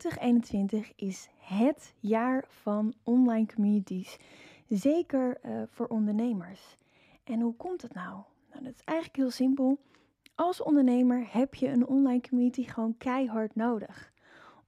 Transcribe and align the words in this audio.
2021 0.00 0.92
is 0.96 1.28
het 1.38 1.94
jaar 1.98 2.44
van 2.48 2.94
online 3.02 3.46
communities. 3.54 4.18
Zeker 4.68 5.38
uh, 5.44 5.62
voor 5.66 5.86
ondernemers. 5.86 6.76
En 7.24 7.40
hoe 7.40 7.56
komt 7.56 7.82
het 7.82 7.94
nou? 7.94 8.22
Nou, 8.50 8.64
dat 8.64 8.74
is 8.74 8.84
eigenlijk 8.84 9.18
heel 9.18 9.30
simpel. 9.30 9.78
Als 10.34 10.62
ondernemer 10.62 11.26
heb 11.30 11.54
je 11.54 11.68
een 11.68 11.86
online 11.86 12.20
community 12.20 12.64
gewoon 12.64 12.96
keihard 12.96 13.54
nodig. 13.54 14.12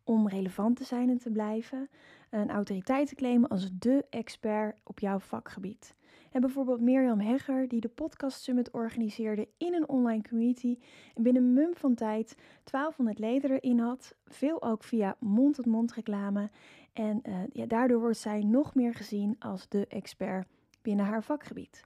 Om 0.04 0.28
relevant 0.28 0.76
te 0.76 0.84
zijn 0.84 1.10
en 1.10 1.18
te 1.18 1.30
blijven. 1.30 1.88
Een 2.30 2.50
autoriteit 2.50 3.08
te 3.08 3.14
claimen 3.14 3.48
als 3.48 3.70
de 3.78 4.04
expert 4.10 4.76
op 4.84 4.98
jouw 4.98 5.18
vakgebied. 5.18 5.94
En 6.32 6.40
bijvoorbeeld 6.40 6.80
Mirjam 6.80 7.20
Hegger, 7.20 7.68
die 7.68 7.80
de 7.80 7.88
Podcast 7.88 8.42
Summit 8.42 8.70
organiseerde 8.70 9.48
in 9.56 9.74
een 9.74 9.88
online 9.88 10.22
community. 10.28 10.78
En 11.14 11.22
binnen 11.22 11.52
mum 11.52 11.74
van 11.74 11.94
tijd 11.94 12.36
1200 12.64 13.18
leden 13.18 13.50
erin 13.50 13.78
had. 13.78 14.14
Veel 14.26 14.62
ook 14.62 14.84
via 14.84 15.16
mond-tot-mond 15.18 15.92
reclame. 15.92 16.50
En 16.92 17.20
uh, 17.28 17.34
ja, 17.52 17.66
daardoor 17.66 18.00
wordt 18.00 18.18
zij 18.18 18.42
nog 18.42 18.74
meer 18.74 18.94
gezien 18.94 19.36
als 19.38 19.68
de 19.68 19.86
expert 19.86 20.46
binnen 20.82 21.04
haar 21.04 21.22
vakgebied. 21.22 21.84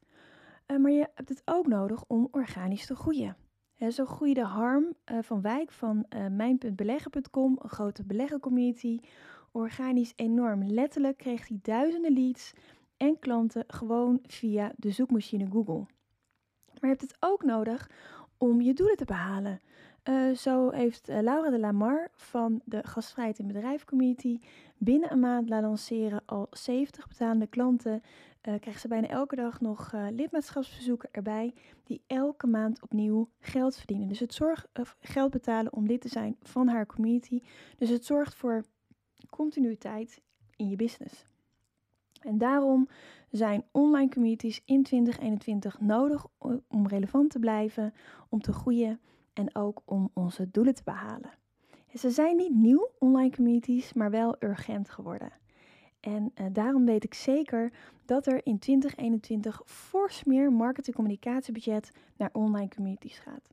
Uh, 0.67 0.77
maar 0.77 0.91
je 0.91 1.09
hebt 1.15 1.29
het 1.29 1.43
ook 1.45 1.67
nodig 1.67 2.05
om 2.07 2.29
organisch 2.31 2.87
te 2.87 2.97
groeien. 2.97 3.37
He, 3.75 3.91
zo 3.91 4.05
groeide 4.05 4.45
Harm 4.45 4.85
uh, 4.85 5.19
van 5.23 5.41
Wijk 5.41 5.73
van 5.73 6.07
mijn.beleggen.com, 6.31 7.59
een 7.63 7.69
grote 7.69 8.05
beleggencommunity, 8.05 9.01
organisch 9.53 10.13
enorm. 10.17 10.65
Letterlijk 10.65 11.17
kreeg 11.17 11.49
hij 11.49 11.59
duizenden 11.63 12.13
leads 12.13 12.53
en 12.97 13.19
klanten 13.19 13.65
gewoon 13.67 14.19
via 14.27 14.73
de 14.77 14.91
zoekmachine 14.91 15.47
Google. 15.51 15.87
Maar 16.67 16.91
je 16.91 16.97
hebt 16.97 17.01
het 17.01 17.17
ook 17.21 17.45
nodig 17.45 17.91
om 18.39 18.61
je 18.61 18.75
doelen 18.75 18.97
te 18.97 19.05
behalen. 19.05 19.61
Uh, 20.05 20.35
zo 20.35 20.71
heeft 20.71 21.09
uh, 21.09 21.21
Laura 21.21 21.51
de 21.51 21.59
Lamar 21.59 22.11
van 22.15 22.61
de 22.65 22.87
Gastvrijheid 22.87 23.39
in 23.39 23.47
Bedrijf 23.47 23.85
Community 23.85 24.39
binnen 24.77 25.13
een 25.13 25.21
maand 25.21 25.49
laten 25.49 25.69
lanceren 25.69 26.23
al 26.27 26.47
70 26.51 27.09
betalende 27.09 27.47
klanten. 27.47 27.93
Uh, 27.93 28.01
krijgen 28.41 28.81
ze 28.81 28.89
bijna 28.89 29.09
elke 29.09 29.37
dag 29.37 29.61
nog 29.61 29.93
lidmaatschapsbezoeken 30.11 31.09
erbij 31.13 31.55
die 31.85 32.03
elke 32.07 32.47
maand 32.47 32.83
opnieuw 32.83 33.29
geld 33.41 33.77
verdienen. 33.77 34.09
Dus 34.09 34.21
het 34.21 34.35
zorgt 34.35 34.69
geld 35.01 35.31
betalen 35.31 35.73
om 35.73 35.87
lid 35.87 36.01
te 36.01 36.09
zijn 36.09 36.37
van 36.43 36.69
haar 36.69 36.87
community. 36.87 37.41
Dus 37.77 37.89
het 37.89 38.05
zorgt 38.05 38.35
voor 38.35 38.65
continuïteit 39.31 40.23
in 40.57 40.69
je 40.69 40.77
business. 40.77 41.27
En 42.27 42.39
daarom 42.39 42.89
zijn 43.31 43.65
online 43.71 44.11
communities 44.11 44.63
in 44.65 44.83
2021 44.83 45.81
nodig 45.81 46.27
om 46.69 46.87
relevant 46.87 47.31
te 47.31 47.39
blijven, 47.39 47.95
om 48.29 48.41
te 48.41 48.53
groeien 48.53 49.01
en 49.33 49.55
ook 49.55 49.83
om 49.85 50.11
onze 50.15 50.51
doelen 50.51 50.75
te 50.75 50.83
behalen. 50.85 51.31
ze 51.95 52.11
zijn 52.11 52.37
niet 52.37 52.55
nieuw, 52.55 52.91
online 52.99 53.31
communities, 53.31 53.93
maar 53.93 54.11
wel 54.11 54.37
urgent 54.41 54.91
geworden. 54.91 55.33
En 56.01 56.33
uh, 56.35 56.47
daarom 56.53 56.85
weet 56.85 57.05
ik 57.05 57.15
zeker 57.15 57.73
dat 58.05 58.27
er 58.27 58.47
in 58.47 58.59
2021 58.59 59.63
fors 59.65 60.25
meer 60.25 60.53
marketing-communicatiebudget 60.53 61.91
naar 62.17 62.31
online 62.33 62.69
communities 62.69 63.19
gaat. 63.19 63.51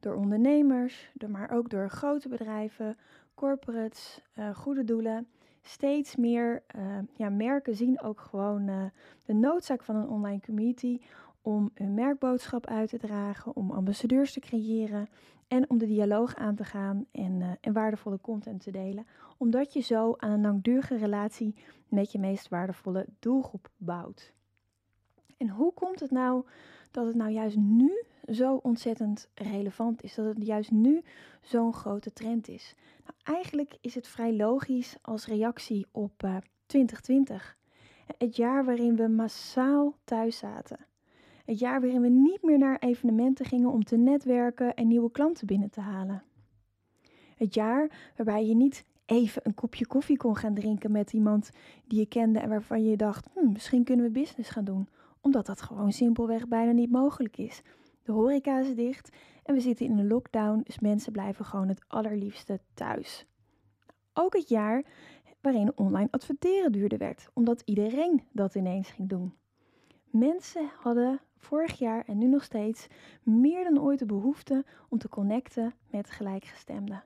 Door 0.00 0.14
ondernemers, 0.14 1.12
maar 1.28 1.50
ook 1.50 1.70
door 1.70 1.90
grote 1.90 2.28
bedrijven, 2.28 2.96
corporates, 3.34 4.20
uh, 4.38 4.54
goede 4.54 4.84
doelen 4.84 5.28
steeds 5.70 6.16
meer 6.16 6.62
uh, 6.76 6.98
ja, 7.16 7.28
merken 7.28 7.76
zien 7.76 8.00
ook 8.00 8.20
gewoon 8.20 8.68
uh, 8.68 8.84
de 9.24 9.34
noodzaak 9.34 9.82
van 9.82 9.96
een 9.96 10.08
online 10.08 10.40
community 10.40 11.00
om 11.42 11.70
hun 11.74 11.94
merkboodschap 11.94 12.66
uit 12.66 12.88
te 12.88 12.98
dragen, 12.98 13.56
om 13.56 13.70
ambassadeurs 13.70 14.32
te 14.32 14.40
creëren 14.40 15.08
en 15.48 15.70
om 15.70 15.78
de 15.78 15.86
dialoog 15.86 16.34
aan 16.34 16.54
te 16.54 16.64
gaan 16.64 17.06
en, 17.12 17.40
uh, 17.40 17.50
en 17.60 17.72
waardevolle 17.72 18.20
content 18.20 18.62
te 18.62 18.70
delen. 18.70 19.06
Omdat 19.36 19.72
je 19.72 19.80
zo 19.80 20.14
aan 20.16 20.30
een 20.30 20.40
langdurige 20.40 20.96
relatie 20.96 21.54
met 21.88 22.12
je 22.12 22.18
meest 22.18 22.48
waardevolle 22.48 23.06
doelgroep 23.18 23.68
bouwt. 23.76 24.32
En 25.36 25.48
hoe 25.48 25.72
komt 25.72 26.00
het 26.00 26.10
nou 26.10 26.44
dat 26.90 27.06
het 27.06 27.14
nou 27.14 27.30
juist 27.30 27.56
nu 27.56 28.04
zo 28.28 28.54
ontzettend 28.54 29.28
relevant 29.34 30.02
is? 30.02 30.14
Dat 30.14 30.26
het 30.26 30.46
juist 30.46 30.70
nu 30.70 31.02
zo'n 31.40 31.72
grote 31.72 32.12
trend 32.12 32.48
is? 32.48 32.74
Nou, 33.04 33.38
eigenlijk 33.38 33.76
is 33.80 33.94
het 33.94 34.08
vrij 34.08 34.36
logisch 34.36 34.96
als 35.02 35.26
reactie 35.26 35.86
op 35.90 36.22
uh, 36.24 36.36
2020. 36.66 37.56
Het 38.18 38.36
jaar 38.36 38.64
waarin 38.64 38.96
we 38.96 39.08
massaal 39.08 39.94
thuis 40.04 40.38
zaten. 40.38 40.78
Het 41.44 41.58
jaar 41.58 41.80
waarin 41.80 42.00
we 42.00 42.08
niet 42.08 42.42
meer 42.42 42.58
naar 42.58 42.78
evenementen 42.78 43.46
gingen 43.46 43.70
om 43.70 43.84
te 43.84 43.96
netwerken 43.96 44.74
en 44.74 44.88
nieuwe 44.88 45.10
klanten 45.10 45.46
binnen 45.46 45.70
te 45.70 45.80
halen. 45.80 46.22
Het 47.36 47.54
jaar 47.54 48.10
waarbij 48.16 48.46
je 48.46 48.54
niet 48.54 48.84
even 49.06 49.42
een 49.44 49.54
kopje 49.54 49.86
koffie 49.86 50.16
kon 50.16 50.36
gaan 50.36 50.54
drinken 50.54 50.92
met 50.92 51.12
iemand 51.12 51.50
die 51.86 51.98
je 51.98 52.06
kende 52.06 52.38
en 52.38 52.48
waarvan 52.48 52.84
je 52.84 52.96
dacht, 52.96 53.28
hm, 53.34 53.52
misschien 53.52 53.84
kunnen 53.84 54.04
we 54.04 54.10
business 54.10 54.50
gaan 54.50 54.64
doen 54.64 54.88
omdat 55.20 55.46
dat 55.46 55.62
gewoon 55.62 55.92
simpelweg 55.92 56.48
bijna 56.48 56.72
niet 56.72 56.90
mogelijk 56.90 57.36
is. 57.36 57.62
De 58.02 58.12
horeca 58.12 58.58
is 58.58 58.74
dicht 58.74 59.16
en 59.42 59.54
we 59.54 59.60
zitten 59.60 59.86
in 59.86 59.98
een 59.98 60.06
lockdown, 60.06 60.60
dus 60.64 60.78
mensen 60.78 61.12
blijven 61.12 61.44
gewoon 61.44 61.68
het 61.68 61.84
allerliefste 61.88 62.60
thuis. 62.74 63.26
Ook 64.12 64.36
het 64.36 64.48
jaar 64.48 64.84
waarin 65.40 65.72
online 65.74 66.08
adverteren 66.10 66.72
duurder 66.72 66.98
werd, 66.98 67.28
omdat 67.32 67.62
iedereen 67.64 68.22
dat 68.32 68.54
ineens 68.54 68.90
ging 68.90 69.08
doen. 69.08 69.34
Mensen 70.10 70.70
hadden 70.78 71.20
vorig 71.36 71.78
jaar 71.78 72.04
en 72.06 72.18
nu 72.18 72.26
nog 72.26 72.44
steeds 72.44 72.86
meer 73.22 73.64
dan 73.64 73.80
ooit 73.80 73.98
de 73.98 74.06
behoefte 74.06 74.64
om 74.88 74.98
te 74.98 75.08
connecten 75.08 75.74
met 75.90 76.10
gelijkgestemden. 76.10 77.04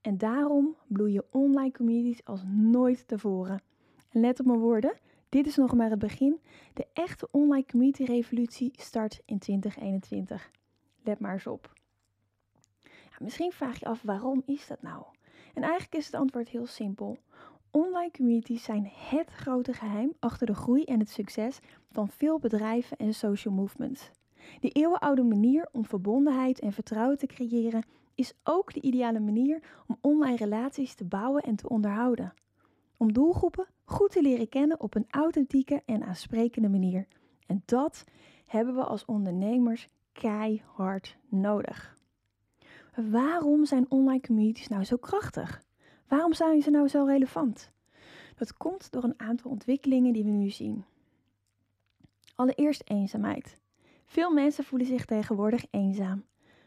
En 0.00 0.18
daarom 0.18 0.76
bloeien 0.86 1.24
online 1.30 1.72
communities 1.72 2.24
als 2.24 2.42
nooit 2.46 3.08
tevoren. 3.08 3.62
En 4.08 4.20
let 4.20 4.40
op 4.40 4.46
mijn 4.46 4.58
woorden, 4.58 4.92
dit 5.30 5.46
is 5.46 5.56
nog 5.56 5.74
maar 5.74 5.90
het 5.90 5.98
begin. 5.98 6.40
De 6.74 6.86
echte 6.92 7.28
online 7.30 7.66
community 7.66 8.04
revolutie 8.04 8.70
start 8.72 9.22
in 9.24 9.38
2021. 9.38 10.50
Let 11.02 11.18
maar 11.18 11.32
eens 11.32 11.46
op. 11.46 11.72
Ja, 12.82 13.16
misschien 13.18 13.52
vraag 13.52 13.80
je 13.80 13.86
af 13.86 14.02
waarom 14.02 14.42
is 14.46 14.66
dat 14.66 14.82
nou? 14.82 15.04
En 15.54 15.62
eigenlijk 15.62 15.94
is 15.94 16.06
het 16.06 16.14
antwoord 16.14 16.48
heel 16.48 16.66
simpel. 16.66 17.18
Online 17.70 18.10
communities 18.10 18.64
zijn 18.64 18.90
het 18.92 19.30
grote 19.30 19.72
geheim 19.72 20.12
achter 20.18 20.46
de 20.46 20.54
groei 20.54 20.84
en 20.84 20.98
het 20.98 21.10
succes 21.10 21.58
van 21.90 22.08
veel 22.08 22.38
bedrijven 22.38 22.96
en 22.96 23.14
social 23.14 23.54
movements. 23.54 24.10
De 24.60 24.68
eeuwenoude 24.68 25.22
manier 25.22 25.68
om 25.72 25.84
verbondenheid 25.84 26.60
en 26.60 26.72
vertrouwen 26.72 27.18
te 27.18 27.26
creëren 27.26 27.84
is 28.14 28.34
ook 28.44 28.72
de 28.72 28.80
ideale 28.80 29.20
manier 29.20 29.62
om 29.86 29.98
online 30.00 30.36
relaties 30.36 30.94
te 30.94 31.04
bouwen 31.04 31.42
en 31.42 31.56
te 31.56 31.68
onderhouden 31.68 32.34
om 33.00 33.12
doelgroepen 33.12 33.66
goed 33.90 34.10
te 34.10 34.22
leren 34.22 34.48
kennen 34.48 34.80
op 34.80 34.94
een 34.94 35.06
authentieke 35.10 35.82
en 35.86 36.02
aansprekende 36.02 36.68
manier. 36.68 37.06
En 37.46 37.62
dat 37.64 38.04
hebben 38.46 38.74
we 38.74 38.84
als 38.84 39.04
ondernemers 39.04 39.88
keihard 40.12 41.16
nodig. 41.28 41.96
Waarom 42.94 43.64
zijn 43.64 43.90
online 43.90 44.20
communities 44.20 44.68
nou 44.68 44.84
zo 44.84 44.96
krachtig? 44.96 45.62
Waarom 46.08 46.32
zijn 46.32 46.62
ze 46.62 46.70
nou 46.70 46.88
zo 46.88 47.04
relevant? 47.04 47.70
Dat 48.36 48.56
komt 48.56 48.90
door 48.92 49.04
een 49.04 49.20
aantal 49.20 49.50
ontwikkelingen 49.50 50.12
die 50.12 50.24
we 50.24 50.30
nu 50.30 50.50
zien. 50.50 50.84
Allereerst 52.34 52.82
eenzaamheid. 52.84 53.56
Veel 54.04 54.32
mensen 54.32 54.64
voelen 54.64 54.88
zich 54.88 55.04
tegenwoordig 55.04 55.64
eenzaam. 55.70 56.24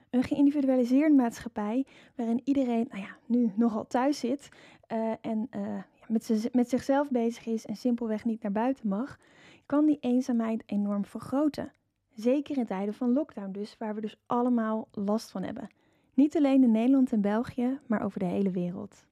Een 0.10 0.24
geïndividualiseerde 0.24 1.16
maatschappij 1.16 1.86
waarin 2.16 2.42
iedereen 2.44 2.88
nou 2.90 3.02
ja, 3.02 3.18
nu 3.26 3.52
nogal 3.56 3.88
thuis 3.88 4.20
zit 4.20 4.50
uh, 4.94 5.14
en 5.22 5.48
uh, 5.56 5.82
met, 6.10 6.50
met 6.52 6.70
zichzelf 6.70 7.10
bezig 7.10 7.46
is 7.46 7.66
en 7.66 7.76
simpelweg 7.76 8.26
niet 8.26 8.42
naar 8.42 8.52
buiten 8.52 8.88
mag, 8.88 9.20
kan 9.66 9.86
die 9.86 9.98
eenzaamheid 10.00 10.64
enorm 10.66 11.06
vergroten. 11.06 11.72
Zeker 12.14 12.58
in 12.58 12.66
tijden 12.66 12.94
van 12.94 13.14
lockdown 13.14 13.52
dus, 13.52 13.76
waar 13.78 13.96
we 13.96 14.02
dus 14.02 14.18
allemaal 14.26 14.88
last 14.92 15.32
van 15.32 15.44
hebben. 15.44 15.70
Niet 16.14 16.38
alleen 16.38 16.64
in 16.64 16.72
Nederland 16.72 17.12
en 17.12 17.22
België, 17.22 17.80
maar 17.88 18.04
over 18.04 18.20
de 18.20 18.26
hele 18.26 18.52
wereld. 18.52 19.06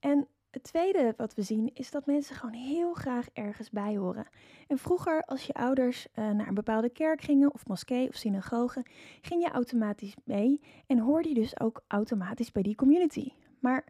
En 0.00 0.26
Het 0.56 0.64
tweede 0.64 1.14
wat 1.16 1.34
we 1.34 1.42
zien 1.42 1.70
is 1.74 1.90
dat 1.90 2.06
mensen 2.06 2.36
gewoon 2.36 2.54
heel 2.54 2.92
graag 2.92 3.28
ergens 3.32 3.70
bij 3.70 3.96
horen. 3.96 4.26
En 4.66 4.78
vroeger, 4.78 5.22
als 5.22 5.42
je 5.42 5.52
ouders 5.54 6.06
uh, 6.14 6.30
naar 6.30 6.48
een 6.48 6.54
bepaalde 6.54 6.90
kerk 6.90 7.20
gingen, 7.20 7.54
of 7.54 7.66
moskee 7.66 8.08
of 8.08 8.14
synagoge, 8.14 8.84
ging 9.20 9.42
je 9.42 9.50
automatisch 9.50 10.14
mee 10.24 10.60
en 10.86 10.98
hoorde 10.98 11.28
je 11.28 11.34
dus 11.34 11.60
ook 11.60 11.84
automatisch 11.86 12.52
bij 12.52 12.62
die 12.62 12.74
community. 12.74 13.32
Maar 13.60 13.84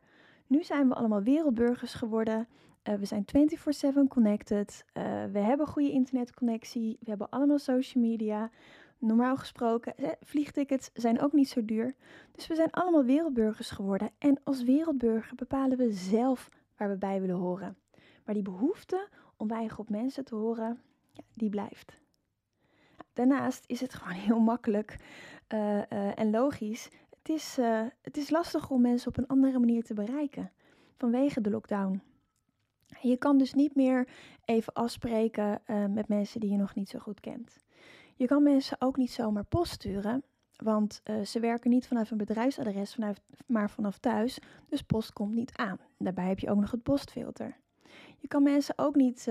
nu 0.47 0.65
zijn 0.65 0.89
we 0.89 0.95
allemaal 0.95 1.23
wereldburgers 1.23 1.95
geworden. 1.95 2.49
Uh, 2.89 2.95
we 2.95 3.05
zijn 3.05 3.25
24/7 3.25 4.09
connected. 4.09 4.85
Uh, 4.95 5.03
we 5.33 5.39
hebben 5.39 5.67
goede 5.67 5.91
internetconnectie. 5.91 6.97
We 7.01 7.09
hebben 7.09 7.29
allemaal 7.29 7.59
social 7.59 8.05
media. 8.05 8.51
Normaal 8.99 9.37
gesproken, 9.37 9.95
vliegtickets 10.21 10.91
zijn 10.95 11.21
ook 11.21 11.33
niet 11.33 11.49
zo 11.49 11.65
duur. 11.65 11.95
Dus 12.33 12.47
we 12.47 12.55
zijn 12.55 12.71
allemaal 12.71 13.05
wereldburgers 13.05 13.71
geworden. 13.71 14.11
En 14.19 14.41
als 14.45 14.63
wereldburger 14.63 15.35
bepalen 15.35 15.79
we 15.79 15.93
zelf 15.93 16.49
waar 16.77 16.89
we 16.89 16.97
bij 16.97 17.21
willen 17.21 17.37
horen. 17.37 17.77
Maar 18.25 18.35
die 18.35 18.43
behoefte 18.43 19.09
om 19.37 19.47
bij 19.47 19.63
een 19.63 19.71
groep 19.71 19.89
mensen 19.89 20.25
te 20.25 20.35
horen, 20.35 20.81
ja, 21.13 21.23
die 21.35 21.51
blijft. 21.51 21.99
Daarnaast 23.13 23.65
is 23.67 23.81
het 23.81 23.95
gewoon 23.95 24.19
heel 24.27 24.41
makkelijk 24.41 24.97
en 26.15 26.31
logisch. 26.31 26.89
Het 27.27 27.35
is, 27.37 27.59
uh, 27.59 27.83
het 28.03 28.17
is 28.17 28.31
lastig 28.31 28.71
om 28.71 28.81
mensen 28.81 29.09
op 29.09 29.17
een 29.17 29.27
andere 29.27 29.59
manier 29.59 29.85
te 29.85 29.95
bereiken 29.95 30.53
vanwege 30.97 31.41
de 31.41 31.51
lockdown. 31.51 32.03
Je 33.01 33.17
kan 33.17 33.39
dus 33.39 33.55
niet 33.55 33.75
meer 33.75 34.09
even 34.45 34.73
afspreken 34.73 35.63
met 35.91 36.09
mensen 36.09 36.41
die 36.41 36.51
je 36.51 36.57
nog 36.57 36.75
niet 36.75 36.89
zo 36.89 36.99
goed 36.99 37.21
kent. 37.21 37.57
Je 38.15 38.27
kan 38.27 38.43
mensen 38.43 38.77
ook 38.81 38.97
niet 38.97 39.11
zomaar 39.11 39.45
post 39.45 39.73
sturen, 39.73 40.23
want 40.57 41.01
uh, 41.05 41.25
ze 41.25 41.41
werken 41.41 41.71
niet 41.71 41.87
vanaf 41.87 42.11
een 42.11 42.17
bedrijfsadres, 42.17 42.97
maar 43.47 43.71
vanaf 43.71 43.99
thuis. 43.99 44.39
Dus 44.69 44.83
post 44.83 45.13
komt 45.13 45.35
niet 45.35 45.53
aan. 45.57 45.79
Daarbij 45.99 46.29
heb 46.29 46.39
je 46.39 46.51
ook 46.51 46.61
nog 46.61 46.71
het 46.71 46.83
postfilter. 46.83 47.57
Je 48.17 48.29
kan 48.29 48.43
mensen 48.43 48.79
ook 48.79 48.95
niet 48.95 49.29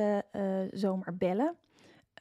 zomaar 0.71 1.15
bellen. 1.15 1.55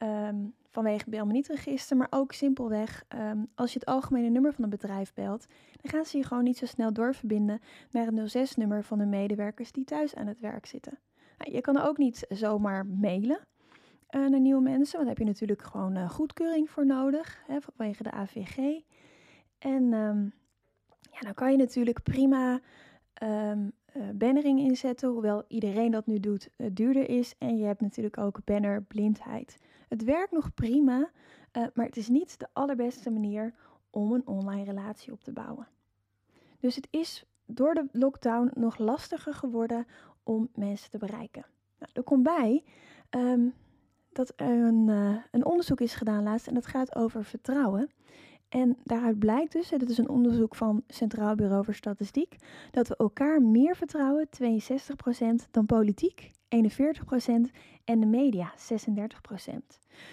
Um, 0.03 0.53
vanwege 0.69 1.09
bel 1.09 1.25
niet 1.25 1.47
register, 1.47 1.97
maar 1.97 2.07
ook 2.09 2.31
simpelweg 2.31 3.03
um, 3.15 3.47
als 3.55 3.73
je 3.73 3.79
het 3.79 3.87
algemene 3.87 4.29
nummer 4.29 4.53
van 4.53 4.63
een 4.63 4.69
bedrijf 4.69 5.13
belt, 5.13 5.45
dan 5.81 5.91
gaan 5.91 6.05
ze 6.05 6.17
je 6.17 6.23
gewoon 6.23 6.43
niet 6.43 6.57
zo 6.57 6.65
snel 6.65 6.93
doorverbinden 6.93 7.59
naar 7.91 8.05
het 8.05 8.37
06-nummer 8.37 8.83
van 8.83 8.97
de 8.97 9.05
medewerkers 9.05 9.71
die 9.71 9.83
thuis 9.83 10.15
aan 10.15 10.27
het 10.27 10.39
werk 10.39 10.65
zitten. 10.65 10.99
Nou, 11.37 11.51
je 11.51 11.61
kan 11.61 11.77
ook 11.77 11.97
niet 11.97 12.25
zomaar 12.29 12.85
mailen 12.85 13.39
uh, 14.15 14.27
naar 14.27 14.39
nieuwe 14.39 14.61
mensen. 14.61 14.97
Want 14.97 15.07
daar 15.07 15.17
heb 15.17 15.17
je 15.17 15.31
natuurlijk 15.31 15.61
gewoon 15.61 15.97
uh, 15.97 16.09
goedkeuring 16.09 16.69
voor 16.69 16.85
nodig, 16.85 17.43
hè, 17.47 17.57
vanwege 17.61 18.03
de 18.03 18.11
AVG. 18.11 18.81
En 19.59 19.93
um, 19.93 20.33
ja, 21.11 21.19
dan 21.19 21.33
kan 21.33 21.51
je 21.51 21.57
natuurlijk 21.57 22.03
prima 22.03 22.59
uh, 23.23 23.51
bannering 24.13 24.59
inzetten, 24.59 25.09
hoewel 25.09 25.43
iedereen 25.47 25.91
dat 25.91 26.05
nu 26.05 26.19
doet, 26.19 26.49
duurder 26.71 27.09
is. 27.09 27.35
En 27.37 27.57
je 27.57 27.65
hebt 27.65 27.81
natuurlijk 27.81 28.17
ook 28.17 28.39
bannerblindheid. 28.43 29.57
Het 29.89 30.03
werkt 30.03 30.31
nog 30.31 30.53
prima, 30.53 31.09
maar 31.73 31.85
het 31.85 31.97
is 31.97 32.07
niet 32.07 32.39
de 32.39 32.47
allerbeste 32.53 33.09
manier 33.09 33.53
om 33.89 34.11
een 34.11 34.27
online 34.27 34.63
relatie 34.63 35.11
op 35.11 35.23
te 35.23 35.31
bouwen. 35.31 35.67
Dus 36.59 36.75
het 36.75 36.87
is 36.91 37.25
door 37.45 37.73
de 37.73 37.85
lockdown 37.91 38.51
nog 38.53 38.77
lastiger 38.77 39.33
geworden 39.33 39.87
om 40.23 40.49
mensen 40.55 40.89
te 40.89 40.97
bereiken. 40.97 41.45
Nou, 41.79 41.91
er 41.93 42.03
komt 42.03 42.23
bij 42.23 42.63
um, 43.09 43.53
dat 44.11 44.33
er 44.35 44.63
een, 44.63 44.87
uh, 44.87 45.15
een 45.31 45.45
onderzoek 45.45 45.81
is 45.81 45.93
gedaan 45.93 46.23
laatst 46.23 46.47
en 46.47 46.53
dat 46.53 46.65
gaat 46.65 46.95
over 46.95 47.23
vertrouwen. 47.23 47.89
En 48.49 48.77
daaruit 48.83 49.19
blijkt 49.19 49.51
dus, 49.51 49.69
dit 49.69 49.89
is 49.89 49.97
een 49.97 50.09
onderzoek 50.09 50.55
van 50.55 50.83
Centraal 50.87 51.35
Bureau 51.35 51.63
voor 51.63 51.73
Statistiek, 51.73 52.35
dat 52.71 52.87
we 52.87 52.95
elkaar 52.95 53.41
meer 53.41 53.75
vertrouwen, 53.75 54.27
62%, 54.27 55.51
dan 55.51 55.65
politiek, 55.65 56.31
41%, 56.45 57.51
en 57.83 57.99
de 57.99 58.05
media, 58.05 58.53
36%. 58.53 59.55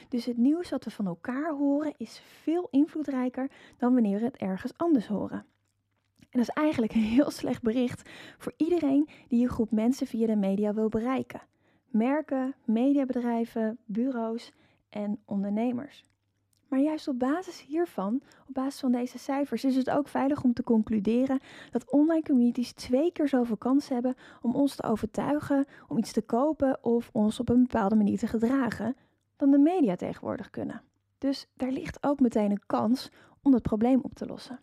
Dus 0.09 0.25
het 0.25 0.37
nieuws 0.37 0.71
wat 0.71 0.85
we 0.85 0.91
van 0.91 1.07
elkaar 1.07 1.51
horen 1.53 1.95
is 1.97 2.23
veel 2.43 2.69
invloedrijker 2.71 3.51
dan 3.77 3.95
wanneer 3.95 4.19
we 4.19 4.25
het 4.25 4.37
ergens 4.37 4.73
anders 4.77 5.07
horen. 5.07 5.47
En 6.19 6.39
dat 6.39 6.49
is 6.49 6.49
eigenlijk 6.49 6.95
een 6.95 7.01
heel 7.01 7.31
slecht 7.31 7.63
bericht 7.63 8.11
voor 8.39 8.53
iedereen 8.57 9.09
die 9.29 9.43
een 9.43 9.53
groep 9.53 9.71
mensen 9.71 10.07
via 10.07 10.27
de 10.27 10.37
media 10.37 10.75
wil 10.75 10.89
bereiken 10.89 11.41
merken, 11.93 12.55
mediabedrijven, 12.65 13.79
bureaus 13.85 14.53
en 14.89 15.21
ondernemers. 15.25 16.05
Maar 16.73 16.81
juist 16.81 17.09
op 17.09 17.19
basis 17.19 17.65
hiervan, 17.65 18.23
op 18.49 18.55
basis 18.55 18.81
van 18.81 18.93
deze 18.93 19.19
cijfers, 19.19 19.65
is 19.65 19.77
het 19.77 19.91
ook 19.91 20.09
veilig 20.09 20.43
om 20.43 20.53
te 20.53 20.63
concluderen 20.63 21.41
dat 21.71 21.91
online 21.91 22.23
communities 22.23 22.73
twee 22.73 23.13
keer 23.13 23.29
zoveel 23.29 23.57
kans 23.57 23.89
hebben 23.89 24.15
om 24.43 24.55
ons 24.55 24.77
te 24.77 24.83
overtuigen 24.83 25.67
om 25.89 25.99
iets 25.99 26.13
te 26.13 26.23
kopen 26.23 26.85
of 26.85 27.11
ons 27.13 27.41
op 27.41 27.49
een 27.49 27.63
bepaalde 27.63 27.95
manier 27.95 28.19
te 28.19 28.27
gedragen 28.27 28.97
dan 29.37 29.51
de 29.51 29.59
media 29.59 29.97
tegenwoordig 29.97 30.51
kunnen. 30.51 30.83
Dus 31.19 31.47
daar 31.55 31.71
ligt 31.71 31.99
ook 32.01 32.21
meteen 32.21 32.51
een 32.51 32.67
kans 32.67 33.11
om 33.43 33.53
het 33.53 33.63
probleem 33.63 34.01
op 34.03 34.15
te 34.15 34.27
lossen. 34.27 34.61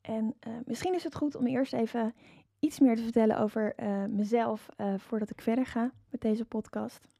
En 0.00 0.34
uh, 0.46 0.54
misschien 0.64 0.94
is 0.94 1.04
het 1.04 1.14
goed 1.14 1.34
om 1.34 1.46
eerst 1.46 1.72
even 1.72 2.14
iets 2.58 2.80
meer 2.80 2.96
te 2.96 3.02
vertellen 3.02 3.38
over 3.38 3.74
uh, 3.76 4.04
mezelf 4.04 4.68
uh, 4.76 4.94
voordat 4.96 5.30
ik 5.30 5.40
verder 5.40 5.66
ga 5.66 5.92
met 6.10 6.20
deze 6.20 6.44
podcast. 6.44 7.19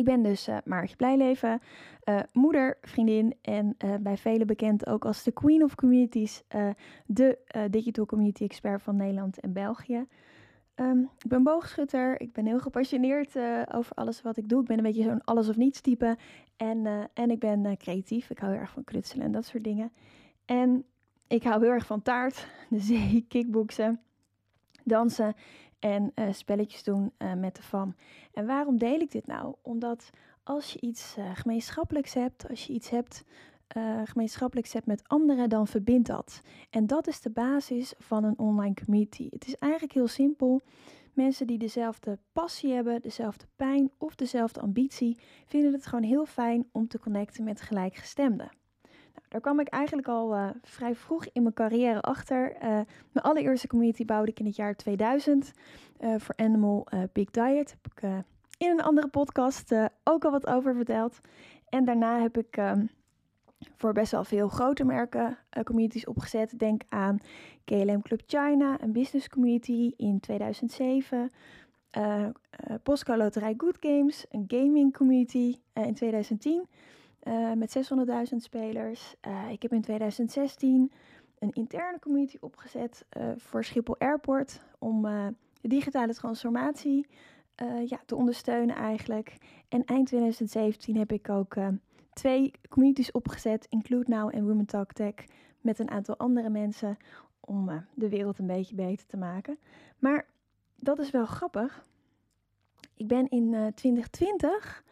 Ik 0.00 0.06
ben 0.06 0.22
dus 0.22 0.48
uh, 0.48 0.56
Maartje 0.64 0.96
Blijleven, 0.96 1.60
moeder, 2.32 2.78
vriendin 2.80 3.34
en 3.42 3.76
bij 4.00 4.16
velen 4.16 4.46
bekend 4.46 4.86
ook 4.86 5.04
als 5.04 5.22
de 5.22 5.32
Queen 5.32 5.62
of 5.62 5.74
Communities, 5.74 6.42
de 7.06 7.38
digital 7.70 8.06
community 8.06 8.44
expert 8.44 8.82
van 8.82 8.96
Nederland 8.96 9.40
en 9.40 9.52
België. 9.52 10.06
Um, 10.76 11.10
ik 11.18 11.28
ben 11.28 11.42
boogschutter, 11.42 12.20
ik 12.20 12.32
ben 12.32 12.46
heel 12.46 12.58
gepassioneerd 12.58 13.36
over 13.74 13.94
alles 13.94 14.22
wat 14.22 14.36
ik 14.36 14.48
doe. 14.48 14.60
Ik 14.60 14.66
ben 14.66 14.76
een 14.76 14.82
beetje 14.82 15.02
zo'n 15.02 15.24
alles 15.24 15.48
of 15.48 15.56
niets 15.56 15.80
type 15.80 16.16
en, 16.56 17.10
en 17.14 17.30
ik 17.30 17.38
ben 17.38 17.76
creatief. 17.76 18.30
Ik 18.30 18.38
hou 18.38 18.52
heel 18.52 18.60
erg 18.60 18.70
van 18.70 18.84
knutselen 18.84 19.26
en 19.26 19.32
dat 19.32 19.44
soort 19.44 19.64
dingen. 19.64 19.92
En 20.44 20.84
ik 21.26 21.42
hou 21.42 21.62
heel 21.62 21.72
erg 21.72 21.86
van 21.86 22.02
taart, 22.02 22.46
de 22.70 22.80
zee, 22.80 23.24
kickboksen 23.28 24.00
dansen 24.84 25.34
en 25.80 26.12
uh, 26.14 26.32
spelletjes 26.32 26.82
doen 26.82 27.12
uh, 27.18 27.34
met 27.34 27.56
de 27.56 27.62
fam. 27.62 27.94
En 28.32 28.46
waarom 28.46 28.78
deel 28.78 29.00
ik 29.00 29.10
dit 29.10 29.26
nou? 29.26 29.54
Omdat 29.62 30.10
als 30.42 30.72
je 30.72 30.80
iets 30.80 31.16
uh, 31.18 31.30
gemeenschappelijks 31.34 32.14
hebt, 32.14 32.48
als 32.48 32.66
je 32.66 32.72
iets 32.72 32.90
hebt 32.90 33.24
gemeenschappelijks 34.04 34.72
hebt 34.72 34.86
met 34.86 35.08
anderen, 35.08 35.48
dan 35.48 35.66
verbindt 35.66 36.08
dat. 36.08 36.40
En 36.70 36.86
dat 36.86 37.06
is 37.06 37.20
de 37.20 37.30
basis 37.30 37.94
van 37.98 38.24
een 38.24 38.38
online 38.38 38.74
community. 38.84 39.28
Het 39.30 39.46
is 39.46 39.56
eigenlijk 39.58 39.92
heel 39.92 40.08
simpel. 40.08 40.60
Mensen 41.12 41.46
die 41.46 41.58
dezelfde 41.58 42.18
passie 42.32 42.72
hebben, 42.72 43.02
dezelfde 43.02 43.46
pijn 43.56 43.90
of 43.98 44.14
dezelfde 44.14 44.60
ambitie, 44.60 45.18
vinden 45.46 45.72
het 45.72 45.86
gewoon 45.86 46.04
heel 46.04 46.26
fijn 46.26 46.68
om 46.72 46.88
te 46.88 46.98
connecten 46.98 47.44
met 47.44 47.60
gelijkgestemden. 47.60 48.50
Nou, 49.14 49.26
daar 49.28 49.40
kwam 49.40 49.60
ik 49.60 49.68
eigenlijk 49.68 50.08
al 50.08 50.34
uh, 50.34 50.48
vrij 50.62 50.94
vroeg 50.94 51.26
in 51.32 51.42
mijn 51.42 51.54
carrière 51.54 52.00
achter. 52.00 52.54
Uh, 52.54 52.60
mijn 53.12 53.24
allereerste 53.24 53.66
community 53.66 54.04
bouwde 54.04 54.30
ik 54.30 54.40
in 54.40 54.46
het 54.46 54.56
jaar 54.56 54.74
2000 54.74 55.52
uh, 56.00 56.14
voor 56.18 56.34
Animal 56.36 56.86
Big 57.12 57.30
Diet. 57.30 57.76
Heb 57.82 57.92
ik 57.92 58.02
in 58.58 58.70
een 58.70 58.82
andere 58.82 59.08
podcast 59.08 59.74
ook 60.04 60.24
al 60.24 60.30
wat 60.30 60.46
over 60.46 60.74
verteld. 60.74 61.20
En 61.68 61.84
daarna 61.84 62.20
heb 62.20 62.38
ik 62.38 62.56
ehm, 62.56 62.86
voor 63.76 63.92
best 63.92 64.12
wel 64.12 64.24
veel 64.24 64.48
grote 64.48 64.84
merken 64.84 65.38
communities 65.64 66.06
opgezet. 66.06 66.58
Denk 66.58 66.82
aan 66.88 67.18
KLM 67.64 68.02
Club 68.02 68.22
China, 68.26 68.80
een 68.80 68.92
business 68.92 69.28
community 69.28 69.92
in 69.96 70.20
2007. 70.20 71.30
Uh, 71.98 72.26
Postco 72.82 73.16
Loterij 73.16 73.54
Good 73.56 73.76
Games, 73.80 74.26
een 74.30 74.44
gaming 74.48 74.96
community 74.96 75.56
in 75.72 75.94
2010. 75.94 76.66
Uh, 77.22 77.52
met 77.52 77.76
600.000 78.32 78.36
spelers. 78.36 79.14
Uh, 79.26 79.50
ik 79.50 79.62
heb 79.62 79.72
in 79.72 79.80
2016 79.80 80.92
een 81.38 81.52
interne 81.52 81.98
community 81.98 82.36
opgezet 82.40 83.04
uh, 83.16 83.30
voor 83.36 83.64
Schiphol 83.64 83.98
Airport 83.98 84.60
om 84.78 85.02
de 85.60 85.68
digitale 85.68 86.14
transformatie 86.14 87.06
ja, 87.84 88.00
te 88.06 88.16
ondersteunen 88.16 88.76
eigenlijk. 88.76 89.36
En 89.68 89.84
eind 89.84 90.06
2017 90.06 90.96
heb 90.96 91.12
ik 91.12 91.28
ook 91.28 91.56
twee 92.12 92.52
communities 92.68 93.12
opgezet, 93.12 93.66
Include 93.68 94.10
Now 94.10 94.34
en 94.34 94.46
Women 94.46 94.66
Talk 94.66 94.92
Tech, 94.92 95.14
met 95.60 95.78
een 95.78 95.90
aantal 95.90 96.16
andere 96.16 96.50
mensen 96.50 96.96
om 97.40 97.84
de 97.94 98.08
wereld 98.08 98.38
een 98.38 98.46
beetje 98.46 98.74
beter 98.74 99.06
te 99.06 99.16
maken. 99.16 99.58
Maar 99.98 100.26
dat 100.76 100.98
is 100.98 101.10
wel 101.10 101.26
grappig. 101.26 101.84
Ik 102.94 103.08
ben 103.08 103.28
in 103.28 103.72
2020 103.74 104.84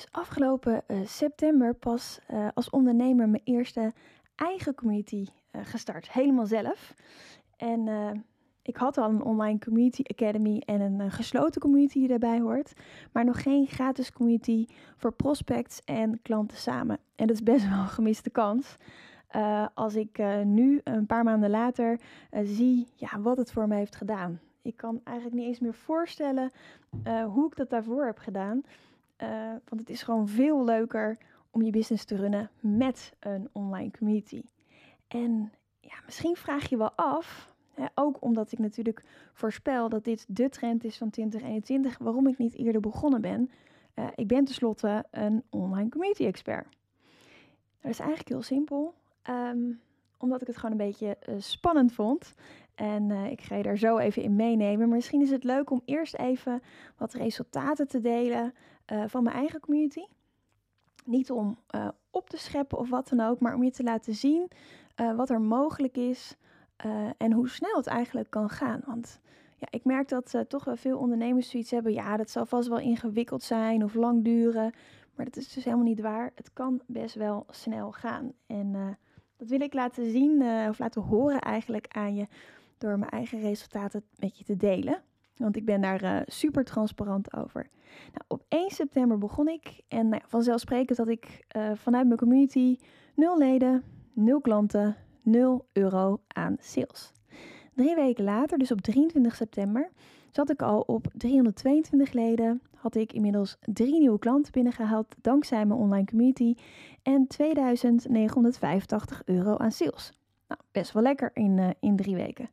dus 0.00 0.12
afgelopen 0.20 0.82
uh, 0.86 1.06
september 1.06 1.74
pas 1.74 2.18
uh, 2.30 2.48
als 2.54 2.70
ondernemer 2.70 3.28
mijn 3.28 3.42
eerste 3.44 3.92
eigen 4.34 4.74
community 4.74 5.26
uh, 5.52 5.60
gestart. 5.64 6.10
Helemaal 6.10 6.46
zelf. 6.46 6.94
En 7.56 7.88
ik 8.62 8.76
had 8.76 8.98
al 8.98 9.08
een 9.08 9.22
online 9.22 9.58
community 9.58 10.02
academy 10.06 10.62
en 10.66 10.80
een 10.80 11.10
gesloten 11.10 11.60
community 11.60 11.98
die 11.98 12.08
daarbij 12.08 12.40
hoort. 12.40 12.72
Maar 13.12 13.24
nog 13.24 13.42
geen 13.42 13.66
gratis 13.66 14.12
community 14.12 14.66
voor 14.96 15.12
prospects 15.12 15.80
en 15.84 16.22
klanten 16.22 16.56
samen. 16.56 16.98
En 17.16 17.26
dat 17.26 17.36
is 17.36 17.42
best 17.42 17.68
wel 17.68 17.78
een 17.78 17.88
gemiste 17.88 18.30
kans. 18.30 18.76
als 19.74 19.94
ik 19.94 20.18
nu, 20.44 20.80
een 20.84 21.06
paar 21.06 21.24
maanden 21.24 21.50
later, 21.50 22.00
zie 22.42 22.86
ja, 22.94 23.20
wat 23.20 23.36
het 23.36 23.52
voor 23.52 23.68
me 23.68 23.74
heeft 23.74 23.96
gedaan. 23.96 24.40
ik 24.62 24.76
kan 24.76 25.00
eigenlijk 25.04 25.36
niet 25.36 25.46
eens 25.46 25.60
meer 25.60 25.74
voorstellen 25.74 26.52
hoe 27.04 27.46
ik 27.46 27.56
dat 27.56 27.70
daarvoor 27.70 28.04
heb 28.04 28.18
gedaan. 28.18 28.62
Want 29.64 29.80
het 29.80 29.90
is 29.90 30.02
gewoon 30.02 30.28
veel 30.28 30.64
leuker 30.64 31.18
om 31.50 31.62
je 31.62 31.70
business 31.70 32.04
te 32.04 32.16
runnen 32.16 32.50
met 32.60 33.12
een 33.20 33.48
online 33.52 33.90
community. 33.90 34.42
En 35.08 35.52
ja, 35.80 35.94
misschien 36.04 36.36
vraag 36.36 36.68
je 36.68 36.76
wel 36.76 36.92
af, 36.92 37.54
hè, 37.74 37.84
ook 37.94 38.16
omdat 38.20 38.52
ik 38.52 38.58
natuurlijk 38.58 39.04
voorspel 39.32 39.88
dat 39.88 40.04
dit 40.04 40.24
de 40.28 40.48
trend 40.48 40.84
is 40.84 40.98
van 40.98 41.10
2021, 41.10 41.98
waarom 41.98 42.26
ik 42.26 42.38
niet 42.38 42.54
eerder 42.54 42.80
begonnen 42.80 43.20
ben. 43.20 43.50
Uh, 43.94 44.06
ik 44.14 44.26
ben 44.26 44.44
tenslotte 44.44 45.04
een 45.10 45.42
online 45.50 45.88
community 45.88 46.24
expert. 46.24 46.66
Dat 47.80 47.90
is 47.90 47.98
eigenlijk 47.98 48.28
heel 48.28 48.42
simpel, 48.42 48.94
um, 49.30 49.80
omdat 50.18 50.40
ik 50.40 50.46
het 50.46 50.56
gewoon 50.56 50.70
een 50.70 50.86
beetje 50.86 51.16
uh, 51.28 51.34
spannend 51.38 51.92
vond. 51.92 52.34
En 52.74 53.10
ik 53.10 53.40
ga 53.40 53.56
je 53.56 53.62
daar 53.62 53.78
zo 53.78 53.98
even 53.98 54.22
in 54.22 54.36
meenemen. 54.36 54.78
Maar 54.78 54.96
misschien 54.96 55.20
is 55.20 55.30
het 55.30 55.44
leuk 55.44 55.70
om 55.70 55.82
eerst 55.84 56.14
even 56.14 56.62
wat 56.96 57.12
resultaten 57.12 57.88
te 57.88 58.00
delen 58.00 58.54
van 59.06 59.22
mijn 59.22 59.36
eigen 59.36 59.60
community. 59.60 60.04
Niet 61.04 61.30
om 61.30 61.58
op 62.10 62.30
te 62.30 62.36
scheppen 62.36 62.78
of 62.78 62.90
wat 62.90 63.08
dan 63.08 63.20
ook, 63.20 63.40
maar 63.40 63.54
om 63.54 63.64
je 63.64 63.70
te 63.70 63.82
laten 63.82 64.14
zien 64.14 64.48
uh, 65.00 65.16
wat 65.16 65.30
er 65.30 65.40
mogelijk 65.40 65.96
is 65.96 66.36
en 67.16 67.32
hoe 67.32 67.48
snel 67.48 67.76
het 67.76 67.86
eigenlijk 67.86 68.30
kan 68.30 68.48
gaan. 68.48 68.80
Want 68.86 69.20
ja, 69.56 69.66
ik 69.70 69.84
merk 69.84 70.08
dat 70.08 70.44
toch 70.48 70.64
wel 70.64 70.76
veel 70.76 70.98
ondernemers 70.98 71.50
zoiets 71.50 71.70
hebben. 71.70 71.92
Ja, 71.92 72.16
dat 72.16 72.30
zal 72.30 72.46
vast 72.46 72.68
wel 72.68 72.78
ingewikkeld 72.78 73.42
zijn 73.42 73.84
of 73.84 73.94
lang 73.94 74.24
duren. 74.24 74.72
Maar 75.14 75.24
dat 75.24 75.36
is 75.36 75.52
dus 75.52 75.64
helemaal 75.64 75.84
niet 75.84 76.00
waar. 76.00 76.32
Het 76.34 76.52
kan 76.52 76.80
best 76.86 77.14
wel 77.14 77.46
snel 77.50 77.92
gaan. 77.92 78.32
En 78.46 78.98
dat 79.36 79.48
wil 79.48 79.60
ik 79.60 79.74
laten 79.74 80.10
zien 80.10 80.42
of 80.68 80.78
laten 80.78 81.02
horen 81.02 81.40
eigenlijk 81.40 81.86
aan 81.88 82.14
je 82.14 82.26
door 82.78 82.98
mijn 82.98 83.10
eigen 83.10 83.40
resultaten 83.40 84.04
met 84.18 84.38
je 84.38 84.44
te 84.44 84.56
delen. 84.56 85.02
Want 85.40 85.56
ik 85.56 85.64
ben 85.64 85.80
daar 85.80 86.22
super 86.26 86.64
transparant 86.64 87.36
over. 87.36 87.68
Nou, 88.12 88.24
op 88.28 88.42
1 88.48 88.70
september 88.70 89.18
begon 89.18 89.48
ik. 89.48 89.80
En 89.88 90.08
nou 90.08 90.22
vanzelfsprekend 90.26 90.98
dat 90.98 91.08
ik 91.08 91.46
vanuit 91.74 92.06
mijn 92.06 92.18
community 92.18 92.76
nul 93.14 93.38
leden, 93.38 93.82
0 94.12 94.40
klanten, 94.40 94.96
0 95.22 95.66
euro 95.72 96.20
aan 96.28 96.56
sales. 96.60 97.12
Drie 97.74 97.94
weken 97.94 98.24
later, 98.24 98.58
dus 98.58 98.70
op 98.70 98.80
23 98.80 99.36
september, 99.36 99.90
zat 100.30 100.50
ik 100.50 100.62
al 100.62 100.80
op 100.80 101.06
322 101.12 102.12
leden. 102.12 102.62
Had 102.76 102.94
ik 102.94 103.12
inmiddels 103.12 103.56
drie 103.60 103.98
nieuwe 103.98 104.18
klanten 104.18 104.52
binnengehaald 104.52 105.14
dankzij 105.20 105.66
mijn 105.66 105.80
online 105.80 106.04
community 106.04 106.54
en 107.02 107.26
2985 107.26 109.22
euro 109.24 109.56
aan 109.56 109.72
sales. 109.72 110.12
Nou, 110.48 110.60
best 110.72 110.92
wel 110.92 111.02
lekker 111.02 111.30
in, 111.34 111.58
uh, 111.58 111.68
in 111.80 111.96
drie 111.96 112.14
weken. 112.14 112.50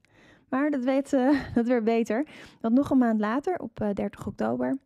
Maar 0.50 0.70
dat, 0.70 0.84
weet, 0.84 1.13
uh, 1.13 1.39
dat 1.56 1.68
werd 1.68 1.84
beter. 1.84 2.27
Want 2.62 2.74
nog 2.74 2.89
een 2.89 2.98
maand 2.98 3.20
later, 3.20 3.60
op 3.60 3.82
uh, 3.82 3.89
eh, 3.89 3.96
30 3.96 4.27
oktober, 4.27 4.77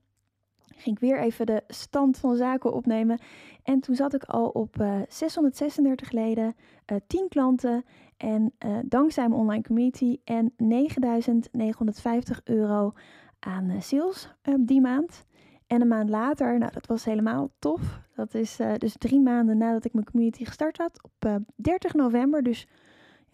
ging 0.81 0.95
ik 0.95 1.01
weer 1.01 1.19
even 1.19 1.45
de 1.45 1.63
stand 1.67 2.17
van 2.17 2.35
zaken 2.35 2.73
opnemen. 2.73 3.19
En 3.63 3.79
toen 3.79 3.95
zat 3.95 4.13
ik 4.13 4.23
al 4.23 4.47
op 4.47 4.79
uh, 4.79 4.99
eh, 4.99 5.05
636 5.09 6.11
leden, 6.11 6.45
uh, 6.45 6.53
eh, 6.85 6.97
10 7.07 7.27
klanten 7.29 7.83
en 8.17 8.53
dankzij 8.85 9.27
mijn 9.27 9.41
online 9.41 9.63
community 9.63 10.17
en 10.23 10.53
9950 10.57 12.41
euro 12.43 12.93
aan 13.39 13.71
sales 13.79 14.29
die 14.59 14.81
maand. 14.81 15.25
En 15.67 15.81
een 15.81 15.87
maand 15.87 16.09
later, 16.09 16.57
nou 16.57 16.71
dat 16.71 16.87
was 16.87 17.05
helemaal 17.05 17.51
tof. 17.59 17.99
Dat 18.15 18.33
is 18.33 18.59
dus 18.77 18.95
drie 18.97 19.19
maanden 19.19 19.57
nadat 19.57 19.85
ik 19.85 19.93
mijn 19.93 20.05
community 20.05 20.45
gestart 20.45 20.77
had. 20.77 21.01
Op 21.03 21.41
30 21.55 21.93
november, 21.93 22.43
dus 22.43 22.67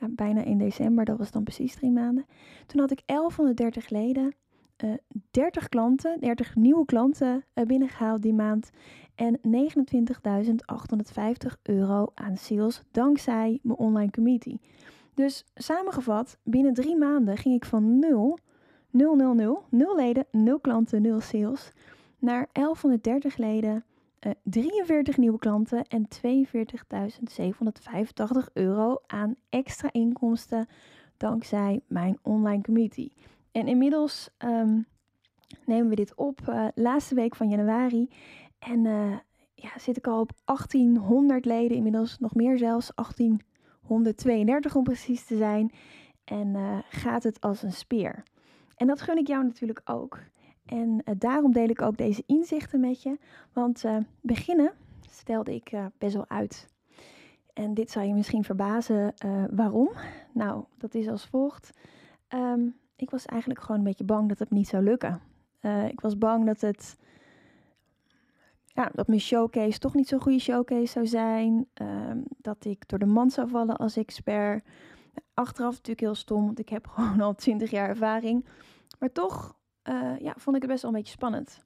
bijna 0.09 0.43
in 0.43 0.57
december, 0.57 1.05
dat 1.05 1.17
was 1.17 1.31
dan 1.31 1.43
precies 1.43 1.75
drie 1.75 1.91
maanden. 1.91 2.25
Toen 2.65 2.79
had 2.79 2.91
ik 2.91 3.01
1130 3.05 3.89
leden 3.89 4.35
uh, 4.83 4.91
eh, 4.91 4.97
30 5.31 5.69
klanten, 5.69 6.19
30 6.19 6.55
nieuwe 6.55 6.85
klanten 6.85 7.43
uh, 7.53 7.65
binnengehaald 7.65 8.21
die 8.21 8.33
maand. 8.33 8.69
En 9.15 9.37
29.850 9.37 9.41
euro 11.63 12.11
aan 12.13 12.37
sales 12.37 12.83
dankzij 12.91 13.59
mijn 13.61 13.77
online 13.77 14.11
community. 14.11 14.57
Dus 15.13 15.45
samengevat, 15.55 16.37
binnen 16.43 16.73
drie 16.73 16.97
maanden 16.97 17.37
ging 17.37 17.55
ik 17.55 17.65
van 17.65 17.99
0, 17.99 18.37
0, 18.89 19.15
0, 19.15 19.33
0, 19.33 19.63
0 19.69 19.95
leden, 19.95 20.25
0 20.31 20.59
klanten, 20.59 21.01
0 21.01 21.19
sales, 21.19 21.71
naar 22.19 22.47
1130 22.51 23.37
leden, 23.37 23.83
uh, 24.25 24.31
43 24.43 25.17
nieuwe 25.17 25.37
klanten 25.39 25.83
en 25.87 26.07
42.785 26.07 26.17
euro 28.53 29.01
aan 29.07 29.35
extra 29.49 29.89
inkomsten 29.91 30.67
dankzij 31.17 31.81
mijn 31.87 32.17
online 32.21 32.61
community. 32.61 33.09
En 33.51 33.67
inmiddels 33.67 34.29
um, 34.37 34.85
nemen 35.65 35.89
we 35.89 35.95
dit 35.95 36.15
op, 36.15 36.41
uh, 36.49 36.67
laatste 36.75 37.15
week 37.15 37.35
van 37.35 37.49
januari. 37.49 38.09
En 38.59 38.85
uh, 38.85 39.17
ja, 39.53 39.79
zit 39.79 39.97
ik 39.97 40.07
al 40.07 40.19
op 40.19 40.31
1800 40.45 41.45
leden, 41.45 41.77
inmiddels 41.77 42.19
nog 42.19 42.35
meer 42.35 42.57
zelfs, 42.57 42.91
1832 42.95 44.75
om 44.75 44.83
precies 44.83 45.25
te 45.25 45.37
zijn. 45.37 45.71
En 46.23 46.83
gaat 46.89 47.23
het 47.23 47.41
als 47.41 47.63
een 47.63 47.71
speer. 47.71 48.23
En 48.75 48.87
dat 48.87 49.01
gun 49.01 49.17
ik 49.17 49.27
jou 49.27 49.43
natuurlijk 49.43 49.81
ook. 49.85 50.19
En 50.67 51.03
daarom 51.17 51.51
deel 51.51 51.69
ik 51.69 51.81
ook 51.81 51.97
deze 51.97 52.23
inzichten 52.25 52.79
met 52.79 53.01
je. 53.01 53.17
Want 53.53 53.83
beginnen 54.21 54.71
stelde 55.09 55.55
ik 55.55 55.71
best 55.97 56.13
wel 56.13 56.29
uit. 56.29 56.67
En 57.53 57.73
dit 57.73 57.91
zal 57.91 58.03
je 58.03 58.13
misschien 58.13 58.43
verbazen 58.43 59.13
waarom. 59.51 59.89
Nou, 60.33 60.63
dat 60.77 60.93
is 60.93 61.07
als 61.07 61.25
volgt. 61.25 61.71
Um, 62.29 62.75
ik 62.95 63.09
was 63.09 63.25
eigenlijk 63.25 63.61
gewoon 63.61 63.77
een 63.77 63.83
beetje 63.83 64.03
bang 64.03 64.29
dat 64.29 64.39
het 64.39 64.49
niet 64.49 64.67
zou 64.67 64.83
lukken. 64.83 65.21
Ik 65.87 66.01
was 66.01 66.17
bang 66.17 66.45
dat 66.45 66.61
het. 66.61 66.97
Ja, 68.65 68.89
dat 68.93 69.07
mijn 69.07 69.19
showcase 69.19 69.79
toch 69.79 69.93
niet 69.93 70.07
zo'n 70.07 70.21
goede 70.21 70.39
showcase 70.39 70.85
zou 70.85 71.07
zijn. 71.07 71.67
Um, 71.81 72.23
dat 72.37 72.65
ik 72.65 72.87
door 72.87 72.99
de 72.99 73.05
mand 73.05 73.33
zou 73.33 73.49
vallen 73.49 73.77
als 73.77 73.97
expert. 73.97 74.65
Achteraf 75.33 75.71
natuurlijk 75.71 75.99
heel 75.99 76.15
stom, 76.15 76.45
want 76.45 76.59
ik 76.59 76.69
heb 76.69 76.87
gewoon 76.93 77.21
al 77.21 77.35
20 77.35 77.71
jaar 77.71 77.89
ervaring. 77.89 78.45
Maar 78.99 79.11
toch 79.11 79.57
uh, 79.89 80.19
ja, 80.19 80.33
vond 80.37 80.55
ik 80.55 80.61
het 80.61 80.71
best 80.71 80.81
wel 80.81 80.91
een 80.91 80.97
beetje 80.97 81.13
spannend. 81.13 81.65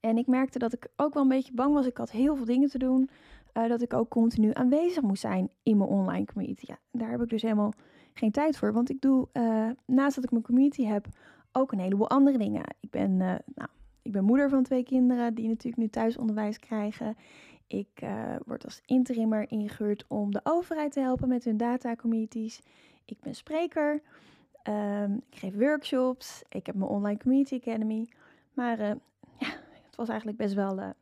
En 0.00 0.16
ik 0.16 0.26
merkte 0.26 0.58
dat 0.58 0.72
ik 0.72 0.88
ook 0.96 1.14
wel 1.14 1.22
een 1.22 1.28
beetje 1.28 1.54
bang 1.54 1.74
was. 1.74 1.86
Ik 1.86 1.96
had 1.96 2.10
heel 2.10 2.36
veel 2.36 2.44
dingen 2.44 2.68
te 2.68 2.78
doen. 2.78 3.10
Uh, 3.54 3.68
dat 3.68 3.82
ik 3.82 3.94
ook 3.94 4.08
continu 4.08 4.50
aanwezig 4.52 5.02
moest 5.02 5.20
zijn 5.20 5.50
in 5.62 5.76
mijn 5.76 5.90
online 5.90 6.24
community. 6.24 6.66
Daar 6.92 7.10
heb 7.10 7.22
ik 7.22 7.28
dus 7.28 7.42
helemaal 7.42 7.72
geen 8.14 8.30
tijd 8.30 8.56
voor. 8.56 8.72
Want 8.72 8.90
ik 8.90 9.00
doe, 9.00 9.28
uh, 9.32 9.68
naast 9.86 10.14
dat 10.14 10.24
ik 10.24 10.30
mijn 10.30 10.42
community 10.42 10.84
heb, 10.84 11.06
ook 11.52 11.72
een 11.72 11.78
heleboel 11.78 12.10
andere 12.10 12.38
dingen. 12.38 12.62
Ik 12.80 12.90
ben, 12.90 13.16
nou, 13.16 13.68
ik 14.02 14.12
ben 14.12 14.24
moeder 14.24 14.48
van 14.48 14.62
twee 14.62 14.82
kinderen 14.82 15.34
die 15.34 15.48
natuurlijk 15.48 15.82
nu 15.82 15.88
thuisonderwijs 15.88 16.58
krijgen. 16.58 17.16
Ik 17.66 18.02
word 18.46 18.64
als 18.64 18.80
interimmer 18.86 19.50
ingehuurd 19.50 20.04
om 20.08 20.32
de 20.32 20.40
overheid 20.42 20.92
te 20.92 21.00
helpen 21.00 21.28
met 21.28 21.44
hun 21.44 21.56
data 21.56 21.96
communities. 21.96 22.60
Ik 23.04 23.20
ben 23.20 23.34
spreker. 23.34 24.02
Um, 24.68 25.22
ik 25.30 25.38
geef 25.38 25.54
workshops. 25.54 26.42
Ik 26.48 26.66
heb 26.66 26.74
mijn 26.74 26.90
online 26.90 27.18
community 27.18 27.54
academy. 27.54 28.08
Maar 28.52 28.78
ja, 28.78 29.48
het 29.86 29.96
was 29.96 30.08
eigenlijk 30.08 30.38
best 30.38 30.54
wel 30.54 30.94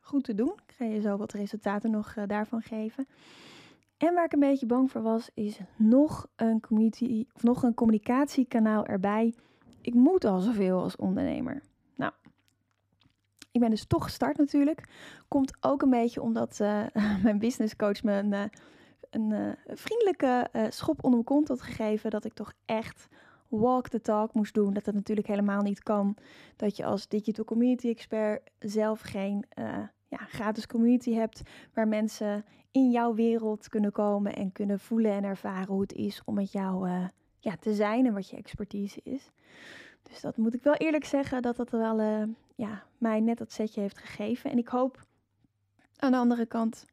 goed 0.00 0.24
te 0.24 0.34
doen. 0.34 0.52
Ik 0.66 0.74
ga 0.74 0.84
je 0.84 1.00
zo 1.00 1.16
wat 1.16 1.32
resultaten 1.32 1.90
nog 1.90 2.14
daarvan 2.26 2.62
geven. 2.62 3.06
En 3.96 4.14
waar 4.14 4.24
ik 4.24 4.32
een 4.32 4.40
beetje 4.40 4.66
bang 4.66 4.90
voor 4.90 5.02
was, 5.02 5.30
is 5.34 5.60
nog 5.76 6.26
een 6.36 6.60
community 6.60 7.26
of 7.34 7.42
nog 7.42 7.62
een 7.62 7.74
communicatiekanaal 7.74 8.86
erbij. 8.86 9.34
Ik 9.80 9.94
moet 9.94 10.24
al 10.24 10.40
zoveel 10.40 10.82
als 10.82 10.96
ondernemer. 10.96 11.62
Nou, 11.94 12.12
ik 13.52 13.60
ben 13.60 13.70
dus 13.70 13.86
toch 13.86 14.04
gestart 14.04 14.36
natuurlijk. 14.36 14.88
Komt 15.28 15.56
ook 15.60 15.82
een 15.82 15.90
beetje 15.90 16.22
omdat 16.22 16.58
mijn 17.22 17.38
businesscoach 17.38 18.02
me 18.02 18.12
een, 18.12 18.50
een 19.16 19.30
uh, 19.30 19.76
vriendelijke 19.76 20.48
schop 20.68 20.96
onder 20.96 21.10
mijn 21.10 21.24
kont 21.24 21.48
had 21.48 21.62
gegeven. 21.62 22.10
Dat 22.10 22.24
ik 22.24 22.32
toch 22.32 22.52
echt 22.64 23.08
walk 23.48 23.88
the 23.88 24.00
talk 24.00 24.34
moest 24.34 24.54
doen. 24.54 24.72
Dat 24.74 24.84
dat 24.84 24.94
natuurlijk 24.94 25.26
helemaal 25.26 25.62
niet 25.62 25.82
kan. 25.82 26.16
Dat 26.56 26.76
je 26.76 26.84
als 26.84 27.08
digital 27.08 27.44
community 27.44 27.88
expert 27.88 28.50
zelf 28.58 29.00
geen 29.00 29.44
ja, 30.08 30.18
gratis 30.18 30.66
community 30.66 31.12
hebt 31.12 31.42
waar 31.74 31.88
mensen 31.88 32.44
in 32.70 32.90
jouw 32.90 33.14
wereld 33.14 33.68
kunnen 33.68 33.92
komen 33.92 34.34
en 34.34 34.52
kunnen 34.52 34.80
voelen 34.80 35.12
en 35.12 35.24
ervaren 35.24 35.72
hoe 35.72 35.80
het 35.80 35.92
is 35.92 36.22
om 36.24 36.34
met 36.34 36.52
jou 36.52 36.88
ja, 37.38 37.56
te 37.60 37.74
zijn 37.74 38.06
en 38.06 38.14
wat 38.14 38.30
je 38.30 38.36
expertise 38.36 39.00
is. 39.02 39.30
Dus 40.02 40.20
dat 40.20 40.36
moet 40.36 40.54
ik 40.54 40.62
wel 40.62 40.74
eerlijk 40.74 41.04
zeggen 41.04 41.42
dat 41.42 41.56
dat 41.56 41.70
wel 41.70 42.00
ja, 42.56 42.82
mij 42.98 43.20
net 43.20 43.38
dat 43.38 43.52
setje 43.52 43.80
heeft 43.80 43.98
gegeven. 43.98 44.50
En 44.50 44.58
ik 44.58 44.68
hoop 44.68 45.06
aan 45.96 46.10
de 46.10 46.18
andere 46.18 46.46
kant 46.46 46.84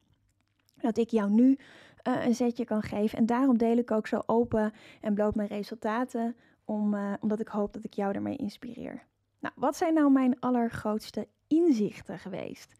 dat 0.80 0.96
ik 0.96 1.10
jou 1.10 1.30
nu 1.30 1.58
uh, 2.08 2.26
een 2.26 2.34
setje 2.34 2.64
kan 2.64 2.82
geven. 2.82 3.18
En 3.18 3.26
daarom 3.26 3.58
deel 3.58 3.76
ik 3.76 3.90
ook 3.90 4.06
zo 4.06 4.22
open 4.26 4.72
en 5.00 5.14
bloot 5.14 5.34
mijn 5.34 5.48
resultaten, 5.48 6.36
om, 6.64 6.96
omdat 7.20 7.40
ik 7.40 7.48
hoop 7.48 7.72
dat 7.72 7.84
ik 7.84 7.94
jou 7.94 8.12
daarmee 8.12 8.36
inspireer. 8.36 9.02
Nou, 9.40 9.54
wat 9.56 9.76
zijn 9.76 9.94
nou 9.94 10.10
mijn 10.10 10.40
allergrootste 10.40 11.28
inzichten 11.46 12.18
geweest? 12.18 12.74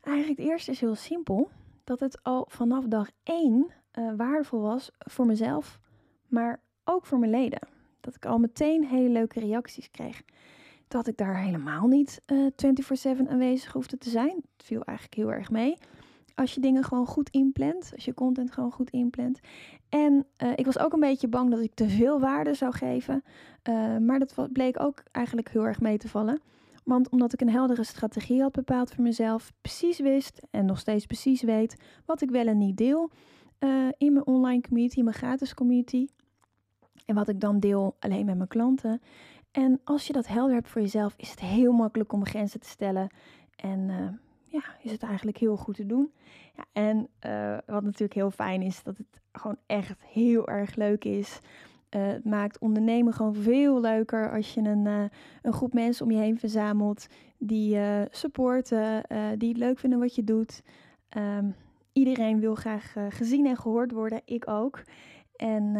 Eigenlijk 0.00 0.40
het 0.40 0.48
eerste 0.48 0.70
is 0.70 0.80
heel 0.80 0.94
simpel. 0.94 1.50
Dat 1.84 2.00
het 2.00 2.22
al 2.22 2.46
vanaf 2.48 2.84
dag 2.84 3.10
1 3.22 3.66
uh, 3.98 4.12
waardevol 4.16 4.60
was 4.60 4.90
voor 4.98 5.26
mezelf, 5.26 5.78
maar 6.26 6.60
ook 6.84 7.06
voor 7.06 7.18
mijn 7.18 7.30
leden. 7.30 7.60
dat 8.00 8.14
ik 8.14 8.26
al 8.26 8.38
meteen 8.38 8.84
hele 8.84 9.08
leuke 9.08 9.40
reacties 9.40 9.90
kreeg. 9.90 10.22
Dat 10.88 11.06
ik 11.06 11.16
daar 11.16 11.36
helemaal 11.36 11.86
niet 11.86 12.22
uh, 12.26 12.46
24/7 13.16 13.28
aanwezig 13.28 13.72
hoefde 13.72 13.98
te 13.98 14.10
zijn. 14.10 14.36
Het 14.56 14.66
viel 14.66 14.82
eigenlijk 14.82 15.16
heel 15.16 15.32
erg 15.32 15.50
mee. 15.50 15.76
Als 16.38 16.54
je 16.54 16.60
dingen 16.60 16.84
gewoon 16.84 17.06
goed 17.06 17.30
inplant, 17.30 17.90
als 17.94 18.04
je 18.04 18.14
content 18.14 18.50
gewoon 18.50 18.72
goed 18.72 18.90
inplant. 18.90 19.40
En 19.88 20.26
uh, 20.42 20.52
ik 20.54 20.64
was 20.64 20.78
ook 20.78 20.92
een 20.92 21.00
beetje 21.00 21.28
bang 21.28 21.50
dat 21.50 21.60
ik 21.60 21.74
te 21.74 21.88
veel 21.88 22.20
waarde 22.20 22.54
zou 22.54 22.72
geven. 22.72 23.24
Uh, 23.68 23.96
maar 23.96 24.18
dat 24.18 24.52
bleek 24.52 24.80
ook 24.80 25.02
eigenlijk 25.12 25.48
heel 25.48 25.66
erg 25.66 25.80
mee 25.80 25.98
te 25.98 26.08
vallen. 26.08 26.40
Want 26.84 27.08
omdat 27.08 27.32
ik 27.32 27.40
een 27.40 27.50
heldere 27.50 27.84
strategie 27.84 28.42
had 28.42 28.52
bepaald 28.52 28.90
voor 28.90 29.04
mezelf, 29.04 29.52
precies 29.60 29.98
wist 29.98 30.40
en 30.50 30.64
nog 30.64 30.78
steeds 30.78 31.06
precies 31.06 31.42
weet 31.42 31.76
wat 32.06 32.20
ik 32.20 32.30
wel 32.30 32.46
en 32.46 32.58
niet 32.58 32.76
deel 32.76 33.10
uh, 33.60 33.88
in 33.96 34.12
mijn 34.12 34.26
online 34.26 34.60
community, 34.60 35.02
mijn 35.02 35.16
gratis 35.16 35.54
community. 35.54 36.06
En 37.06 37.14
wat 37.14 37.28
ik 37.28 37.40
dan 37.40 37.60
deel 37.60 37.96
alleen 37.98 38.26
met 38.26 38.36
mijn 38.36 38.48
klanten. 38.48 39.00
En 39.50 39.80
als 39.84 40.06
je 40.06 40.12
dat 40.12 40.26
helder 40.26 40.54
hebt 40.54 40.68
voor 40.68 40.80
jezelf, 40.80 41.14
is 41.16 41.30
het 41.30 41.40
heel 41.40 41.72
makkelijk 41.72 42.12
om 42.12 42.26
grenzen 42.26 42.60
te 42.60 42.68
stellen. 42.68 43.08
En 43.56 43.90
ja, 44.48 44.62
is 44.82 44.90
het 44.90 45.02
eigenlijk 45.02 45.38
heel 45.38 45.56
goed 45.56 45.74
te 45.74 45.86
doen. 45.86 46.12
Ja, 46.56 46.64
en 46.72 47.08
uh, 47.26 47.58
wat 47.66 47.82
natuurlijk 47.82 48.14
heel 48.14 48.30
fijn 48.30 48.62
is, 48.62 48.82
dat 48.82 48.96
het 48.96 49.20
gewoon 49.32 49.58
echt 49.66 50.04
heel 50.04 50.48
erg 50.48 50.74
leuk 50.74 51.04
is. 51.04 51.38
Uh, 51.90 52.06
het 52.06 52.24
maakt 52.24 52.58
ondernemen 52.58 53.12
gewoon 53.12 53.34
veel 53.34 53.80
leuker 53.80 54.32
als 54.32 54.54
je 54.54 54.60
een, 54.60 54.84
uh, 54.86 55.04
een 55.42 55.52
groep 55.52 55.72
mensen 55.72 56.04
om 56.04 56.10
je 56.10 56.18
heen 56.18 56.38
verzamelt 56.38 57.06
die 57.38 57.78
supporten, 58.10 59.02
die 59.38 59.48
het 59.48 59.58
leuk 59.58 59.78
vinden 59.78 59.98
wat 59.98 60.14
je 60.14 60.24
doet. 60.24 60.62
Um, 61.16 61.54
iedereen 61.92 62.40
wil 62.40 62.54
graag 62.54 62.94
gezien 63.08 63.46
en 63.46 63.56
gehoord 63.56 63.92
worden, 63.92 64.20
ik 64.24 64.48
ook. 64.48 64.82
En 65.36 65.72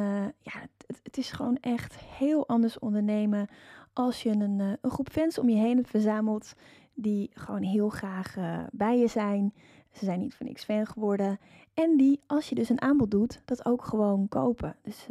ja, 0.42 0.52
het, 0.60 1.00
het, 1.02 1.16
is 1.16 1.30
gewoon 1.30 1.56
echt 1.60 1.96
heel 1.96 2.48
anders 2.48 2.78
ondernemen 2.78 3.48
als 3.92 4.22
je 4.22 4.30
een, 4.30 4.60
een 4.80 4.90
groep 4.90 5.08
fans 5.10 5.38
om 5.38 5.48
je 5.48 5.56
heen 5.56 5.76
hebt 5.76 5.90
verzameld 5.90 6.54
die 7.00 7.30
gewoon 7.34 7.62
heel 7.62 7.88
graag 7.88 8.36
bij 8.72 8.98
je 8.98 9.06
zijn. 9.06 9.54
Ze 9.92 10.04
zijn 10.04 10.18
niet 10.18 10.34
voor 10.34 10.46
niks 10.46 10.64
fan 10.64 10.86
geworden. 10.86 11.38
En 11.74 11.96
die, 11.96 12.20
als 12.26 12.48
je 12.48 12.54
dus 12.54 12.68
een 12.68 12.80
aanbod 12.80 13.10
doet, 13.10 13.42
dat 13.44 13.64
ook 13.64 13.84
gewoon 13.84 14.28
kopen. 14.28 14.76
Dus 14.82 15.06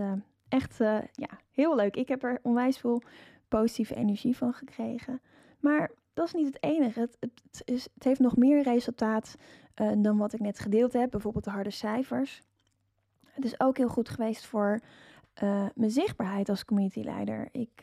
echt 0.50 0.79
uh, 0.79 0.98
ja, 1.12 1.29
heel 1.51 1.75
leuk. 1.75 1.96
Ik 1.96 2.08
heb 2.08 2.24
er 2.24 2.39
onwijs 2.41 2.77
veel 2.77 3.01
positieve 3.48 3.96
energie 3.96 4.38
van 4.38 4.53
gekregen. 4.53 5.22
Maar 5.60 5.91
dat 6.13 6.25
is 6.25 6.34
niet 6.34 6.46
het 6.46 6.63
enige. 6.63 7.00
Het, 7.00 7.17
het, 7.20 7.62
is, 7.65 7.88
het 7.94 8.03
heeft 8.03 8.20
nog 8.20 8.36
meer 8.38 8.63
resultaat 8.63 9.36
dan 9.98 10.17
wat 10.17 10.34
ik 10.34 10.39
net 10.39 10.60
gedeeld 10.60 10.94
heb. 10.94 11.12
Bijvoorbeeld 11.12 11.44
de 11.44 11.50
harde 11.50 11.72
cijfers. 11.72 12.41
Het 13.25 13.46
is 13.46 13.60
ook 13.60 13.77
heel 13.77 13.89
goed 13.89 14.10
geweest 14.10 14.46
voor 14.46 14.79
uh, 15.44 15.65
mijn 15.75 15.91
zichtbaarheid 15.91 16.50
als 16.50 16.65
communityleider. 16.65 17.50
Ik 17.51 17.79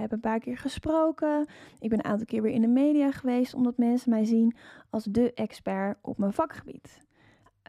heb 0.00 0.12
een 0.12 0.20
paar 0.20 0.38
keer 0.38 0.58
gesproken. 0.58 1.46
Ik 1.78 1.88
ben 1.88 1.98
een 1.98 2.10
aantal 2.10 2.26
keer 2.26 2.42
weer 2.42 2.52
in 2.52 2.60
de 2.60 2.68
media 2.68 3.10
geweest. 3.10 3.54
Omdat 3.54 3.76
mensen 3.76 4.10
mij 4.10 4.24
zien 4.24 4.56
als 4.90 5.04
de 5.04 5.32
expert 5.34 5.98
op 6.02 6.18
mijn 6.18 6.32
vakgebied. 6.32 7.06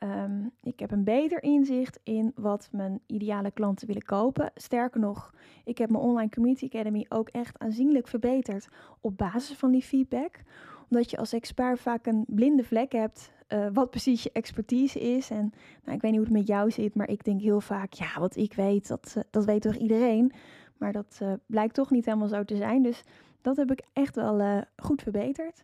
Um, 0.03 0.51
ik 0.61 0.79
heb 0.79 0.91
een 0.91 1.03
beter 1.03 1.43
inzicht 1.43 1.99
in 2.03 2.31
wat 2.35 2.69
mijn 2.71 2.99
ideale 3.05 3.51
klanten 3.51 3.87
willen 3.87 4.05
kopen. 4.05 4.51
Sterker 4.55 4.99
nog, 4.99 5.33
ik 5.63 5.77
heb 5.77 5.89
mijn 5.89 6.03
Online 6.03 6.29
Community 6.29 6.65
Academy 6.65 7.05
ook 7.09 7.29
echt 7.29 7.59
aanzienlijk 7.59 8.07
verbeterd 8.07 8.67
op 9.01 9.17
basis 9.17 9.57
van 9.57 9.71
die 9.71 9.81
feedback. 9.81 10.41
Omdat 10.89 11.09
je 11.09 11.17
als 11.17 11.33
expert 11.33 11.79
vaak 11.79 12.05
een 12.05 12.25
blinde 12.27 12.63
vlek 12.63 12.91
hebt 12.91 13.31
uh, 13.53 13.67
wat 13.73 13.89
precies 13.89 14.23
je 14.23 14.31
expertise 14.31 14.99
is. 14.99 15.29
En 15.29 15.53
nou, 15.83 15.95
ik 15.95 16.01
weet 16.01 16.11
niet 16.11 16.19
hoe 16.19 16.29
het 16.29 16.37
met 16.37 16.47
jou 16.47 16.71
zit, 16.71 16.95
maar 16.95 17.09
ik 17.09 17.23
denk 17.23 17.41
heel 17.41 17.61
vaak, 17.61 17.93
ja, 17.93 18.19
wat 18.19 18.35
ik 18.35 18.53
weet, 18.53 18.87
dat, 18.87 19.13
uh, 19.17 19.23
dat 19.29 19.45
weet 19.45 19.61
toch 19.61 19.75
iedereen. 19.75 20.31
Maar 20.77 20.91
dat 20.91 21.19
uh, 21.23 21.33
blijkt 21.45 21.73
toch 21.73 21.89
niet 21.89 22.05
helemaal 22.05 22.27
zo 22.27 22.43
te 22.43 22.55
zijn. 22.55 22.83
Dus 22.83 23.03
dat 23.41 23.57
heb 23.57 23.71
ik 23.71 23.81
echt 23.93 24.15
wel 24.15 24.63
goed 24.77 25.01
verbeterd. 25.01 25.63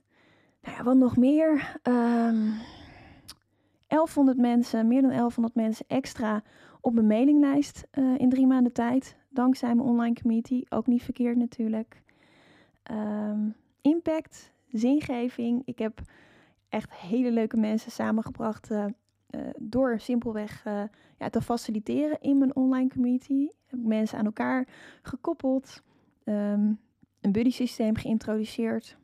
Nou 0.61 0.77
ja, 0.77 0.83
wat 0.83 0.95
nog 0.95 1.17
meer? 1.17 1.77
Um, 1.83 2.53
1100 3.87 4.37
mensen, 4.37 4.87
meer 4.87 5.01
dan 5.01 5.09
1100 5.09 5.55
mensen 5.55 5.85
extra 5.87 6.43
op 6.81 6.93
mijn 6.93 7.07
mailinglijst 7.07 7.87
in 8.17 8.29
drie 8.29 8.47
maanden 8.47 8.71
tijd. 8.71 9.15
Dankzij 9.29 9.75
mijn 9.75 9.87
online 9.87 10.15
community. 10.21 10.63
Ook 10.69 10.87
niet 10.87 11.03
verkeerd 11.03 11.37
natuurlijk. 11.37 12.01
Um, 12.91 13.55
impact, 13.81 14.51
zingeving. 14.71 15.61
Ik 15.65 15.79
heb 15.79 16.01
echt 16.75 16.93
hele 16.93 17.31
leuke 17.31 17.57
mensen 17.57 17.91
samengebracht 17.91 18.71
uh, 18.71 18.85
uh, 19.29 19.41
door 19.59 19.99
simpelweg 19.99 20.63
ja, 21.17 21.29
te 21.29 21.41
faciliteren 21.41 22.21
in 22.21 22.37
mijn 22.37 22.55
online 22.55 22.89
community. 22.89 23.47
Heb 23.65 23.79
ik 23.79 23.85
mensen 23.85 24.17
aan 24.17 24.25
elkaar 24.25 24.67
gekoppeld. 25.01 25.81
Um, 26.23 26.79
een 27.21 27.31
buddy 27.31 27.51
systeem 27.51 27.95
geïntroduceerd 27.95 28.97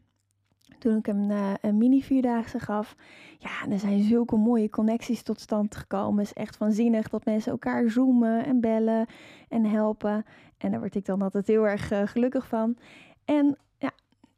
toen 0.79 0.97
ik 0.97 1.05
hem 1.05 1.31
uh, 1.31 1.53
een 1.61 1.77
mini 1.77 2.03
vierdaagse 2.03 2.59
gaf. 2.59 2.95
Ja, 3.37 3.71
er 3.71 3.79
zijn 3.79 4.03
zulke 4.03 4.35
mooie 4.35 4.69
connecties 4.69 5.23
tot 5.23 5.39
stand 5.39 5.75
gekomen. 5.75 6.19
Het 6.19 6.27
is 6.35 6.43
echt 6.43 6.57
waanzinnig 6.57 7.09
dat 7.09 7.25
mensen 7.25 7.51
elkaar 7.51 7.89
zoomen 7.89 8.45
en 8.45 8.61
bellen 8.61 9.05
en 9.49 9.65
helpen. 9.65 10.25
En 10.57 10.71
daar 10.71 10.79
word 10.79 10.95
ik 10.95 11.05
dan 11.05 11.21
altijd 11.21 11.47
heel 11.47 11.67
erg 11.67 11.91
gelukkig 12.11 12.47
van. 12.47 12.77
En 13.25 13.57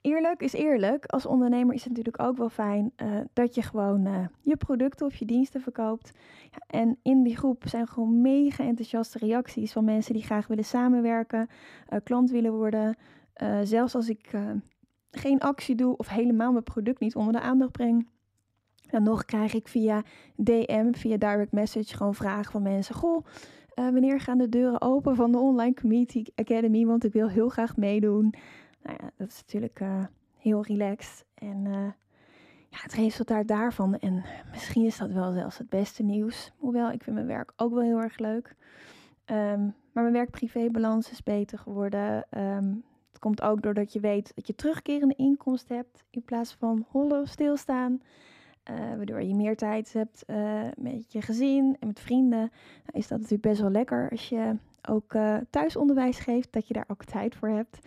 eerlijk 0.03 0.41
is 0.41 0.53
eerlijk. 0.53 1.05
Als 1.05 1.25
ondernemer 1.25 1.75
is 1.75 1.83
het 1.83 1.89
natuurlijk 1.89 2.23
ook 2.23 2.37
wel 2.37 2.49
fijn 2.49 2.91
uh, 2.97 3.19
dat 3.33 3.55
je 3.55 3.61
gewoon 3.61 4.29
je 4.41 4.57
producten 4.57 5.05
of 5.05 5.15
je 5.15 5.25
diensten 5.25 5.61
verkoopt. 5.61 6.11
Ja, 6.51 6.79
en 6.79 6.97
in 7.01 7.23
die 7.23 7.37
groep 7.37 7.63
zijn 7.67 7.87
gewoon 7.87 8.21
mega 8.21 8.63
enthousiaste 8.63 9.17
reacties 9.17 9.71
van 9.71 9.85
mensen 9.85 10.13
die 10.13 10.23
graag 10.23 10.47
willen 10.47 10.65
samenwerken, 10.65 11.49
klant 12.03 12.31
willen 12.31 12.53
worden. 12.53 12.97
zelfs 13.63 13.95
als 13.95 14.09
ik 14.09 14.31
geen 15.11 15.39
actie 15.39 15.75
doe 15.75 15.97
of 15.97 16.07
helemaal 16.07 16.51
mijn 16.51 16.63
product 16.63 16.99
niet 16.99 17.15
onder 17.15 17.33
de 17.33 17.39
aandacht 17.41 17.71
breng. 17.71 18.07
Dan 18.89 19.03
nog 19.03 19.25
krijg 19.25 19.53
ik 19.53 19.67
via 19.67 20.03
DM, 20.35 20.93
via 20.93 21.17
direct 21.17 21.51
message, 21.51 21.95
gewoon 21.95 22.15
vragen 22.15 22.51
van 22.51 22.61
mensen. 22.61 22.95
Goh, 22.95 23.25
wanneer 23.75 24.19
gaan 24.19 24.37
de 24.37 24.49
deuren 24.49 24.81
open 24.81 25.15
van 25.15 25.31
de 25.31 25.37
Online 25.37 25.73
Community 25.73 26.23
Academy? 26.35 26.85
Want 26.85 27.03
ik 27.03 27.13
wil 27.13 27.29
heel 27.29 27.49
graag 27.49 27.77
meedoen. 27.77 28.33
Nou 28.83 28.97
ja, 29.01 29.09
dat 29.17 29.27
is 29.27 29.41
natuurlijk 29.41 29.79
uh, 29.79 30.05
heel 30.37 30.63
relaxed. 30.63 31.25
En 31.33 31.65
uh, 31.65 31.91
ja, 32.69 32.77
het 32.81 32.93
resultaat 32.93 33.47
daarvan, 33.47 33.97
en 33.97 34.23
misschien 34.51 34.85
is 34.85 34.97
dat 34.97 35.11
wel 35.11 35.31
zelfs 35.31 35.57
het 35.57 35.69
beste 35.69 36.03
nieuws. 36.03 36.51
Hoewel, 36.57 36.91
ik 36.91 37.03
vind 37.03 37.15
mijn 37.15 37.27
werk 37.27 37.53
ook 37.55 37.73
wel 37.73 37.83
heel 37.83 38.01
erg 38.01 38.17
leuk. 38.17 38.55
Um, 39.25 39.75
maar 39.91 40.03
mijn 40.03 40.13
werk-privé-balans 40.13 41.11
is 41.11 41.23
beter 41.23 41.59
geworden. 41.59 42.25
Um, 42.37 42.83
het 43.09 43.19
komt 43.19 43.41
ook 43.41 43.61
doordat 43.61 43.93
je 43.93 43.99
weet 43.99 44.31
dat 44.35 44.47
je 44.47 44.55
terugkerende 44.55 45.15
inkomsten 45.15 45.75
hebt 45.75 46.03
in 46.09 46.23
plaats 46.23 46.53
van 46.53 46.85
hollen 46.89 47.27
stilstaan. 47.27 48.01
Uh, 48.71 48.75
waardoor 48.77 49.21
je 49.23 49.35
meer 49.35 49.55
tijd 49.55 49.93
hebt 49.93 50.25
met 50.77 51.11
je 51.11 51.21
gezin 51.21 51.77
en 51.79 51.87
met 51.87 51.99
vrienden. 51.99 52.39
Nou, 52.39 52.91
is 52.91 53.07
dat 53.07 53.17
natuurlijk 53.17 53.47
best 53.47 53.61
wel 53.61 53.69
lekker 53.69 54.09
als 54.09 54.29
je 54.29 54.57
ook 54.89 55.15
thuisonderwijs 55.49 56.19
geeft, 56.19 56.53
dat 56.53 56.67
je 56.67 56.73
daar 56.73 56.87
ook 56.87 57.03
tijd 57.03 57.35
voor 57.35 57.49
hebt. 57.49 57.79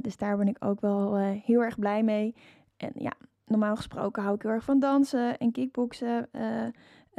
Dus 0.00 0.16
daar 0.16 0.36
ben 0.36 0.48
ik 0.48 0.64
ook 0.64 0.80
wel 0.80 1.16
heel 1.16 1.62
erg 1.62 1.78
blij 1.78 2.02
mee. 2.02 2.34
En 2.76 2.90
ja, 2.94 3.12
normaal 3.46 3.76
gesproken 3.76 4.22
hou 4.22 4.34
ik 4.34 4.42
heel 4.42 4.50
erg 4.50 4.64
van 4.64 4.80
dansen 4.80 5.38
en 5.38 5.52
kickboksen. 5.52 6.28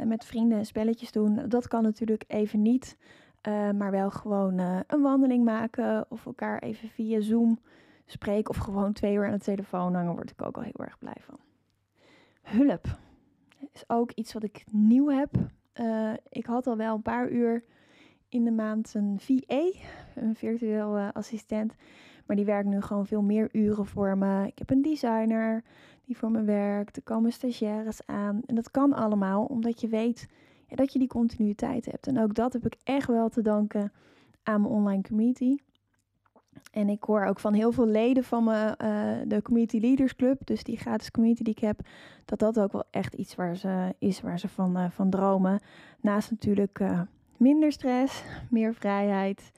met 0.06 0.24
vrienden 0.24 0.58
en 0.58 0.66
spelletjes 0.66 1.12
doen. 1.12 1.48
Dat 1.48 1.68
kan 1.68 1.82
natuurlijk 1.82 2.24
even 2.26 2.62
niet. 2.62 2.96
Maar 3.76 3.90
wel 3.90 4.10
gewoon 4.10 4.58
een 4.86 5.02
wandeling 5.02 5.44
maken 5.44 6.06
of 6.08 6.26
elkaar 6.26 6.58
even 6.58 6.88
via 6.88 7.20
Zoom 7.20 7.58
spreken 8.04 8.50
of 8.50 8.56
gewoon 8.56 8.92
twee 8.92 9.14
uur 9.14 9.26
aan 9.26 9.32
de 9.32 9.38
telefoon 9.38 9.94
hangen, 9.94 10.14
word 10.14 10.30
ik 10.30 10.42
ook 10.42 10.56
al 10.56 10.62
heel 10.62 10.84
erg 10.84 10.98
blij 10.98 11.16
van. 11.20 11.38
Hulp 12.42 12.98
is 13.72 13.84
ook 13.86 14.12
iets 14.12 14.32
wat 14.32 14.42
ik 14.42 14.64
nieuw 14.70 15.08
heb. 15.08 15.30
Ik 16.28 16.46
had 16.46 16.66
al 16.66 16.76
wel 16.76 16.94
een 16.94 17.02
paar 17.02 17.28
uur 17.28 17.64
in 18.28 18.44
de 18.44 18.50
maand 18.50 18.94
een 18.94 19.16
VA, 19.20 19.70
een 20.14 20.34
virtueel 20.34 20.98
assistent, 20.98 21.74
maar 22.28 22.36
die 22.36 22.44
werkt 22.44 22.68
nu 22.68 22.80
gewoon 22.80 23.06
veel 23.06 23.22
meer 23.22 23.48
uren 23.52 23.86
voor 23.86 24.18
me. 24.18 24.46
Ik 24.46 24.58
heb 24.58 24.70
een 24.70 24.82
designer 24.82 25.62
die 26.04 26.16
voor 26.16 26.30
me 26.30 26.42
werkt, 26.42 26.96
er 26.96 27.02
komen 27.02 27.32
stagiaires 27.32 28.06
aan 28.06 28.40
en 28.46 28.54
dat 28.54 28.70
kan 28.70 28.92
allemaal 28.92 29.44
omdat 29.44 29.80
je 29.80 29.88
weet 29.88 30.28
ja, 30.66 30.76
dat 30.76 30.92
je 30.92 30.98
die 30.98 31.08
continuïteit 31.08 31.84
hebt. 31.84 32.06
En 32.06 32.20
ook 32.20 32.34
dat 32.34 32.52
heb 32.52 32.66
ik 32.66 32.76
echt 32.84 33.06
wel 33.06 33.28
te 33.28 33.42
danken 33.42 33.92
aan 34.42 34.60
mijn 34.60 34.72
online 34.72 35.02
community. 35.02 35.56
En 36.72 36.88
ik 36.88 37.02
hoor 37.02 37.24
ook 37.24 37.40
van 37.40 37.52
heel 37.52 37.72
veel 37.72 37.86
leden 37.86 38.24
van 38.24 38.44
me, 38.44 38.74
uh, 38.82 39.28
de 39.28 39.42
Community 39.42 39.78
Leaders 39.78 40.16
Club, 40.16 40.46
dus 40.46 40.64
die 40.64 40.76
gratis 40.76 41.10
community 41.10 41.42
die 41.42 41.52
ik 41.52 41.60
heb, 41.60 41.80
dat 42.24 42.38
dat 42.38 42.60
ook 42.60 42.72
wel 42.72 42.84
echt 42.90 43.14
iets 43.14 43.34
waar 43.34 43.56
ze, 43.56 43.94
is 43.98 44.20
waar 44.20 44.38
ze 44.38 44.48
van, 44.48 44.78
uh, 44.78 44.90
van 44.90 45.10
dromen. 45.10 45.60
Naast 46.00 46.30
natuurlijk 46.30 46.78
uh, 46.78 47.00
minder 47.36 47.72
stress, 47.72 48.24
meer 48.50 48.74
vrijheid, 48.74 49.52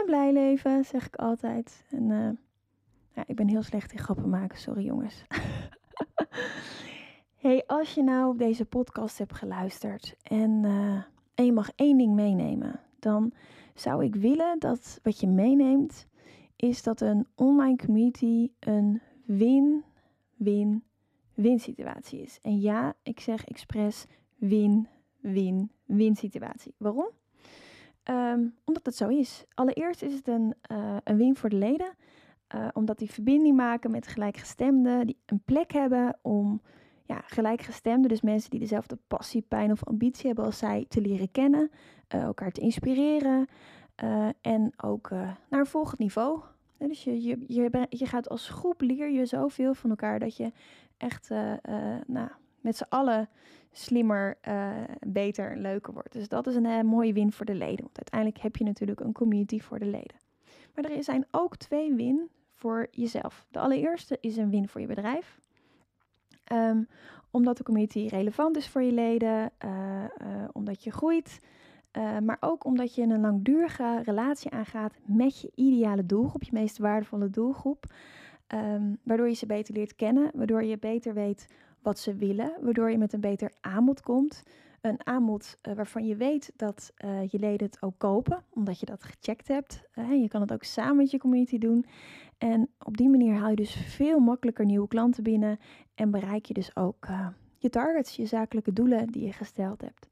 een 0.00 0.06
blij 0.06 0.32
leven, 0.32 0.84
zeg 0.84 1.06
ik 1.06 1.16
altijd. 1.16 1.84
En 1.90 2.38
ja, 3.14 3.24
ik 3.26 3.36
ben 3.36 3.48
heel 3.48 3.62
slecht 3.62 3.92
in 3.92 3.98
grappen 3.98 4.28
maken, 4.28 4.58
sorry 4.58 4.84
jongens. 4.84 5.24
Hey, 7.40 7.64
als 7.66 7.94
je 7.94 8.02
nou 8.02 8.30
op 8.30 8.38
deze 8.38 8.64
podcast 8.64 9.18
hebt 9.18 9.34
geluisterd 9.34 10.16
en, 10.22 10.62
uh, 10.64 11.02
en 11.34 11.44
je 11.44 11.52
mag 11.52 11.70
één 11.74 11.98
ding 11.98 12.14
meenemen, 12.14 12.80
dan 12.98 13.32
zou 13.74 14.04
ik 14.04 14.14
willen 14.14 14.58
dat 14.58 15.00
wat 15.02 15.20
je 15.20 15.26
meeneemt, 15.26 16.06
is 16.56 16.82
dat 16.82 17.00
een 17.00 17.26
online 17.34 17.76
community 17.76 18.50
een 18.58 19.00
win-win-win 19.24 20.80
situatie 21.60 22.22
is. 22.22 22.38
En 22.42 22.60
ja, 22.60 22.94
ik 23.02 23.20
zeg 23.20 23.44
expres 23.44 24.06
win-win-win 24.36 26.16
situatie. 26.16 26.74
Waarom? 26.76 27.10
Ehm, 28.10 28.46
omdat 28.64 28.86
het 28.86 28.96
zo 28.96 29.08
is. 29.08 29.44
Allereerst 29.54 30.02
is 30.02 30.14
het 30.14 30.28
een, 30.28 30.54
uh, 30.72 30.96
een 31.04 31.16
win 31.16 31.36
voor 31.36 31.48
de 31.48 31.56
leden. 31.56 31.94
Uh, 32.54 32.68
omdat 32.72 32.98
die 32.98 33.10
verbinding 33.10 33.56
maken 33.56 33.90
met 33.90 34.06
gelijkgestemden, 34.06 35.06
die 35.06 35.16
een 35.26 35.42
plek 35.44 35.72
hebben 35.72 36.18
om 36.22 36.60
ja, 37.06 37.22
gelijkgestemden, 37.26 38.08
dus 38.08 38.20
mensen 38.20 38.50
die 38.50 38.60
dezelfde 38.60 38.98
passie, 39.06 39.42
pijn 39.48 39.70
of 39.70 39.84
ambitie 39.84 40.26
hebben 40.26 40.44
als 40.44 40.58
zij, 40.58 40.86
te 40.88 41.00
leren 41.00 41.30
kennen, 41.30 41.70
uh, 42.14 42.22
elkaar 42.22 42.52
te 42.52 42.60
inspireren 42.60 43.48
en 44.40 44.72
ook 44.76 45.10
naar 45.10 45.60
een 45.60 45.66
volgend 45.66 45.98
niveau. 45.98 46.40
dus 46.78 47.04
je, 47.04 47.22
je, 47.22 47.44
je, 47.46 47.86
je, 47.88 48.06
gaat 48.06 48.28
als 48.28 48.48
groep 48.48 48.80
leer 48.80 49.10
je 49.10 49.26
zoveel 49.26 49.74
van 49.74 49.90
elkaar 49.90 50.18
dat 50.18 50.36
je 50.36 50.52
echt 50.96 51.30
nou, 52.06 52.28
met 52.60 52.76
z'n 52.76 52.86
allen 52.88 53.28
slimmer, 53.72 54.38
uh, 54.48 54.70
beter, 55.06 55.56
leuker 55.56 55.92
wordt. 55.92 56.12
Dus 56.12 56.28
dat 56.28 56.46
is 56.46 56.54
een 56.54 56.64
uh, 56.64 56.80
mooie 56.80 57.12
win 57.12 57.32
voor 57.32 57.46
de 57.46 57.54
leden. 57.54 57.84
Want 57.84 57.96
uiteindelijk 57.96 58.42
heb 58.42 58.56
je 58.56 58.64
natuurlijk 58.64 59.00
een 59.00 59.12
community 59.12 59.60
voor 59.60 59.78
de 59.78 59.86
leden. 59.86 60.16
Maar 60.74 60.84
er 60.84 61.04
zijn 61.04 61.26
ook 61.30 61.56
twee 61.56 61.94
win 61.94 62.28
voor 62.48 62.86
jezelf. 62.90 63.46
De 63.50 63.58
allereerste 63.58 64.18
is 64.20 64.36
een 64.36 64.50
win 64.50 64.68
voor 64.68 64.80
je 64.80 64.86
bedrijf. 64.86 65.40
Um, 66.52 66.88
omdat 67.30 67.56
de 67.56 67.62
community 67.62 68.06
relevant 68.06 68.56
is 68.56 68.68
voor 68.68 68.82
je 68.82 68.92
leden, 68.92 69.52
uh, 69.64 70.04
omdat 70.52 70.84
je 70.84 70.90
groeit, 70.90 71.40
maar 72.22 72.36
ook 72.40 72.64
omdat 72.64 72.94
je 72.94 73.02
een 73.02 73.20
langdurige 73.20 74.02
relatie 74.04 74.50
aangaat 74.50 74.94
met 75.04 75.40
je 75.40 75.52
ideale 75.54 76.06
doelgroep, 76.06 76.42
je 76.42 76.50
meest 76.52 76.78
waardevolle 76.78 77.30
doelgroep. 77.30 77.84
Um, 78.54 78.98
waardoor 79.02 79.28
je 79.28 79.34
ze 79.34 79.46
beter 79.46 79.74
leert 79.74 79.96
kennen, 79.96 80.30
waardoor 80.34 80.64
je 80.64 80.78
beter 80.78 81.14
weet 81.14 81.46
wat 81.82 81.98
ze 81.98 82.14
willen, 82.14 82.52
waardoor 82.60 82.90
je 82.90 82.98
met 82.98 83.12
een 83.12 83.20
beter 83.20 83.52
aanbod 83.60 84.00
komt. 84.00 84.42
Een 84.80 85.06
aanbod 85.06 85.58
uh, 85.62 85.74
waarvan 85.74 86.06
je 86.06 86.16
weet 86.16 86.52
dat 86.56 86.92
uh, 87.04 87.26
je 87.28 87.38
leden 87.38 87.66
het 87.66 87.82
ook 87.82 87.94
kopen, 87.98 88.44
omdat 88.50 88.80
je 88.80 88.86
dat 88.86 89.04
gecheckt 89.04 89.48
hebt. 89.48 89.82
Je 89.94 90.28
kan 90.28 90.40
het 90.40 90.52
ook 90.52 90.62
samen 90.62 90.96
met 90.96 91.10
je 91.10 91.18
community 91.18 91.58
doen. 91.58 91.84
En 92.38 92.68
op 92.78 92.96
die 92.96 93.08
manier 93.08 93.34
haal 93.34 93.50
je 93.50 93.56
dus 93.56 93.74
veel 93.74 94.18
makkelijker 94.18 94.64
nieuwe 94.64 94.88
klanten 94.88 95.22
binnen 95.22 95.58
en 95.94 96.10
bereik 96.10 96.46
je 96.46 96.54
dus 96.54 96.76
ook 96.76 97.06
je 97.58 97.70
targets, 97.70 98.16
je 98.16 98.26
zakelijke 98.26 98.72
doelen 98.72 99.06
die 99.06 99.26
je 99.26 99.32
gesteld 99.32 99.80
hebt. 99.80 100.08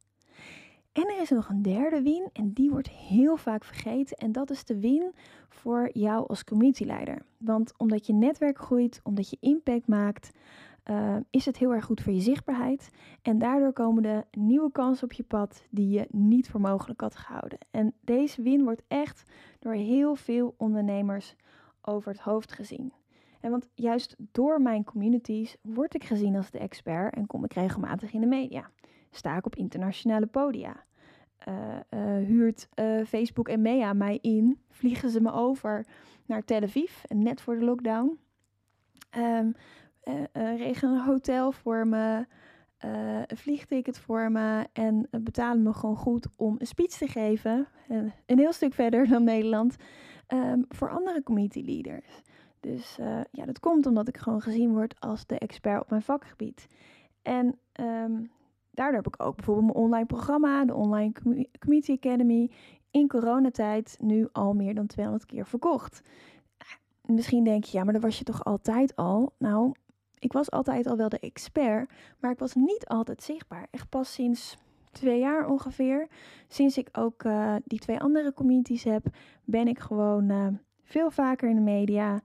En 0.92 1.08
er 1.08 1.20
is 1.20 1.30
nog 1.30 1.48
een 1.48 1.62
derde 1.62 2.02
win 2.02 2.28
en 2.32 2.52
die 2.52 2.70
wordt 2.70 2.90
heel 2.90 3.36
vaak 3.36 3.64
vergeten 3.64 4.16
en 4.16 4.32
dat 4.32 4.50
is 4.50 4.64
de 4.64 4.80
win 4.80 5.12
voor 5.48 5.90
jou 5.92 6.28
als 6.28 6.44
communityleider. 6.44 7.22
Want 7.36 7.72
omdat 7.76 8.06
je 8.06 8.12
netwerk 8.12 8.58
groeit, 8.58 9.00
omdat 9.02 9.30
je 9.30 9.36
impact 9.40 9.86
maakt, 9.86 10.30
uh, 10.90 11.16
is 11.30 11.46
het 11.46 11.56
heel 11.56 11.72
erg 11.72 11.84
goed 11.84 12.00
voor 12.00 12.12
je 12.12 12.20
zichtbaarheid. 12.20 12.90
En 13.22 13.38
daardoor 13.38 13.72
komen 13.72 14.02
de 14.02 14.24
nieuwe 14.30 14.72
kansen 14.72 15.04
op 15.04 15.12
je 15.12 15.22
pad 15.22 15.64
die 15.70 15.88
je 15.88 16.06
niet 16.10 16.50
voor 16.50 16.60
mogelijk 16.60 17.00
had 17.00 17.16
gehouden. 17.16 17.58
En 17.70 17.94
deze 18.00 18.42
win 18.42 18.64
wordt 18.64 18.82
echt 18.88 19.30
door 19.58 19.72
heel 19.72 20.14
veel 20.14 20.54
ondernemers 20.56 21.36
over 21.82 22.12
het 22.12 22.20
hoofd 22.20 22.52
gezien. 22.52 22.92
En 23.40 23.50
want 23.50 23.68
juist 23.74 24.16
door 24.32 24.62
mijn 24.62 24.84
communities 24.84 25.56
word 25.62 25.94
ik 25.94 26.04
gezien 26.04 26.36
als 26.36 26.50
de 26.50 26.58
expert 26.58 27.14
en 27.14 27.26
kom 27.26 27.44
ik 27.44 27.52
regelmatig 27.52 28.12
in 28.12 28.20
de 28.20 28.26
media. 28.26 28.70
Sta 29.10 29.36
ik 29.36 29.46
op 29.46 29.56
internationale 29.56 30.26
podia. 30.26 30.86
Uh, 31.48 31.54
uh, 31.90 32.26
huurt 32.26 32.68
Facebook 33.06 33.48
en 33.48 33.62
MEA 33.62 33.92
mij 33.92 34.18
in, 34.20 34.58
vliegen 34.68 35.10
ze 35.10 35.20
me 35.20 35.32
over 35.32 35.86
naar 36.26 36.44
Tel 36.44 36.62
Aviv, 36.62 37.02
net 37.08 37.40
voor 37.40 37.58
de 37.58 37.64
lockdown. 37.64 38.18
Um, 39.16 39.54
uh, 40.08 40.56
regelen 40.56 40.94
een 40.94 41.04
hotel 41.04 41.52
voor 41.52 41.86
me, 41.86 42.26
uh, 42.84 43.22
een 43.26 43.36
vliegticket 43.36 43.98
voor 43.98 44.32
me 44.32 44.66
en 44.72 45.08
betalen 45.10 45.62
me 45.62 45.72
gewoon 45.72 45.96
goed 45.96 46.26
om 46.36 46.54
een 46.58 46.66
speech 46.66 46.90
te 46.90 47.06
geven. 47.06 47.68
een 48.26 48.38
heel 48.38 48.52
stuk 48.52 48.74
verder 48.74 49.08
dan 49.08 49.24
Nederland. 49.24 49.76
Um, 50.34 50.64
voor 50.68 50.90
andere 50.90 51.22
community 51.22 51.62
leaders. 51.62 52.22
Dus 52.60 52.98
ja, 53.30 53.44
dat 53.44 53.60
komt 53.60 53.86
omdat 53.86 54.08
ik 54.08 54.16
gewoon 54.16 54.40
gezien 54.40 54.72
word 54.72 55.00
als 55.00 55.26
de 55.26 55.38
expert 55.38 55.80
op 55.80 55.90
mijn 55.90 56.02
vakgebied. 56.02 56.66
En 57.22 57.58
um, 57.80 58.30
daardoor 58.70 58.96
heb 58.96 59.06
ik 59.06 59.22
ook 59.22 59.36
bijvoorbeeld 59.36 59.66
mijn 59.66 59.84
online 59.84 60.06
programma, 60.06 60.64
de 60.64 60.74
Online 60.74 61.12
Community 61.58 61.92
Academy, 61.92 62.50
in 62.90 63.08
coronatijd 63.08 63.96
nu 64.00 64.28
al 64.32 64.54
meer 64.54 64.74
dan 64.74 64.86
200 64.86 65.26
keer 65.26 65.46
verkocht. 65.46 66.02
Misschien 67.02 67.44
denk 67.44 67.64
je, 67.64 67.78
ja, 67.78 67.84
maar 67.84 67.92
dat 67.92 68.02
was 68.02 68.18
je 68.18 68.24
toch 68.24 68.44
altijd 68.44 68.96
al? 68.96 69.32
Nou, 69.38 69.72
ik 70.18 70.32
was 70.32 70.50
altijd 70.50 70.86
al 70.86 70.96
wel 70.96 71.08
de 71.08 71.18
expert, 71.18 71.90
maar 72.18 72.30
ik 72.30 72.38
was 72.38 72.54
niet 72.54 72.86
altijd 72.86 73.22
zichtbaar. 73.22 73.66
Echt 73.70 73.88
pas 73.88 74.12
sinds 74.12 74.56
twee 74.92 75.18
jaar 75.18 75.48
ongeveer. 75.48 76.08
Sinds 76.48 76.78
ik 76.78 76.88
ook 76.92 77.22
uh, 77.22 77.54
die 77.64 77.78
twee 77.78 78.00
andere 78.00 78.32
communities 78.32 78.84
heb, 78.84 79.06
ben 79.44 79.68
ik 79.68 79.78
gewoon 79.78 80.30
uh, 80.30 80.46
veel 80.82 81.10
vaker 81.10 81.48
in 81.48 81.54
de 81.54 81.60
media. 81.60 82.20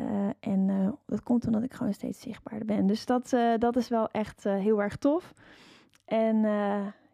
Uh, 0.00 0.28
en 0.40 0.94
dat 1.06 1.22
komt 1.22 1.46
omdat 1.46 1.62
ik 1.62 1.72
gewoon 1.72 1.92
steeds 1.92 2.20
zichtbaarder 2.20 2.66
ben. 2.66 2.86
Dus 2.86 3.06
dat, 3.06 3.36
dat 3.58 3.76
is 3.76 3.88
wel 3.88 4.08
echt 4.10 4.44
heel 4.44 4.82
erg 4.82 4.96
tof. 4.96 5.32
En 6.04 6.36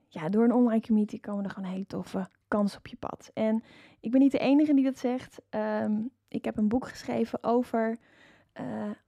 ja, 0.09 0.29
door 0.29 0.45
een 0.45 0.53
online 0.53 0.81
community 0.81 1.21
komen 1.21 1.45
er 1.45 1.51
gewoon 1.51 1.71
hele 1.71 1.87
toffe 1.87 2.29
kansen 2.49 2.79
op 2.79 2.87
je 2.87 2.97
pad. 2.97 3.31
En 3.35 3.63
ik 4.01 4.11
ben 4.11 4.21
niet 4.21 4.33
de 4.33 4.39
enige 4.39 4.75
die 4.75 4.85
dat 4.85 4.99
zegt. 4.99 5.41
Um, 5.51 6.11
ik 6.29 6.45
heb 6.45 6.57
een 6.57 6.69
boek 6.69 6.89
geschreven 6.89 7.45
over 7.45 7.99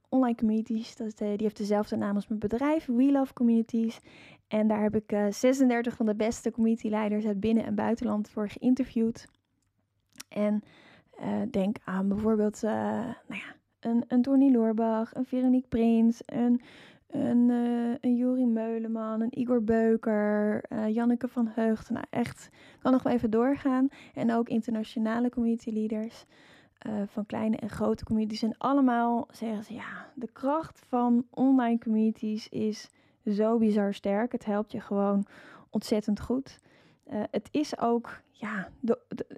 online 0.09 0.35
communities. 0.35 0.95
Dat, 0.95 1.17
die 1.17 1.37
heeft 1.37 1.57
dezelfde 1.57 1.95
naam 1.95 2.15
als 2.15 2.27
mijn 2.27 2.39
bedrijf, 2.39 2.85
We 2.85 3.11
Love 3.11 3.33
Communities. 3.33 3.99
En 4.47 4.67
daar 4.67 4.81
heb 4.81 4.95
ik 4.95 5.11
uh, 5.11 5.27
eh, 5.27 5.33
36 5.33 5.95
van 5.95 6.05
de 6.05 6.15
beste 6.15 6.51
community 6.51 6.89
leiders 6.89 7.25
uit 7.25 7.39
binnen- 7.39 7.65
en 7.65 7.75
buitenland 7.75 8.29
voor 8.29 8.49
geïnterviewd. 8.49 9.27
En 10.29 10.63
denk 11.51 11.77
aan 11.83 12.07
bijvoorbeeld 12.07 12.61
nou 12.61 13.15
ja, 13.27 13.55
een, 13.79 14.03
een 14.07 14.21
Tony 14.21 14.51
Loorbach, 14.51 15.15
een 15.15 15.25
Veronique 15.25 15.67
Prins, 15.67 16.21
een, 16.25 16.61
een, 17.07 17.49
een 18.01 18.15
Juri 18.15 18.45
Meuleman, 18.45 19.21
een 19.21 19.39
Igor 19.39 19.63
Beuker, 19.63 20.63
Janneke 20.89 21.27
van 21.27 21.47
Heugd. 21.47 21.89
Nou 21.89 22.05
echt, 22.09 22.49
kan 22.79 22.91
nog 22.91 23.03
wel 23.03 23.13
even 23.13 23.31
doorgaan. 23.31 23.87
En 24.13 24.33
ook 24.33 24.49
internationale 24.49 25.29
community 25.29 25.69
leaders. 25.69 26.25
Uh, 26.87 26.93
van 27.05 27.25
kleine 27.25 27.57
en 27.57 27.69
grote 27.69 28.03
communities. 28.03 28.43
En 28.43 28.57
allemaal 28.57 29.27
zeggen 29.31 29.63
ze 29.63 29.73
ja, 29.73 30.07
de 30.15 30.29
kracht 30.33 30.81
van 30.87 31.25
online 31.29 31.77
communities 31.77 32.49
is 32.49 32.89
zo 33.25 33.57
bizar 33.57 33.93
sterk. 33.93 34.31
Het 34.31 34.45
helpt 34.45 34.71
je 34.71 34.79
gewoon 34.79 35.25
ontzettend 35.69 36.19
goed. 36.19 36.59
Uh, 37.11 37.23
het 37.31 37.47
is 37.51 37.79
ook, 37.79 38.21
ja, 38.31 38.69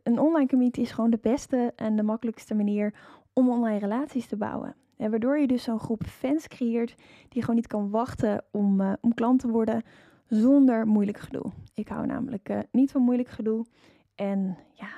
een 0.03 0.19
online 0.19 0.47
community 0.47 0.81
is 0.81 0.91
gewoon 0.91 1.09
de 1.09 1.19
beste 1.21 1.73
en 1.75 1.95
de 1.95 2.03
makkelijkste 2.03 2.53
manier 2.53 2.93
om 3.33 3.49
online 3.49 3.79
relaties 3.79 4.27
te 4.27 4.37
bouwen. 4.37 4.75
En 4.97 5.09
waardoor 5.09 5.39
je 5.39 5.47
dus 5.47 5.63
zo'n 5.63 5.79
groep 5.79 6.03
fans 6.03 6.47
creëert 6.47 6.95
die 7.29 7.41
gewoon 7.41 7.55
niet 7.55 7.67
kan 7.67 7.89
wachten 7.89 8.43
om, 8.51 8.97
om 9.01 9.13
klant 9.13 9.39
te 9.39 9.47
worden 9.47 9.83
zonder 10.27 10.87
moeilijk 10.87 11.17
gedoe. 11.17 11.51
Ik 11.73 11.87
hou 11.87 12.05
namelijk 12.05 12.49
niet 12.71 12.91
van 12.91 13.01
moeilijk 13.01 13.29
gedoe. 13.29 13.65
En 14.15 14.57
ja, 14.73 14.89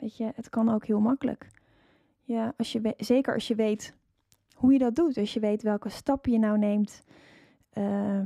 weet 0.00 0.16
je, 0.16 0.32
het 0.34 0.48
kan 0.48 0.68
ook 0.68 0.86
heel 0.86 1.00
makkelijk. 1.00 1.53
Ja, 2.24 2.54
als 2.56 2.72
je 2.72 2.94
zeker 2.96 3.34
als 3.34 3.48
je 3.48 3.54
weet 3.54 3.94
hoe 4.54 4.72
je 4.72 4.78
dat 4.78 4.94
doet. 4.94 5.18
Als 5.18 5.34
je 5.34 5.40
weet 5.40 5.62
welke 5.62 5.88
stappen 5.88 6.32
je 6.32 6.38
nou 6.38 6.58
neemt 6.58 7.02
uh, 7.74 8.20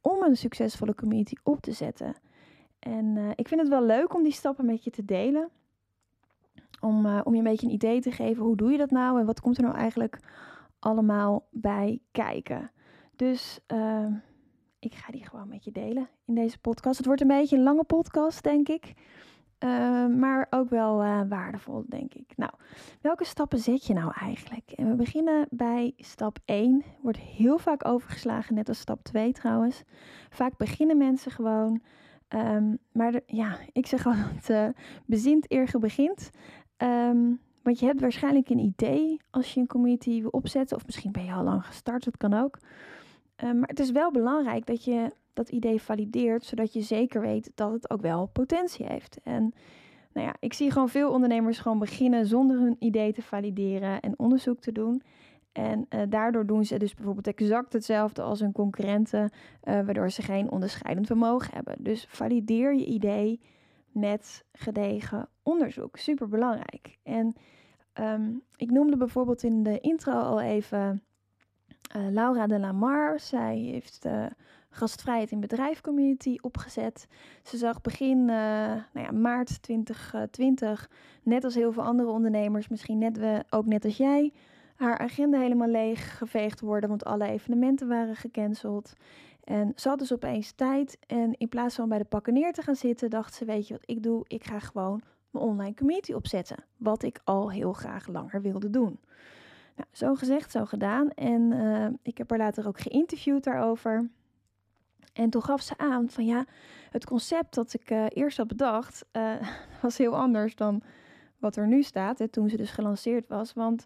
om 0.00 0.22
een 0.22 0.36
succesvolle 0.36 0.94
community 0.94 1.34
op 1.42 1.60
te 1.60 1.72
zetten. 1.72 2.14
En 2.78 3.16
uh, 3.16 3.30
ik 3.34 3.48
vind 3.48 3.60
het 3.60 3.70
wel 3.70 3.84
leuk 3.84 4.14
om 4.14 4.22
die 4.22 4.32
stappen 4.32 4.66
met 4.66 4.84
je 4.84 4.90
te 4.90 5.04
delen. 5.04 5.48
Om, 6.80 7.06
uh, 7.06 7.20
om 7.24 7.32
je 7.32 7.38
een 7.38 7.44
beetje 7.44 7.66
een 7.66 7.72
idee 7.72 8.00
te 8.00 8.12
geven. 8.12 8.42
Hoe 8.42 8.56
doe 8.56 8.70
je 8.70 8.78
dat 8.78 8.90
nou? 8.90 9.20
En 9.20 9.26
wat 9.26 9.40
komt 9.40 9.56
er 9.56 9.62
nou 9.62 9.76
eigenlijk 9.76 10.18
allemaal 10.78 11.46
bij 11.50 12.00
kijken? 12.12 12.70
Dus 13.16 13.60
ik 14.78 14.94
ga 14.94 15.12
die 15.12 15.26
gewoon 15.26 15.48
met 15.48 15.64
je 15.64 15.72
delen 15.72 16.08
in 16.24 16.34
deze 16.34 16.58
podcast. 16.58 16.96
Het 16.96 17.06
wordt 17.06 17.20
een 17.20 17.28
beetje 17.28 17.56
een 17.56 17.62
lange 17.62 17.84
podcast, 17.84 18.42
denk 18.42 18.68
ik. 18.68 18.94
Uh, 19.64 20.06
maar 20.06 20.46
ook 20.50 20.70
wel 20.70 21.04
uh, 21.04 21.20
waardevol, 21.28 21.84
denk 21.88 22.14
ik. 22.14 22.32
Nou, 22.36 22.52
welke 23.00 23.24
stappen 23.24 23.58
zet 23.58 23.86
je 23.86 23.94
nou 23.94 24.12
eigenlijk? 24.20 24.70
En 24.70 24.88
we 24.88 24.94
beginnen 24.94 25.46
bij 25.50 25.92
stap 25.96 26.38
1. 26.44 26.84
Wordt 27.02 27.18
heel 27.18 27.58
vaak 27.58 27.84
overgeslagen, 27.84 28.54
net 28.54 28.68
als 28.68 28.78
stap 28.78 29.02
2 29.02 29.32
trouwens. 29.32 29.82
Vaak 30.30 30.56
beginnen 30.56 30.96
mensen 30.96 31.30
gewoon. 31.30 31.80
Um, 32.28 32.78
maar 32.92 33.20
ja, 33.26 33.58
ik 33.72 33.86
zeg 33.86 34.06
altijd, 34.06 34.48
uh, 34.50 34.68
bezint 35.06 35.52
eer 35.52 35.70
begint. 35.80 36.30
Um, 36.76 37.40
want 37.62 37.78
je 37.80 37.86
hebt 37.86 38.00
waarschijnlijk 38.00 38.48
een 38.48 38.58
idee 38.58 39.20
als 39.30 39.54
je 39.54 39.60
een 39.60 39.66
community 39.66 40.20
wil 40.20 40.30
opzetten. 40.30 40.76
Of 40.76 40.86
misschien 40.86 41.12
ben 41.12 41.24
je 41.24 41.32
al 41.32 41.44
lang 41.44 41.66
gestart, 41.66 42.04
dat 42.04 42.16
kan 42.16 42.34
ook. 42.34 42.58
Um, 43.44 43.58
maar 43.58 43.68
het 43.68 43.80
is 43.80 43.90
wel 43.90 44.10
belangrijk 44.10 44.66
dat 44.66 44.84
je 44.84 45.10
dat 45.32 45.48
idee 45.48 45.82
valideert, 45.82 46.44
zodat 46.44 46.72
je 46.72 46.80
zeker 46.80 47.20
weet 47.20 47.50
dat 47.54 47.72
het 47.72 47.90
ook 47.90 48.00
wel 48.00 48.26
potentie 48.26 48.86
heeft. 48.86 49.20
En 49.22 49.52
Nou 50.12 50.26
ja, 50.26 50.36
ik 50.40 50.52
zie 50.52 50.70
gewoon 50.70 50.88
veel 50.88 51.10
ondernemers 51.10 51.58
gewoon 51.58 51.78
beginnen 51.78 52.26
zonder 52.26 52.58
hun 52.58 52.76
idee 52.78 53.12
te 53.12 53.22
valideren 53.22 54.00
en 54.00 54.18
onderzoek 54.18 54.60
te 54.60 54.72
doen. 54.72 55.02
En 55.52 55.86
uh, 55.90 56.02
daardoor 56.08 56.46
doen 56.46 56.64
ze 56.64 56.78
dus 56.78 56.94
bijvoorbeeld 56.94 57.26
exact 57.26 57.72
hetzelfde 57.72 58.22
als 58.22 58.40
hun 58.40 58.52
concurrenten, 58.52 59.22
uh, 59.22 59.74
waardoor 59.84 60.10
ze 60.10 60.22
geen 60.22 60.50
onderscheidend 60.50 61.06
vermogen 61.06 61.54
hebben. 61.54 61.76
Dus 61.78 62.06
valideer 62.08 62.74
je 62.74 62.84
idee 62.84 63.40
met 63.92 64.44
gedegen 64.52 65.28
onderzoek. 65.42 65.96
Super 65.96 66.28
belangrijk. 66.28 66.98
En 67.02 67.34
um, 68.00 68.42
ik 68.56 68.70
noemde 68.70 68.96
bijvoorbeeld 68.96 69.42
in 69.42 69.62
de 69.62 69.80
intro 69.80 70.12
al 70.12 70.40
even 70.40 71.02
uh, 71.96 72.08
Laura 72.10 72.46
de 72.46 72.58
Lamar. 72.58 73.20
Zij 73.20 73.56
heeft 73.56 74.02
de 74.02 74.28
gastvrijheid 74.70 75.30
in 75.30 75.40
bedrijf 75.40 75.80
community 75.80 76.36
opgezet. 76.40 77.06
Ze 77.42 77.56
zag 77.56 77.80
begin 77.80 78.24
nou 78.24 78.82
ja, 78.92 79.10
maart 79.12 79.62
2020, 79.62 80.90
net 81.22 81.44
als 81.44 81.54
heel 81.54 81.72
veel 81.72 81.82
andere 81.82 82.08
ondernemers, 82.08 82.68
misschien 82.68 82.98
net 82.98 83.18
we, 83.18 83.44
ook 83.50 83.66
net 83.66 83.84
als 83.84 83.96
jij 83.96 84.32
haar 84.78 84.98
agenda 84.98 85.38
helemaal 85.38 85.68
leeg 85.68 86.18
geveegd 86.18 86.60
worden, 86.60 86.88
want 86.88 87.04
alle 87.04 87.26
evenementen 87.28 87.88
waren 87.88 88.16
gecanceld. 88.16 88.92
En 89.44 89.72
ze 89.76 89.88
had 89.88 89.98
dus 89.98 90.12
opeens 90.12 90.52
tijd 90.52 90.98
en 91.06 91.34
in 91.38 91.48
plaats 91.48 91.74
van 91.74 91.88
bij 91.88 91.98
de 91.98 92.04
pakken 92.04 92.32
neer 92.32 92.52
te 92.52 92.62
gaan 92.62 92.76
zitten, 92.76 93.10
dacht 93.10 93.34
ze, 93.34 93.44
weet 93.44 93.68
je 93.68 93.74
wat 93.74 93.82
ik 93.86 94.02
doe? 94.02 94.24
Ik 94.26 94.44
ga 94.44 94.58
gewoon 94.58 95.02
mijn 95.30 95.44
online 95.44 95.74
community 95.74 96.12
opzetten, 96.12 96.64
wat 96.76 97.02
ik 97.02 97.20
al 97.24 97.50
heel 97.50 97.72
graag 97.72 98.06
langer 98.06 98.42
wilde 98.42 98.70
doen. 98.70 99.00
Nou, 99.78 99.90
zo 99.92 100.14
gezegd, 100.14 100.50
zo 100.50 100.64
gedaan. 100.64 101.10
En 101.10 101.52
uh, 101.52 101.86
ik 102.02 102.18
heb 102.18 102.30
haar 102.30 102.38
later 102.38 102.66
ook 102.66 102.80
geïnterviewd 102.80 103.44
daarover. 103.44 104.10
En 105.12 105.30
toen 105.30 105.42
gaf 105.42 105.60
ze 105.60 105.76
aan 105.76 106.10
van 106.10 106.26
ja, 106.26 106.44
het 106.90 107.06
concept 107.06 107.54
dat 107.54 107.74
ik 107.74 107.90
uh, 107.90 108.06
eerst 108.08 108.36
had 108.36 108.46
bedacht, 108.46 109.04
uh, 109.12 109.34
was 109.82 109.98
heel 109.98 110.16
anders 110.16 110.54
dan 110.54 110.82
wat 111.38 111.56
er 111.56 111.66
nu 111.66 111.82
staat, 111.82 112.18
hè, 112.18 112.28
toen 112.28 112.48
ze 112.48 112.56
dus 112.56 112.70
gelanceerd 112.70 113.28
was. 113.28 113.52
Want 113.52 113.84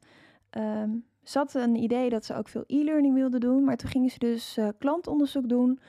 um, 0.50 1.04
ze 1.22 1.38
had 1.38 1.54
een 1.54 1.76
idee 1.76 2.10
dat 2.10 2.24
ze 2.24 2.34
ook 2.34 2.48
veel 2.48 2.64
e-learning 2.66 3.14
wilde 3.14 3.38
doen, 3.38 3.64
maar 3.64 3.76
toen 3.76 3.90
gingen 3.90 4.10
ze 4.10 4.18
dus 4.18 4.58
klantonderzoek 4.78 5.48
doen. 5.48 5.80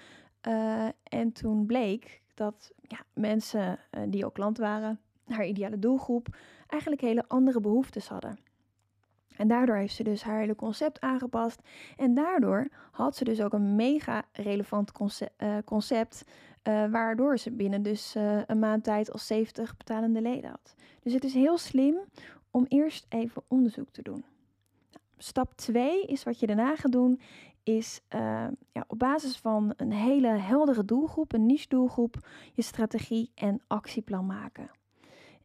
En 1.03 1.31
toen 1.33 1.65
bleek 1.65 2.21
dat 2.33 2.71
ja, 2.81 2.99
mensen 3.13 3.79
die 4.07 4.25
ook 4.25 4.33
klant 4.33 4.57
waren, 4.57 4.99
haar 5.27 5.45
ideale 5.45 5.79
doelgroep, 5.79 6.35
eigenlijk 6.67 7.01
hele 7.01 7.27
andere 7.27 7.59
behoeftes 7.59 8.07
hadden. 8.07 8.37
En 9.37 9.47
daardoor 9.47 9.75
heeft 9.75 9.95
ze 9.95 10.03
dus 10.03 10.23
haar 10.23 10.39
hele 10.39 10.55
concept 10.55 11.01
aangepast. 11.01 11.61
En 11.97 12.13
daardoor 12.13 12.67
had 12.91 13.15
ze 13.15 13.23
dus 13.23 13.41
ook 13.41 13.53
een 13.53 13.75
mega 13.75 14.23
relevant 14.31 14.91
concept, 14.91 15.43
concept 15.65 16.23
waardoor 16.89 17.37
ze 17.37 17.51
binnen 17.51 17.83
dus 17.83 18.15
een 18.45 18.59
maand 18.59 18.83
tijd 18.83 19.11
al 19.11 19.19
70 19.19 19.77
betalende 19.77 20.21
leden 20.21 20.49
had. 20.49 20.75
Dus 20.99 21.13
het 21.13 21.23
is 21.23 21.33
heel 21.33 21.57
slim 21.57 21.95
om 22.51 22.65
eerst 22.67 23.05
even 23.09 23.43
onderzoek 23.47 23.89
te 23.89 24.01
doen. 24.01 24.25
Stap 25.17 25.53
2 25.55 26.05
is 26.05 26.23
wat 26.23 26.39
je 26.39 26.47
daarna 26.47 26.75
gaat 26.75 26.91
doen, 26.91 27.21
is 27.63 28.01
ja, 28.71 28.83
op 28.87 28.99
basis 28.99 29.37
van 29.37 29.73
een 29.77 29.91
hele 29.91 30.27
heldere 30.27 30.85
doelgroep, 30.85 31.33
een 31.33 31.45
niche 31.45 31.67
doelgroep, 31.67 32.27
je 32.53 32.61
strategie 32.61 33.31
en 33.35 33.61
actieplan 33.67 34.25
maken. 34.25 34.69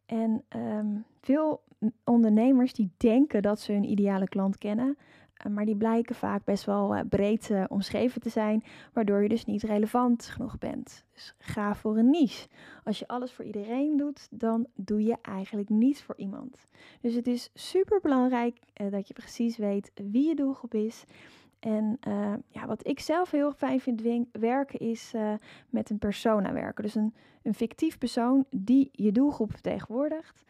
En 0.09 0.43
um, 0.55 1.05
veel 1.21 1.61
ondernemers 2.03 2.73
die 2.73 2.91
denken 2.97 3.41
dat 3.41 3.59
ze 3.59 3.71
hun 3.71 3.89
ideale 3.91 4.27
klant 4.27 4.57
kennen, 4.57 4.97
uh, 5.45 5.53
maar 5.53 5.65
die 5.65 5.75
blijken 5.75 6.15
vaak 6.15 6.43
best 6.43 6.65
wel 6.65 6.95
uh, 6.95 7.01
breed 7.09 7.49
uh, 7.49 7.63
omschreven 7.67 8.21
te 8.21 8.29
zijn, 8.29 8.63
waardoor 8.93 9.23
je 9.23 9.29
dus 9.29 9.45
niet 9.45 9.63
relevant 9.63 10.25
genoeg 10.25 10.57
bent. 10.57 11.05
Dus 11.13 11.35
ga 11.37 11.75
voor 11.75 11.97
een 11.97 12.09
niche. 12.09 12.47
Als 12.83 12.99
je 12.99 13.07
alles 13.07 13.31
voor 13.31 13.45
iedereen 13.45 13.97
doet, 13.97 14.27
dan 14.31 14.67
doe 14.75 15.03
je 15.03 15.17
eigenlijk 15.21 15.69
niets 15.69 16.01
voor 16.01 16.17
iemand. 16.17 16.67
Dus 17.01 17.13
het 17.13 17.27
is 17.27 17.49
super 17.53 17.99
belangrijk 18.01 18.57
dat 18.89 19.07
je 19.07 19.13
precies 19.13 19.57
weet 19.57 19.91
wie 20.11 20.27
je 20.27 20.35
doelgroep 20.35 20.73
is. 20.73 21.05
En 21.59 21.99
ja, 22.47 22.65
wat 22.67 22.87
ik 22.87 22.99
zelf 22.99 23.31
heel 23.31 23.51
fijn 23.51 23.79
vind 23.79 24.01
werken 24.31 24.79
is 24.79 25.13
met 25.69 25.89
een 25.89 25.97
persona 25.97 26.53
werken. 26.53 26.83
Dus 26.83 26.95
een, 26.95 27.13
een 27.43 27.53
fictief 27.53 27.97
persoon 27.97 28.45
die 28.49 28.89
je 28.91 29.11
doelgroep 29.11 29.51
vertegenwoordigt. 29.51 30.45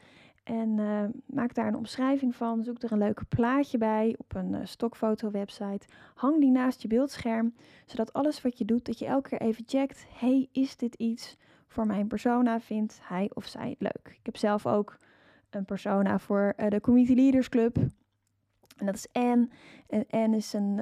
En 0.49 0.77
uh, 0.77 1.03
maak 1.25 1.53
daar 1.53 1.67
een 1.67 1.75
omschrijving 1.75 2.35
van. 2.35 2.63
Zoek 2.63 2.81
er 2.81 2.91
een 2.91 2.97
leuke 2.97 3.25
plaatje 3.25 3.77
bij 3.77 4.15
op 4.17 4.35
een 4.35 4.53
uh, 4.53 4.59
stokfoto-website. 4.63 5.87
Hang 6.15 6.39
die 6.39 6.51
naast 6.51 6.81
je 6.81 6.87
beeldscherm, 6.87 7.53
zodat 7.85 8.13
alles 8.13 8.41
wat 8.41 8.57
je 8.57 8.65
doet, 8.65 8.85
dat 8.85 8.99
je 8.99 9.05
elke 9.05 9.29
keer 9.29 9.41
even 9.41 9.63
checkt: 9.67 10.05
hey, 10.09 10.47
is 10.51 10.77
dit 10.77 10.95
iets 10.95 11.37
voor 11.67 11.85
mijn 11.85 12.07
persona? 12.07 12.59
Vindt 12.59 12.99
hij 13.03 13.29
of 13.33 13.45
zij 13.45 13.69
het 13.69 13.81
leuk? 13.81 14.15
Ik 14.17 14.25
heb 14.25 14.37
zelf 14.37 14.65
ook 14.65 14.97
een 15.49 15.65
persona 15.65 16.19
voor 16.19 16.53
de 16.69 16.81
Community 16.81 17.13
Leaders 17.13 17.49
Club. 17.49 17.77
En 18.79 18.85
dat 18.85 18.95
is 18.95 19.07
Anne. 19.11 19.47
En 19.87 20.05
Anne 20.09 20.35
is 20.35 20.53
een 20.53 20.79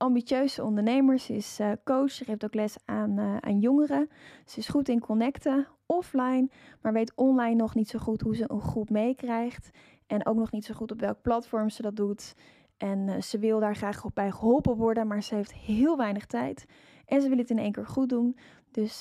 ambitieuze 0.00 0.64
ondernemer. 0.64 1.18
Ze 1.18 1.34
is 1.34 1.60
uh, 1.60 1.72
coach. 1.84 2.10
Ze 2.10 2.24
geeft 2.24 2.44
ook 2.44 2.54
les 2.54 2.76
aan, 2.84 3.18
uh, 3.18 3.36
aan 3.36 3.58
jongeren. 3.58 4.08
Ze 4.44 4.58
is 4.58 4.68
goed 4.68 4.88
in 4.88 5.00
connecten, 5.00 5.66
offline, 5.86 6.48
maar 6.80 6.92
weet 6.92 7.14
online 7.14 7.54
nog 7.54 7.74
niet 7.74 7.88
zo 7.88 7.98
goed 7.98 8.20
hoe 8.20 8.36
ze 8.36 8.44
een 8.46 8.60
groep 8.60 8.90
meekrijgt. 8.90 9.70
En 10.06 10.26
ook 10.26 10.36
nog 10.36 10.52
niet 10.52 10.64
zo 10.64 10.74
goed 10.74 10.92
op 10.92 11.00
welk 11.00 11.22
platform 11.22 11.70
ze 11.70 11.82
dat 11.82 11.96
doet. 11.96 12.34
En 12.76 13.22
ze 13.22 13.38
wil 13.38 13.60
daar 13.60 13.76
graag 13.76 14.04
op 14.04 14.14
bij 14.14 14.30
geholpen 14.30 14.76
worden, 14.76 15.06
maar 15.06 15.22
ze 15.22 15.34
heeft 15.34 15.52
heel 15.52 15.96
weinig 15.96 16.26
tijd. 16.26 16.64
En 17.06 17.22
ze 17.22 17.28
wil 17.28 17.38
het 17.38 17.50
in 17.50 17.58
één 17.58 17.72
keer 17.72 17.86
goed 17.86 18.08
doen. 18.08 18.36
Dus 18.70 18.98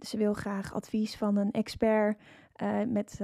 ze 0.00 0.16
wil 0.16 0.32
graag 0.32 0.74
advies 0.74 1.16
van 1.16 1.36
een 1.36 1.50
expert 1.50 2.18
met 2.88 3.16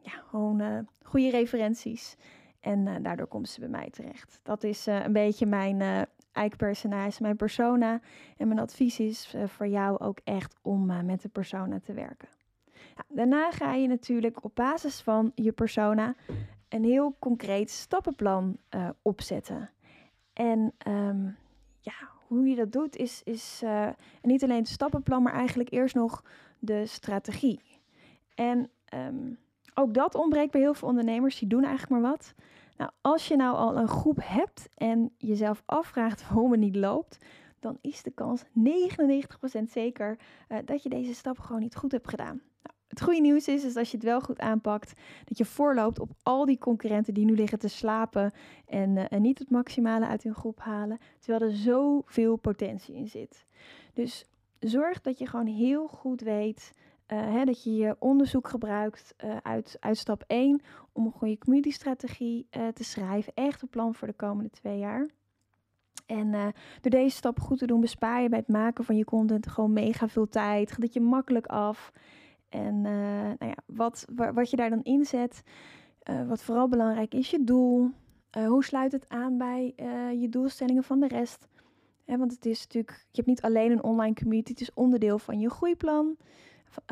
ja, 0.00 0.12
gewoon 0.28 0.88
goede 1.02 1.30
referenties. 1.30 2.16
En 2.60 3.02
daardoor 3.02 3.26
komt 3.26 3.48
ze 3.48 3.60
bij 3.60 3.68
mij 3.68 3.90
terecht. 3.90 4.40
Dat 4.42 4.64
is 4.64 4.86
een 4.86 5.12
beetje 5.12 5.46
mijn 5.46 6.06
personage, 6.56 7.22
mijn 7.22 7.36
persona. 7.36 8.00
En 8.36 8.48
mijn 8.48 8.60
advies 8.60 9.00
is 9.00 9.36
voor 9.46 9.66
jou 9.66 9.98
ook 9.98 10.18
echt 10.24 10.58
om 10.62 11.04
met 11.04 11.22
de 11.22 11.28
persona 11.28 11.80
te 11.80 11.92
werken. 11.92 12.28
Ja, 12.72 13.04
daarna 13.08 13.50
ga 13.50 13.72
je 13.72 13.88
natuurlijk 13.88 14.44
op 14.44 14.54
basis 14.54 15.00
van 15.00 15.32
je 15.34 15.52
persona 15.52 16.14
een 16.68 16.84
heel 16.84 17.16
concreet 17.18 17.70
stappenplan 17.70 18.56
opzetten. 19.02 19.70
En 20.32 20.72
um, 20.88 21.36
ja, 21.80 21.92
hoe 22.26 22.46
je 22.46 22.56
dat 22.56 22.72
doet 22.72 22.96
is, 22.96 23.22
is 23.24 23.62
niet 24.22 24.42
alleen 24.42 24.58
het 24.58 24.68
stappenplan, 24.68 25.22
maar 25.22 25.34
eigenlijk 25.34 25.70
eerst 25.70 25.94
nog 25.94 26.24
de 26.58 26.86
strategie. 26.86 27.60
En 28.34 28.70
um, 28.94 29.38
ook 29.74 29.94
dat 29.94 30.14
ontbreekt 30.14 30.52
bij 30.52 30.60
heel 30.60 30.74
veel 30.74 30.88
ondernemers. 30.88 31.38
Die 31.38 31.48
doen 31.48 31.64
eigenlijk 31.64 32.02
maar 32.02 32.10
wat. 32.10 32.34
Nou, 32.76 32.90
als 33.00 33.28
je 33.28 33.36
nou 33.36 33.56
al 33.56 33.76
een 33.76 33.88
groep 33.88 34.18
hebt 34.22 34.68
en 34.74 35.14
jezelf 35.18 35.62
afvraagt 35.66 36.22
waarom 36.28 36.50
het 36.50 36.60
niet 36.60 36.76
loopt, 36.76 37.18
dan 37.58 37.78
is 37.80 38.02
de 38.02 38.10
kans 38.10 38.44
99% 38.44 39.62
zeker 39.68 40.18
uh, 40.48 40.58
dat 40.64 40.82
je 40.82 40.88
deze 40.88 41.14
stap 41.14 41.38
gewoon 41.38 41.60
niet 41.60 41.76
goed 41.76 41.92
hebt 41.92 42.08
gedaan. 42.08 42.40
Nou, 42.62 42.76
het 42.88 43.02
goede 43.02 43.20
nieuws 43.20 43.48
is, 43.48 43.64
is 43.64 43.76
als 43.76 43.90
je 43.90 43.96
het 43.96 44.06
wel 44.06 44.20
goed 44.20 44.38
aanpakt, 44.38 45.00
dat 45.24 45.38
je 45.38 45.44
voorloopt 45.44 45.98
op 45.98 46.10
al 46.22 46.44
die 46.44 46.58
concurrenten 46.58 47.14
die 47.14 47.24
nu 47.24 47.34
liggen 47.34 47.58
te 47.58 47.68
slapen 47.68 48.32
en, 48.66 48.96
uh, 48.96 49.04
en 49.08 49.22
niet 49.22 49.38
het 49.38 49.50
maximale 49.50 50.06
uit 50.06 50.22
hun 50.22 50.34
groep 50.34 50.60
halen, 50.60 50.98
terwijl 51.18 51.50
er 51.50 51.56
zoveel 51.56 52.36
potentie 52.36 52.94
in 52.94 53.08
zit. 53.08 53.46
Dus 53.94 54.24
zorg 54.58 55.00
dat 55.00 55.18
je 55.18 55.26
gewoon 55.26 55.46
heel 55.46 55.86
goed 55.86 56.20
weet 56.20 56.72
uh, 57.12 57.18
hè, 57.18 57.44
dat 57.44 57.62
je 57.62 57.76
je 57.76 57.96
onderzoek 57.98 58.48
gebruikt 58.48 59.14
uh, 59.24 59.36
uit, 59.42 59.76
uit 59.80 59.96
stap 59.96 60.24
1 60.26 60.60
om 60.92 61.06
een 61.06 61.12
goede 61.12 61.38
community-strategie 61.38 62.46
uh, 62.56 62.68
te 62.68 62.84
schrijven. 62.84 63.32
Echt 63.34 63.62
een 63.62 63.68
plan 63.68 63.94
voor 63.94 64.08
de 64.08 64.14
komende 64.14 64.50
twee 64.50 64.78
jaar. 64.78 65.08
En 66.06 66.30
door 66.80 66.90
deze 66.90 67.16
stap 67.16 67.40
goed 67.40 67.58
te 67.58 67.66
doen, 67.66 67.80
bespaar 67.80 68.22
je 68.22 68.28
bij 68.28 68.38
het 68.38 68.48
maken 68.48 68.84
van 68.84 68.96
je 68.96 69.04
content 69.04 69.48
gewoon 69.48 69.72
mega 69.72 70.08
veel 70.08 70.28
tijd. 70.28 70.72
Gaat 70.72 70.92
je 70.92 71.00
makkelijk 71.00 71.46
af. 71.46 71.92
En 72.48 72.80
nou 72.80 73.36
ja, 73.38 73.56
wat, 73.66 74.04
wat 74.14 74.50
je 74.50 74.56
daar 74.56 74.70
dan 74.70 74.82
inzet, 74.82 75.42
wat 76.26 76.42
vooral 76.42 76.68
belangrijk 76.68 77.14
is, 77.14 77.30
je 77.30 77.44
doel. 77.44 77.90
hoe 78.46 78.64
sluit 78.64 78.92
het 78.92 79.08
aan 79.08 79.38
bij 79.38 79.72
je 80.20 80.28
doelstellingen 80.28 80.82
van 80.82 81.00
de 81.00 81.08
rest? 81.08 81.48
want 82.04 82.32
het 82.32 82.46
is 82.46 82.60
natuurlijk, 82.60 83.06
je 83.10 83.16
hebt 83.16 83.26
niet 83.26 83.42
alleen 83.42 83.70
een 83.70 83.82
online 83.82 84.14
community, 84.14 84.50
het 84.50 84.60
is 84.60 84.74
onderdeel 84.74 85.18
van 85.18 85.40
je 85.40 85.50
groeiplan. 85.50 86.16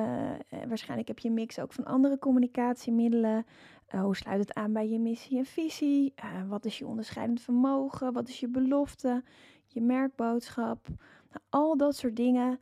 Uh, 0.00 0.30
waarschijnlijk 0.68 1.08
heb 1.08 1.18
je 1.18 1.28
een 1.28 1.34
mix 1.34 1.58
ook 1.58 1.72
van 1.72 1.84
andere 1.84 2.18
communicatiemiddelen. 2.18 3.46
Uh, 3.94 4.00
hoe 4.00 4.16
sluit 4.16 4.40
het 4.40 4.54
aan 4.54 4.72
bij 4.72 4.88
je 4.88 4.98
missie 4.98 5.38
en 5.38 5.44
visie? 5.44 6.14
Wat 6.48 6.64
is 6.64 6.78
je 6.78 6.86
onderscheidend 6.86 7.40
vermogen? 7.40 8.12
Wat 8.12 8.28
is 8.28 8.40
je 8.40 8.48
belofte? 8.48 9.24
Je 9.66 9.80
merkboodschap? 9.80 10.88
Nou, 11.30 11.40
al 11.48 11.76
dat 11.76 11.96
soort 11.96 12.16
dingen 12.16 12.60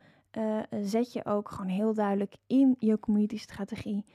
zet 0.81 1.13
je 1.13 1.25
ook 1.25 1.49
gewoon 1.49 1.71
heel 1.71 1.93
duidelijk 1.93 2.35
in 2.47 2.75
je 2.79 2.99
community-strategie. 2.99 4.05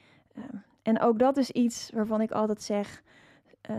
en 0.83 1.01
ook 1.01 1.19
dat 1.19 1.37
is 1.37 1.51
iets 1.51 1.91
waarvan 1.95 2.21
ik 2.21 2.31
altijd 2.31 2.62
zeg: 2.62 3.03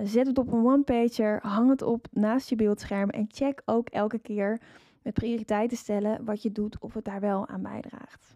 zet 0.03 0.27
het 0.27 0.37
op 0.37 0.51
een 0.51 0.65
one-pager, 0.65 1.39
hang 1.41 1.69
het 1.69 1.81
op 1.81 2.07
naast 2.11 2.49
je 2.49 2.55
beeldscherm 2.55 3.09
en 3.09 3.25
check 3.27 3.61
ook 3.65 3.89
elke 3.89 4.19
keer 4.19 4.61
met 5.01 5.13
prioriteiten 5.13 5.77
stellen 5.77 6.25
wat 6.25 6.41
je 6.41 6.51
doet 6.51 6.79
of 6.79 6.93
het 6.93 7.05
daar 7.05 7.19
wel 7.19 7.47
aan 7.47 7.61
bijdraagt. 7.61 8.35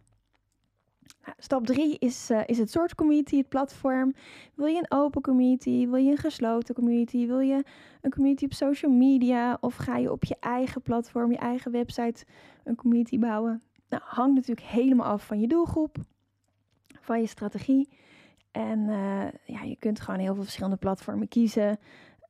Stap 1.37 1.65
3 1.65 1.97
is, 1.99 2.31
uh, 2.31 2.41
is 2.45 2.57
het 2.57 2.71
soort 2.71 2.95
community, 2.95 3.37
het 3.37 3.49
platform. 3.49 4.13
Wil 4.55 4.65
je 4.65 4.77
een 4.77 4.97
open 4.97 5.21
community? 5.21 5.87
Wil 5.87 5.95
je 5.95 6.11
een 6.11 6.17
gesloten 6.17 6.75
community? 6.75 7.27
Wil 7.27 7.39
je 7.39 7.63
een 8.01 8.11
community 8.11 8.45
op 8.45 8.53
social 8.53 8.91
media? 8.91 9.57
Of 9.59 9.75
ga 9.75 9.97
je 9.97 10.11
op 10.11 10.23
je 10.23 10.35
eigen 10.39 10.81
platform, 10.81 11.31
je 11.31 11.37
eigen 11.37 11.71
website 11.71 12.25
een 12.63 12.75
community 12.75 13.19
bouwen? 13.19 13.61
Nou, 13.89 14.03
hangt 14.05 14.35
natuurlijk 14.35 14.67
helemaal 14.67 15.07
af 15.07 15.25
van 15.25 15.39
je 15.39 15.47
doelgroep, 15.47 15.97
van 17.01 17.19
je 17.19 17.27
strategie. 17.27 17.89
En 18.51 18.79
uh, 18.79 19.27
ja, 19.45 19.61
je 19.63 19.75
kunt 19.79 19.99
gewoon 19.99 20.19
heel 20.19 20.33
veel 20.33 20.43
verschillende 20.43 20.77
platformen 20.77 21.27
kiezen. 21.27 21.79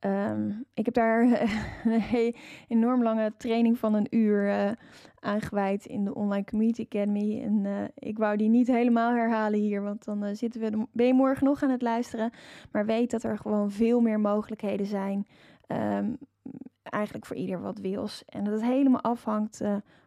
Um, 0.08 0.66
ik 0.74 0.86
heb 0.86 0.94
daar 0.94 1.22
een 1.86 2.36
enorm 2.68 3.04
lange 3.04 3.34
training 3.38 3.78
van 3.78 3.94
een 3.94 4.08
uur 4.10 4.48
uh, 4.48 4.72
aan 5.20 5.42
gewijd 5.42 5.86
in 5.86 6.06
de 6.06 6.16
Online 6.16 6.46
Community 6.46 6.82
Academy. 6.82 7.42
En 7.42 7.66
uh, 7.66 7.84
ik 7.96 8.18
wou 8.18 8.38
die 8.38 8.50
niet 8.50 8.68
helemaal 8.68 9.12
herhalen 9.12 9.60
hier, 9.60 9.82
want 9.82 10.06
dan 10.06 10.26
uh, 10.26 10.30
zitten 10.34 10.62
we 10.62 10.88
ben 10.92 11.08
je 11.08 11.14
morgen 11.14 11.46
nog 11.46 11.64
aan 11.64 11.70
het 11.70 11.82
luisteren. 11.82 12.32
Maar 12.72 12.86
weet 12.86 13.12
dat 13.12 13.24
er 13.24 13.38
gewoon 13.38 13.72
veel 13.72 14.00
meer 14.00 14.20
mogelijkheden 14.20 14.86
zijn. 14.86 15.28
Um, 15.68 16.18
eigenlijk 16.84 17.26
voor 17.26 17.36
ieder 17.36 17.62
wat 17.62 17.80
wils. 17.80 18.24
En 18.26 18.44
dat 18.44 18.54
het 18.54 18.64
helemaal 18.64 19.02
afhangt 19.02 19.62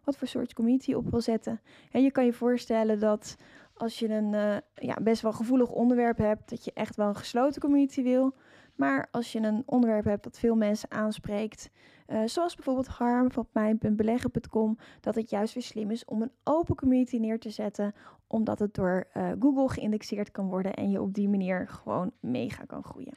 wat 0.04 0.16
voor 0.16 0.28
soort 0.28 0.54
community 0.54 0.90
je 0.90 0.96
op 0.96 1.10
wil 1.10 1.20
zetten. 1.20 1.60
En 1.90 2.02
je 2.02 2.10
kan 2.10 2.24
je 2.24 2.32
voorstellen 2.32 3.00
dat 3.00 3.36
als 3.74 3.98
je 3.98 4.08
een 4.08 4.62
ja, 4.74 4.96
best 5.02 5.22
wel 5.22 5.32
gevoelig 5.32 5.70
onderwerp 5.70 6.18
hebt, 6.18 6.50
dat 6.50 6.64
je 6.64 6.72
echt 6.74 6.96
wel 6.96 7.08
een 7.08 7.16
gesloten 7.16 7.60
community 7.60 8.02
wil. 8.02 8.34
Maar 8.80 9.08
als 9.10 9.32
je 9.32 9.40
een 9.40 9.62
onderwerp 9.66 10.04
hebt 10.04 10.24
dat 10.24 10.38
veel 10.38 10.54
mensen 10.54 10.90
aanspreekt, 10.90 11.70
uh, 12.08 12.22
zoals 12.24 12.54
bijvoorbeeld 12.54 12.86
Harm 12.86 13.30
van 13.30 13.48
mijn.beleggen.com, 13.52 14.78
dat 15.00 15.14
het 15.14 15.30
juist 15.30 15.54
weer 15.54 15.62
slim 15.62 15.90
is 15.90 16.04
om 16.04 16.22
een 16.22 16.32
open 16.44 16.74
community 16.74 17.16
neer 17.16 17.38
te 17.38 17.50
zetten, 17.50 17.94
omdat 18.26 18.58
het 18.58 18.74
door 18.74 19.08
uh, 19.14 19.30
Google 19.38 19.68
geïndexeerd 19.68 20.30
kan 20.30 20.48
worden 20.48 20.74
en 20.74 20.90
je 20.90 21.00
op 21.00 21.14
die 21.14 21.28
manier 21.28 21.68
gewoon 21.68 22.12
mega 22.20 22.64
kan 22.64 22.82
groeien. 22.82 23.14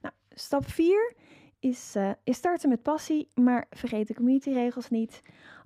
Nou, 0.00 0.14
stap 0.30 0.66
4 0.68 1.14
is, 1.58 1.96
uh, 1.96 2.10
is 2.24 2.36
starten 2.36 2.68
met 2.68 2.82
passie, 2.82 3.28
maar 3.34 3.66
vergeet 3.70 4.08
de 4.08 4.14
communityregels 4.14 4.90
niet. 4.90 5.22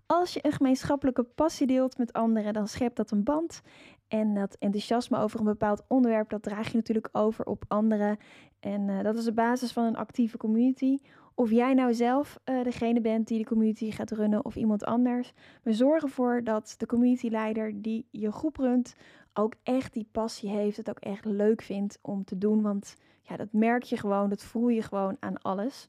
Als 0.06 0.32
je 0.32 0.44
een 0.44 0.52
gemeenschappelijke 0.52 1.22
passie 1.22 1.66
deelt 1.66 1.98
met 1.98 2.12
anderen, 2.12 2.52
dan 2.52 2.68
schept 2.68 2.96
dat 2.96 3.10
een 3.10 3.24
band. 3.24 3.62
En 4.08 4.34
dat 4.34 4.56
enthousiasme 4.58 5.18
over 5.18 5.38
een 5.38 5.44
bepaald 5.44 5.84
onderwerp, 5.88 6.30
dat 6.30 6.42
draag 6.42 6.68
je 6.68 6.76
natuurlijk 6.76 7.08
over 7.12 7.44
op 7.44 7.64
anderen. 7.68 8.18
En 8.60 8.88
uh, 8.88 9.02
dat 9.02 9.16
is 9.16 9.24
de 9.24 9.32
basis 9.32 9.72
van 9.72 9.84
een 9.84 9.96
actieve 9.96 10.36
community. 10.36 10.98
Of 11.34 11.50
jij 11.50 11.74
nou 11.74 11.94
zelf 11.94 12.38
uh, 12.44 12.62
degene 12.62 13.00
bent 13.00 13.28
die 13.28 13.38
de 13.38 13.44
community 13.44 13.90
gaat 13.90 14.10
runnen 14.10 14.44
of 14.44 14.56
iemand 14.56 14.84
anders. 14.84 15.32
We 15.62 15.72
zorgen 15.72 16.08
ervoor 16.08 16.44
dat 16.44 16.74
de 16.78 16.86
communityleider 16.86 17.82
die 17.82 18.06
je 18.10 18.32
groep 18.32 18.56
runt 18.56 18.94
ook 19.32 19.54
echt 19.62 19.92
die 19.92 20.08
passie 20.12 20.50
heeft. 20.50 20.76
Het 20.76 20.90
ook 20.90 20.98
echt 20.98 21.24
leuk 21.24 21.62
vindt 21.62 21.98
om 22.02 22.24
te 22.24 22.38
doen. 22.38 22.62
Want 22.62 22.96
ja, 23.22 23.36
dat 23.36 23.52
merk 23.52 23.82
je 23.82 23.96
gewoon, 23.96 24.28
dat 24.28 24.42
voel 24.42 24.68
je 24.68 24.82
gewoon 24.82 25.16
aan 25.20 25.42
alles. 25.42 25.88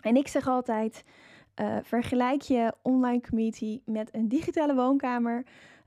En 0.00 0.16
ik 0.16 0.28
zeg 0.28 0.48
altijd, 0.48 1.04
uh, 1.60 1.76
vergelijk 1.82 2.42
je 2.42 2.74
online 2.82 3.20
community 3.20 3.80
met 3.84 4.14
een 4.14 4.28
digitale 4.28 4.74
woonkamer. 4.74 5.46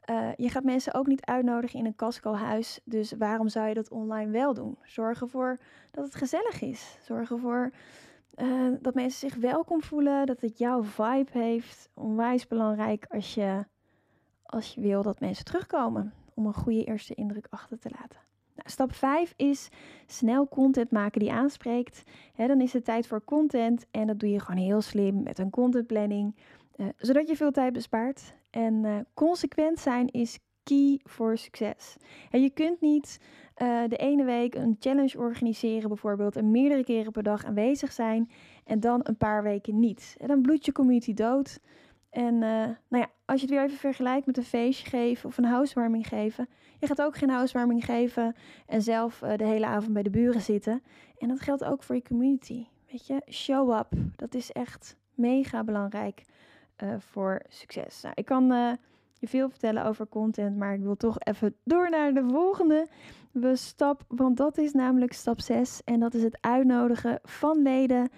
Uh, 0.10 0.30
je 0.36 0.50
gaat 0.50 0.64
mensen 0.64 0.94
ook 0.94 1.08
niet 1.08 1.26
uitnodigen 1.26 1.80
in 1.80 1.86
een 1.86 1.96
Casco-huis. 1.96 2.80
Dus 2.84 3.14
waarom 3.18 3.48
zou 3.48 3.68
je 3.68 3.74
dat 3.74 3.90
online 3.90 4.32
wel 4.32 4.54
doen? 4.54 4.78
Zorg 4.84 5.22
ervoor 5.22 5.58
dat 5.92 6.06
het 6.06 6.16
gezellig 6.16 6.62
is. 6.62 6.98
Zorg 7.02 7.32
ervoor 7.32 7.72
uh, 8.36 8.74
dat 8.82 8.94
mensen 8.94 9.30
zich 9.30 9.40
welkom 9.40 9.82
voelen. 9.82 10.26
Dat 10.26 10.42
het 10.42 10.58
jouw 10.58 10.84
vibe 10.84 11.32
heeft. 11.32 11.90
Onwijs 11.94 12.48
belangrijk 12.48 13.06
als 13.10 13.34
je, 13.34 13.66
als 14.44 14.74
je 14.74 14.82
wil 14.82 15.04
dat 15.04 15.20
mensen 15.20 15.46
terugkomen. 15.46 16.14
Om 16.34 16.46
een 16.46 16.54
goede 16.54 16.84
eerste 16.84 17.14
indruk 17.14 17.48
achter 17.50 17.80
te 17.80 17.90
laten. 18.00 18.20
Nou, 18.56 18.70
stap 18.70 18.94
5 18.94 19.34
is 19.38 19.70
snel 20.06 20.48
content 20.48 20.92
maken 20.92 21.20
die 21.20 21.32
aanspreekt. 21.32 22.04
Dan 22.36 22.62
is 22.62 22.74
het 22.74 22.86
tijd 22.86 23.08
voor 23.08 23.24
content. 23.24 23.86
En 23.92 24.08
dat 24.08 24.20
doe 24.20 24.30
je 24.30 24.40
gewoon 24.40 24.62
heel 24.62 24.82
slim 24.82 25.24
met 25.24 25.40
een 25.40 25.50
contentplanning. 25.50 26.36
Uh, 26.76 26.88
zodat 26.98 27.28
je 27.28 27.36
veel 27.36 27.52
tijd 27.52 27.74
bespaart. 27.74 28.38
En 28.50 28.84
uh, 28.84 29.00
consequent 29.14 29.80
zijn 29.80 30.08
is 30.08 30.40
key 30.64 31.00
voor 31.04 31.38
succes. 31.38 31.98
En 32.30 32.42
je 32.42 32.50
kunt 32.50 32.82
niet 32.82 33.20
uh, 33.58 33.84
de 33.88 33.96
ene 33.96 34.24
week 34.24 34.56
een 34.56 34.76
challenge 34.80 35.18
organiseren, 35.18 35.88
bijvoorbeeld, 35.88 36.36
en 36.36 36.52
meerdere 36.52 36.84
keren 36.84 37.12
per 37.12 37.24
dag 37.24 37.46
aanwezig 37.46 37.92
zijn, 37.92 38.30
en 38.64 38.80
dan 38.80 39.00
een 39.04 39.18
paar 39.18 39.44
weken 39.44 39.80
niet. 39.80 40.16
En 40.20 40.28
dan 40.28 40.42
bloedt 40.42 40.66
je 40.66 40.72
community 40.72 41.14
dood. 41.14 41.60
En 42.10 42.34
uh, 42.34 42.40
nou 42.88 43.04
ja, 43.04 43.08
als 43.26 43.42
je 43.42 43.46
het 43.46 43.56
weer 43.56 43.64
even 43.64 43.78
vergelijkt 43.78 44.26
met 44.26 44.38
een 44.38 44.44
feestje 44.44 44.90
geven 44.90 45.30
of 45.30 45.38
een 45.38 45.46
housewarming 45.46 46.08
geven. 46.08 46.48
Je 46.80 46.88
gaat 46.88 47.02
ook 47.02 47.18
geen 47.18 47.30
housewarming 47.30 47.86
geven 47.86 48.36
en 48.66 48.82
zelf 48.82 49.20
de 49.36 49.46
hele 49.46 49.66
avond 49.66 49.94
bij 49.94 50.04
de 50.04 50.10
buren 50.10 50.42
zitten. 50.42 50.82
En 51.18 51.28
dat 51.28 51.40
geldt 51.40 51.64
ook 51.64 51.84
voor 51.84 51.96
je 51.96 52.02
community. 52.02 52.66
Weet 52.92 53.08
je, 53.08 53.22
show 53.30 53.78
up. 53.78 53.88
Dat 54.16 54.34
is 54.34 54.52
echt 54.52 54.98
mega 55.14 55.64
belangrijk 55.64 56.24
uh, 56.84 56.94
voor 57.00 57.42
succes. 57.48 58.02
Nou, 58.02 58.14
ik 58.18 58.26
kan 58.26 58.52
uh, 58.52 58.72
je 59.14 59.28
veel 59.28 59.50
vertellen 59.50 59.86
over 59.86 60.08
content, 60.08 60.58
maar 60.58 60.74
ik 60.74 60.82
wil 60.82 60.96
toch 60.96 61.20
even 61.20 61.56
door 61.64 61.90
naar 61.90 62.14
de 62.14 62.28
volgende 62.30 62.88
stap. 63.54 64.04
Want 64.08 64.38
dat 64.38 64.58
is 64.58 64.74
namelijk 64.74 65.14
stap 65.14 65.40
6. 65.42 65.82
En 65.84 66.00
dat 66.00 66.14
is 66.14 66.24
het 66.24 66.38
uitnodigen 66.42 67.20
van 67.24 67.62
leden, 67.62 68.10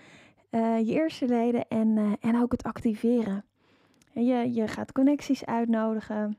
uh, 0.52 0.80
je 0.80 0.94
eerste 0.94 1.28
leden 1.28 1.68
en, 1.68 2.18
en 2.20 2.42
ook 2.42 2.52
het 2.52 2.64
activeren. 2.64 3.46
En 4.14 4.26
je, 4.26 4.54
je 4.54 4.68
gaat 4.68 4.92
connecties 4.92 5.46
uitnodigen. 5.46 6.38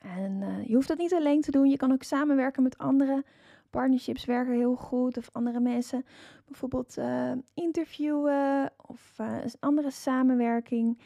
En 0.00 0.64
je 0.66 0.74
hoeft 0.74 0.88
dat 0.88 0.98
niet 0.98 1.14
alleen 1.14 1.40
te 1.40 1.50
doen. 1.50 1.70
Je 1.70 1.76
kan 1.76 1.92
ook 1.92 2.02
samenwerken 2.02 2.62
met 2.62 2.78
anderen. 2.78 3.24
Partnerships 3.70 4.24
werken 4.24 4.54
heel 4.54 4.74
goed. 4.74 5.16
Of 5.16 5.28
andere 5.32 5.60
mensen 5.60 6.04
bijvoorbeeld 6.46 6.96
interviewen. 7.54 8.72
Of 8.86 9.16
andere 9.60 9.90
samenwerking. 9.90 10.98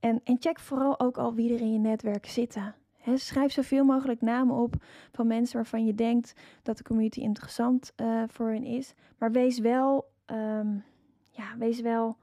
En, 0.00 0.20
en 0.24 0.36
check 0.40 0.60
vooral 0.60 1.00
ook 1.00 1.18
al 1.18 1.34
wie 1.34 1.54
er 1.54 1.60
in 1.60 1.72
je 1.72 1.78
netwerk 1.78 2.26
zitten. 2.26 2.74
Schrijf 3.14 3.52
zoveel 3.52 3.84
mogelijk 3.84 4.20
namen 4.20 4.56
op 4.56 4.74
van 5.12 5.26
mensen 5.26 5.56
waarvan 5.56 5.86
je 5.86 5.94
denkt 5.94 6.32
dat 6.62 6.76
de 6.76 6.82
community 6.82 7.20
interessant 7.20 7.92
uh, 7.96 8.22
voor 8.26 8.48
hen 8.50 8.64
is. 8.64 8.94
Maar 9.18 9.32
wees 9.32 9.58
wel, 9.58 10.10
um, 10.26 10.84
ja, 11.30 11.56
wees 11.58 11.80
wel 11.80 12.16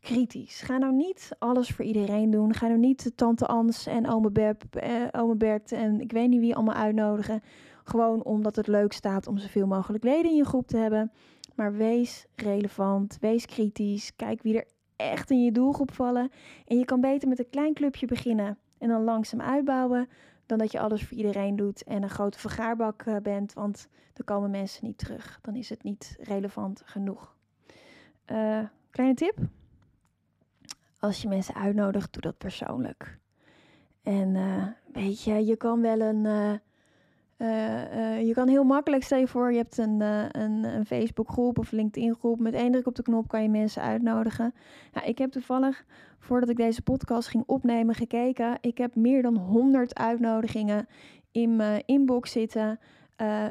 kritisch. 0.00 0.60
Ga 0.60 0.78
nou 0.78 0.92
niet 0.92 1.30
alles 1.38 1.68
voor 1.68 1.84
iedereen 1.84 2.30
doen. 2.30 2.54
Ga 2.54 2.66
nou 2.66 2.78
niet 2.78 3.12
tante 3.14 3.46
Ans 3.46 3.86
en 3.86 4.08
ome, 4.08 4.30
Beb, 4.30 4.62
eh, 4.70 5.02
ome 5.10 5.36
Bert 5.36 5.72
en 5.72 6.00
ik 6.00 6.12
weet 6.12 6.28
niet 6.28 6.40
wie 6.40 6.54
allemaal 6.54 6.74
uitnodigen. 6.74 7.42
Gewoon 7.84 8.24
omdat 8.24 8.56
het 8.56 8.66
leuk 8.66 8.92
staat 8.92 9.26
om 9.26 9.38
zoveel 9.38 9.66
mogelijk 9.66 10.04
leden 10.04 10.30
in 10.30 10.36
je 10.36 10.44
groep 10.44 10.66
te 10.66 10.76
hebben. 10.76 11.12
Maar 11.54 11.72
wees 11.72 12.26
relevant, 12.34 13.16
wees 13.20 13.46
kritisch. 13.46 14.16
Kijk 14.16 14.42
wie 14.42 14.56
er 14.56 14.66
echt 14.98 15.30
in 15.30 15.44
je 15.44 15.52
doelgroep 15.52 15.92
vallen. 15.92 16.30
En 16.66 16.78
je 16.78 16.84
kan 16.84 17.00
beter 17.00 17.28
met 17.28 17.38
een 17.38 17.50
klein 17.50 17.74
clubje 17.74 18.06
beginnen 18.06 18.58
en 18.78 18.88
dan 18.88 19.02
langzaam 19.02 19.40
uitbouwen. 19.40 20.08
Dan 20.46 20.58
dat 20.58 20.72
je 20.72 20.80
alles 20.80 21.04
voor 21.04 21.16
iedereen 21.16 21.56
doet 21.56 21.84
en 21.84 22.02
een 22.02 22.10
grote 22.10 22.38
vergaarbak 22.38 23.04
uh, 23.04 23.16
bent. 23.16 23.52
Want 23.52 23.88
dan 24.12 24.24
komen 24.24 24.50
mensen 24.50 24.86
niet 24.86 24.98
terug. 24.98 25.38
Dan 25.42 25.56
is 25.56 25.68
het 25.68 25.82
niet 25.82 26.16
relevant 26.20 26.82
genoeg. 26.84 27.36
Uh, 28.26 28.64
kleine 28.90 29.14
tip. 29.14 29.36
Als 30.98 31.22
je 31.22 31.28
mensen 31.28 31.54
uitnodigt, 31.54 32.12
doe 32.12 32.22
dat 32.22 32.38
persoonlijk. 32.38 33.18
En 34.02 34.34
uh, 34.34 34.66
weet 34.92 35.22
je, 35.22 35.46
je 35.46 35.56
kan 35.56 35.80
wel 35.80 36.00
een 36.00 36.60
uh, 37.38 38.26
je 38.26 38.32
kan 38.32 38.48
heel 38.48 38.64
makkelijk, 38.64 39.02
stel 39.02 39.18
je 39.18 39.26
voor, 39.26 39.52
je 39.52 39.58
hebt 39.58 39.78
een, 39.78 40.00
uh, 40.00 40.24
een, 40.28 40.64
een 40.64 40.86
Facebookgroep 40.86 41.58
of 41.58 41.70
LinkedIn-groep. 41.70 42.38
Met 42.40 42.54
één 42.54 42.72
druk 42.72 42.86
op 42.86 42.94
de 42.94 43.02
knop 43.02 43.28
kan 43.28 43.42
je 43.42 43.48
mensen 43.48 43.82
uitnodigen. 43.82 44.54
Nou, 44.92 45.06
ik 45.06 45.18
heb 45.18 45.30
toevallig, 45.30 45.84
voordat 46.18 46.48
ik 46.48 46.56
deze 46.56 46.82
podcast 46.82 47.28
ging 47.28 47.44
opnemen, 47.46 47.94
gekeken. 47.94 48.58
Ik 48.60 48.78
heb 48.78 48.94
meer 48.94 49.22
dan 49.22 49.36
100 49.36 49.94
uitnodigingen 49.94 50.86
in 51.32 51.56
mijn 51.56 51.82
inbox 51.86 52.32
zitten. 52.32 52.78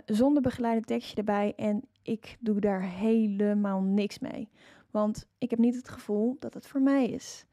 zonder 0.06 0.42
begeleide 0.42 0.82
tekstje 0.82 1.16
erbij. 1.16 1.54
En 1.56 1.82
ik 2.04 2.38
doe 2.40 2.60
daar 2.60 2.82
helemaal 2.82 3.82
niks 3.82 4.20
mee. 4.20 4.50
Want 4.92 5.28
ik 5.38 5.50
heb 5.50 5.60
niet 5.60 5.76
het 5.76 5.90
gevoel 5.90 6.36
dat 6.40 6.54
het 6.54 6.68
voor 6.68 6.82
mij 6.82 7.08
is. 7.08 7.46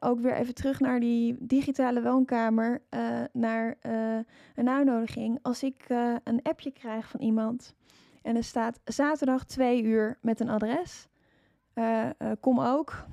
Ook 0.00 0.20
weer 0.20 0.34
even 0.34 0.54
terug 0.54 0.80
naar 0.80 1.00
die 1.00 1.36
digitale 1.40 2.02
woonkamer, 2.02 2.82
uh, 2.90 3.20
naar 3.32 3.76
uh, 3.82 4.18
een 4.54 4.68
uitnodiging. 4.68 5.38
Als 5.42 5.62
ik 5.62 5.84
uh, 5.88 6.14
een 6.24 6.42
appje 6.42 6.70
krijg 6.70 7.08
van 7.08 7.20
iemand 7.20 7.74
en 8.22 8.36
er 8.36 8.44
staat 8.44 8.80
zaterdag 8.84 9.44
twee 9.44 9.82
uur 9.82 10.18
met 10.20 10.40
een 10.40 10.48
adres, 10.48 11.08
kom 12.40 12.60
ook. 12.60 13.04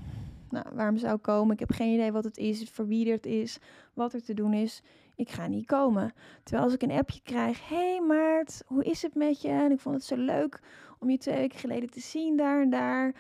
Nou, 0.49 0.66
waarom 0.74 0.97
zou 0.97 1.16
ik 1.16 1.22
komen? 1.22 1.54
Ik 1.54 1.60
heb 1.60 1.72
geen 1.72 1.93
idee 1.93 2.12
wat 2.12 2.24
het 2.24 2.38
is, 2.38 2.70
voor 2.70 2.91
is, 3.22 3.58
wat 3.93 4.14
er 4.14 4.24
te 4.24 4.34
doen 4.34 4.54
is. 4.54 4.82
Ik 5.16 5.30
ga 5.30 5.47
niet 5.47 5.66
komen. 5.66 6.14
Terwijl 6.43 6.66
als 6.66 6.74
ik 6.74 6.82
een 6.82 6.91
appje 6.91 7.22
krijg, 7.24 7.70
hey 7.70 8.01
Maart, 8.08 8.64
hoe 8.66 8.84
is 8.84 9.01
het 9.01 9.16
met 9.16 9.41
je? 9.41 9.49
En 9.49 9.72
ik 9.72 9.80
vond 9.80 9.95
het 9.95 10.04
zo 10.04 10.16
leuk 10.16 10.60
om 10.99 11.10
je 11.10 11.18
twee 11.18 11.36
weken 11.36 11.60
geleden 11.60 11.89
te 11.89 11.99
zien 11.99 12.38
daar 12.38 12.62
en 12.62 12.70
daar. 12.70 13.14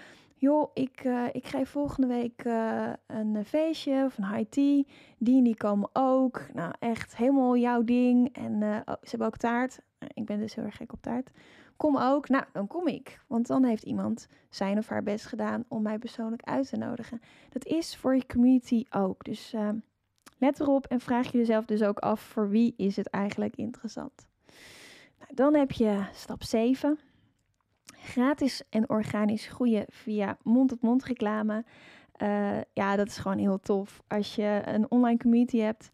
Joh, 0.43 0.71
ik, 0.73 1.03
uh, 1.03 1.25
ik 1.31 1.47
geef 1.47 1.69
volgende 1.69 2.07
week 2.07 2.43
uh, 2.45 2.93
een 3.07 3.45
feestje 3.45 4.03
of 4.05 4.17
een 4.17 4.27
high 4.27 4.49
tea. 4.49 4.83
Die 5.17 5.37
en 5.37 5.43
die 5.43 5.55
komen 5.55 5.89
ook. 5.93 6.45
Nou, 6.53 6.73
echt 6.79 7.17
helemaal 7.17 7.57
jouw 7.57 7.83
ding. 7.83 8.35
En 8.35 8.53
oh, 8.63 8.93
ze 9.01 9.09
hebben 9.09 9.27
ook 9.27 9.37
taart. 9.37 9.79
Ik 10.13 10.25
ben 10.25 10.39
dus 10.39 10.55
heel 10.55 10.63
erg 10.63 10.75
gek 10.75 10.93
op 10.93 11.01
taart. 11.01 11.29
Kom 11.77 11.97
ook. 11.97 12.29
Nou, 12.29 12.43
dan 12.53 12.67
kom 12.67 12.87
ik. 12.87 13.19
Want 13.27 13.47
dan 13.47 13.63
heeft 13.63 13.83
iemand 13.83 14.27
zijn 14.49 14.77
of 14.77 14.87
haar 14.87 15.03
best 15.03 15.25
gedaan 15.25 15.65
om 15.67 15.81
mij 15.81 15.97
persoonlijk 15.97 16.43
uit 16.43 16.69
te 16.69 16.77
nodigen. 16.77 17.21
Dat 17.49 17.65
is 17.65 17.95
voor 17.95 18.15
je 18.15 18.25
community 18.25 18.85
ook. 18.89 19.23
Dus 19.23 19.55
let 20.37 20.59
erop 20.59 20.85
en 20.85 20.99
vraag 20.99 21.31
je 21.31 21.37
jezelf 21.37 21.65
dus 21.65 21.83
ook 21.83 21.99
af 21.99 22.21
voor 22.21 22.49
wie 22.49 22.73
is 22.77 22.95
het 22.95 23.07
eigenlijk 23.07 23.55
interessant. 23.55 24.27
Nou, 25.19 25.33
dan 25.33 25.53
heb 25.53 25.71
je 25.71 26.05
stap 26.13 26.43
7 26.43 26.99
gratis 28.03 28.61
en 28.69 28.89
organisch 28.89 29.47
groeien 29.47 29.85
via 29.89 30.37
mond-tot-mond 30.41 31.03
reclame. 31.03 31.63
Uh, 32.21 32.57
ja, 32.73 32.95
dat 32.95 33.07
is 33.07 33.17
gewoon 33.17 33.37
heel 33.37 33.59
tof. 33.59 34.01
Als 34.07 34.35
je 34.35 34.61
een 34.65 34.91
online 34.91 35.17
community 35.17 35.57
hebt, 35.57 35.89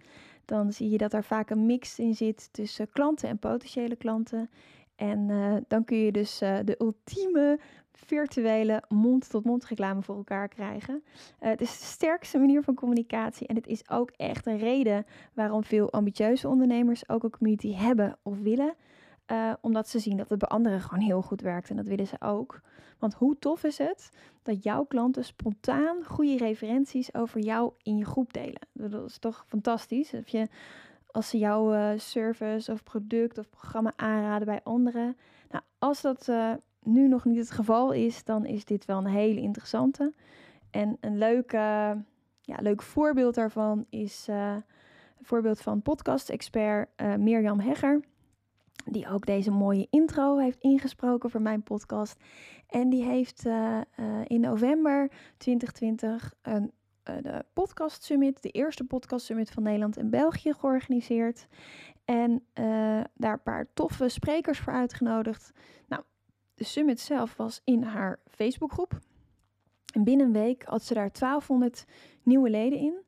dan 0.45 0.74
zie 0.74 0.89
je 0.89 0.97
dat 0.97 1.14
er 1.14 1.24
vaak 1.24 1.49
een 1.49 1.66
mix 1.66 1.99
in 1.99 2.16
zit 2.16 2.49
tussen 2.51 2.89
klanten 2.89 3.30
en 3.30 3.39
potentiële 3.39 3.95
klanten. 3.95 4.49
En 4.95 5.30
uh, 5.30 5.55
dan 5.68 5.84
kun 5.84 5.97
je 5.97 6.12
dus 6.12 6.41
uh, 6.41 6.57
de 6.64 6.76
ultieme 6.80 7.60
virtuele 7.91 8.84
mond-tot-mond 8.88 9.66
reclame 9.66 10.01
voor 10.01 10.16
elkaar 10.16 10.47
krijgen. 10.47 11.03
het 11.39 11.62
is 11.62 11.80
de 11.80 11.86
sterkste 11.86 12.38
manier 12.38 12.64
van 12.64 12.74
communicatie 12.74 13.47
en 13.47 13.55
het 13.55 13.68
is 13.68 13.89
ook 13.89 14.12
echt 14.16 14.45
een 14.45 14.57
reden 14.57 15.05
waarom 15.34 15.64
veel 15.64 15.91
ambitieuze 15.91 16.47
ondernemers 16.47 17.10
ook 17.10 17.24
een 17.24 17.30
community 17.30 17.74
hebben 17.74 18.18
of 18.24 18.39
willen. 18.39 18.76
Uh, 19.32 19.53
omdat 19.61 19.88
ze 19.88 19.99
zien 19.99 20.17
dat 20.17 20.30
het 20.30 20.39
bij 20.39 20.47
anderen 20.47 20.82
gewoon 20.82 21.03
heel 21.03 21.21
goed 21.21 21.41
werkt. 21.41 21.69
En 21.69 21.75
dat 21.75 21.88
willen 21.88 22.07
ze 22.07 22.15
ook. 22.19 22.61
Want 22.99 23.13
hoe 23.13 23.39
tof 23.39 23.63
is 23.63 23.77
het 23.77 24.09
dat 24.43 24.63
jouw 24.63 24.84
klanten 24.84 25.25
spontaan 25.25 26.03
goede 26.05 26.38
referenties 26.38 27.13
over 27.13 27.39
jou 27.39 27.71
in 27.84 27.97
je 27.97 28.05
groep 28.05 28.34
delen? 28.34 28.61
Dat 28.73 29.09
is 29.09 29.17
toch 29.17 29.45
fantastisch. 29.47 30.13
Je, 30.25 30.47
als 31.11 31.30
ze 31.30 31.38
jouw 31.38 31.73
uh, 31.73 31.89
service 31.97 32.71
of 32.71 32.84
product 32.84 33.38
of 33.38 33.49
programma 33.49 33.93
aanraden 33.95 34.47
bij 34.47 34.59
anderen. 34.63 35.17
Nou, 35.49 35.63
als 35.80 36.01
dat 36.01 36.27
uh, 36.27 36.53
nu 36.84 37.07
nog 37.07 37.25
niet 37.25 37.38
het 37.38 37.51
geval 37.51 37.91
is, 37.91 38.23
dan 38.23 38.45
is 38.45 38.65
dit 38.65 38.86
wel 38.86 38.97
een 38.97 39.05
hele 39.05 39.41
interessante. 39.41 40.13
En 40.71 40.97
een 40.99 41.17
leuke, 41.17 41.57
ja, 42.41 42.57
leuk 42.59 42.82
voorbeeld 42.82 43.36
daarvan 43.36 43.86
is 43.89 44.27
een 44.27 44.63
voorbeeld 45.21 45.61
van 45.61 45.82
podcast-expert 45.82 46.89
Mirjam 47.17 47.59
Hegger 47.59 47.99
die 48.86 49.09
ook 49.09 49.25
deze 49.25 49.51
mooie 49.51 49.88
intro 49.89 50.38
heeft 50.38 50.59
ingesproken 50.59 51.30
voor 51.30 51.41
mijn 51.41 51.63
podcast. 51.63 52.19
En 52.67 52.89
die 52.89 53.03
heeft 53.03 53.45
uh, 53.45 53.77
uh, 53.99 54.21
in 54.27 54.39
november 54.39 55.11
2020 55.38 56.34
een 56.41 56.71
uh, 57.09 57.15
de 57.21 57.45
podcast 57.53 58.03
summit, 58.03 58.41
de 58.41 58.49
eerste 58.49 58.84
podcast 58.84 59.25
summit 59.25 59.51
van 59.51 59.63
Nederland 59.63 59.97
en 59.97 60.09
België 60.09 60.53
georganiseerd. 60.53 61.47
En 62.05 62.43
daar 63.13 63.34
een 63.34 63.43
paar 63.43 63.67
toffe 63.73 64.09
sprekers 64.09 64.59
voor 64.59 64.73
uitgenodigd. 64.73 65.51
Nou, 65.88 66.03
de 66.53 66.63
summit 66.63 66.99
zelf 66.99 67.38
was 67.38 67.61
in 67.63 67.84
haar 67.84 68.19
Facebookgroep. 68.27 68.99
En 69.93 70.03
binnen 70.03 70.25
een 70.25 70.34
week 70.34 70.63
had 70.63 70.84
ze 70.84 70.93
daar 70.93 71.11
1200 71.11 71.86
nieuwe 72.23 72.49
leden 72.49 72.80
in. 72.80 73.03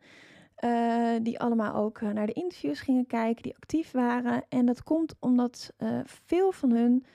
Uh, 0.66 1.16
die 1.22 1.39
allemaal 1.39 1.74
ook 1.74 1.99
uh, 1.99 2.09
naar 2.09 2.26
de 2.26 2.34
interviews 2.34 2.80
gingen 2.80 3.07
kijken, 3.07 3.43
die 3.43 3.55
actief 3.55 3.91
waren. 3.91 4.43
En 4.49 4.66
dat 4.66 4.84
komt 4.84 5.16
omdat 5.20 5.74
uh, 5.78 5.99
veel 6.05 6.51
van 6.51 6.72
hun 6.72 7.05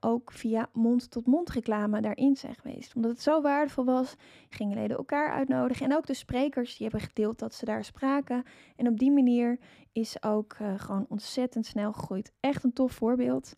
ook 0.00 0.32
via 0.32 0.68
mond-tot-mond 0.72 1.26
-mond 1.36 1.50
reclame 1.50 2.00
daarin 2.00 2.36
zijn 2.36 2.54
geweest. 2.54 2.94
Omdat 2.94 3.10
het 3.10 3.22
zo 3.22 3.40
waardevol 3.40 3.84
was, 3.84 4.14
gingen 4.48 4.76
leden 4.76 4.96
elkaar 4.96 5.32
uitnodigen. 5.32 5.86
En 5.86 5.96
ook 5.96 6.06
de 6.06 6.14
sprekers 6.14 6.76
die 6.76 6.88
hebben 6.88 7.08
gedeeld 7.08 7.38
dat 7.38 7.54
ze 7.54 7.64
daar 7.64 7.84
spraken. 7.84 8.44
En 8.76 8.88
op 8.88 8.98
die 8.98 9.10
manier 9.10 9.58
is 9.92 10.22
ook 10.22 10.56
gewoon 10.76 11.06
ontzettend 11.08 11.66
snel 11.66 11.92
gegroeid. 11.92 12.32
Echt 12.40 12.64
een 12.64 12.72
tof 12.72 12.92
voorbeeld. 12.92 13.54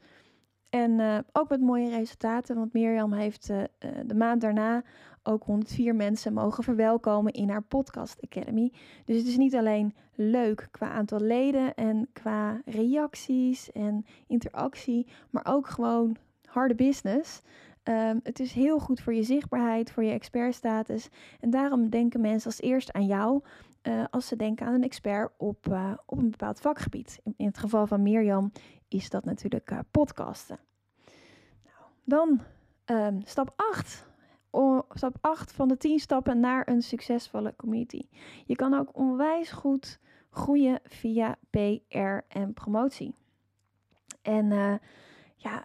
En 0.72 1.24
ook 1.32 1.48
met 1.48 1.60
mooie 1.60 1.90
resultaten, 1.90 2.56
want 2.56 2.72
Mirjam 2.72 3.12
heeft 3.12 3.46
de 4.06 4.14
maand 4.14 4.40
daarna 4.40 4.82
ook 5.22 5.44
104 5.44 5.94
mensen 5.94 6.32
mogen 6.32 6.64
verwelkomen 6.64 7.32
in 7.32 7.50
haar 7.50 7.62
Podcast 7.62 8.22
Academy. 8.22 8.72
Dus 9.04 9.16
het 9.16 9.26
is 9.26 9.36
niet 9.36 9.54
alleen 9.54 9.94
leuk 10.14 10.68
qua 10.70 10.90
aantal 10.90 11.20
leden 11.20 11.74
en 11.74 12.08
qua 12.12 12.60
reacties 12.64 13.72
en 13.72 14.06
interactie, 14.26 15.06
maar 15.30 15.46
ook 15.46 15.68
gewoon 15.68 16.16
harde 16.44 16.74
business. 16.74 17.42
Um, 17.84 18.20
het 18.22 18.40
is 18.40 18.52
heel 18.52 18.78
goed 18.78 19.00
voor 19.00 19.14
je 19.14 19.22
zichtbaarheid, 19.22 19.90
voor 19.90 20.04
je 20.04 20.12
expertstatus. 20.12 21.08
En 21.40 21.50
daarom 21.50 21.88
denken 21.88 22.20
mensen 22.20 22.50
als 22.50 22.60
eerst 22.60 22.92
aan 22.92 23.06
jou 23.06 23.42
uh, 23.82 24.04
als 24.10 24.26
ze 24.26 24.36
denken 24.36 24.66
aan 24.66 24.74
een 24.74 24.82
expert 24.82 25.32
op, 25.36 25.66
uh, 25.68 25.92
op 26.06 26.18
een 26.18 26.30
bepaald 26.30 26.60
vakgebied. 26.60 27.20
In, 27.36 27.46
het 27.46 27.58
geval 27.58 27.86
van 27.86 28.02
Mirjam 28.02 28.52
is 28.88 29.10
dat 29.10 29.24
natuurlijk 29.24 29.70
uh, 29.70 29.78
podcasten. 29.90 30.58
Nou, 31.64 31.90
dan 32.04 32.40
um, 32.86 33.20
stap 33.24 33.52
8 33.56 34.10
stap 34.90 35.16
8 35.20 35.52
van 35.52 35.68
de 35.68 35.76
10 35.76 35.98
stappen 35.98 36.40
naar 36.40 36.68
een 36.68 36.82
succesvolle 36.82 37.54
community. 37.56 38.02
Je 38.44 38.56
kan 38.56 38.74
ook 38.74 38.96
onwijs 38.96 39.50
goed 39.50 39.98
groeien 40.30 40.80
via 40.84 41.36
PR 41.50 42.18
en 42.28 42.52
promotie. 42.54 43.14
En 44.22 44.48
ja, 45.36 45.64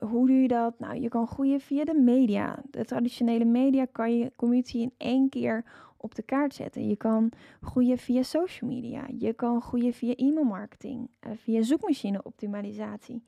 hoe 0.00 0.26
doe 0.26 0.40
je 0.40 0.48
dat? 0.48 0.78
Nou, 0.78 1.00
je 1.00 1.08
kan 1.08 1.26
groeien 1.26 1.60
via 1.60 1.84
de 1.84 1.94
media. 1.94 2.62
De 2.70 2.84
traditionele 2.84 3.44
media 3.44 3.86
kan 3.92 4.18
je 4.18 4.32
community 4.36 4.78
in 4.78 4.94
één 4.96 5.28
keer 5.28 5.64
op 6.02 6.14
de 6.14 6.22
kaart 6.22 6.54
zetten. 6.54 6.88
Je 6.88 6.96
kan 6.96 7.32
groeien 7.60 7.98
via 7.98 8.22
social 8.22 8.70
media. 8.70 9.04
Je 9.18 9.32
kan 9.32 9.62
groeien 9.62 9.92
via 9.92 10.14
e-mail 10.14 10.44
marketing, 10.44 11.10
via 11.36 11.62
zoekmachine 11.62 12.22
optimalisatie. 12.22 13.22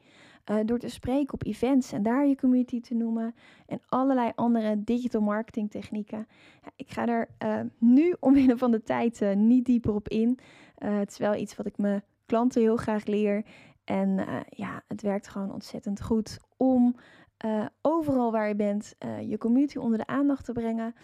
Uh, 0.50 0.56
door 0.64 0.78
te 0.78 0.88
spreken 0.88 1.34
op 1.34 1.44
events 1.44 1.92
en 1.92 2.02
daar 2.02 2.26
je 2.26 2.36
community 2.36 2.80
te 2.80 2.94
noemen. 2.94 3.34
En 3.66 3.80
allerlei 3.88 4.32
andere 4.34 4.84
digital 4.84 5.20
marketing 5.20 5.70
technieken. 5.70 6.26
ik 6.76 6.90
ga 6.90 7.06
er 7.06 7.28
uh, 7.44 7.60
nu 7.78 8.14
omwille 8.20 8.56
van 8.56 8.70
de 8.70 8.82
tijd 8.82 9.34
niet 9.36 9.64
dieper 9.64 9.94
op 9.94 10.08
in. 10.08 10.38
het 10.74 11.10
is 11.10 11.18
wel 11.18 11.34
iets 11.34 11.56
wat 11.56 11.66
ik 11.66 11.78
mijn 11.78 12.02
klanten 12.26 12.60
heel 12.60 12.76
graag 12.76 13.04
leer. 13.04 13.44
En 13.84 14.24
ja, 14.48 14.82
het 14.88 15.02
werkt 15.02 15.28
gewoon 15.28 15.52
ontzettend 15.52 16.02
goed 16.02 16.38
om 16.56 16.96
overal 17.80 18.32
waar 18.32 18.48
je 18.48 18.56
bent 18.56 18.94
je 19.26 19.38
community 19.38 19.78
onder 19.78 19.98
de 19.98 20.06
aandacht 20.06 20.44
te 20.44 20.52
brengen. 20.52 20.94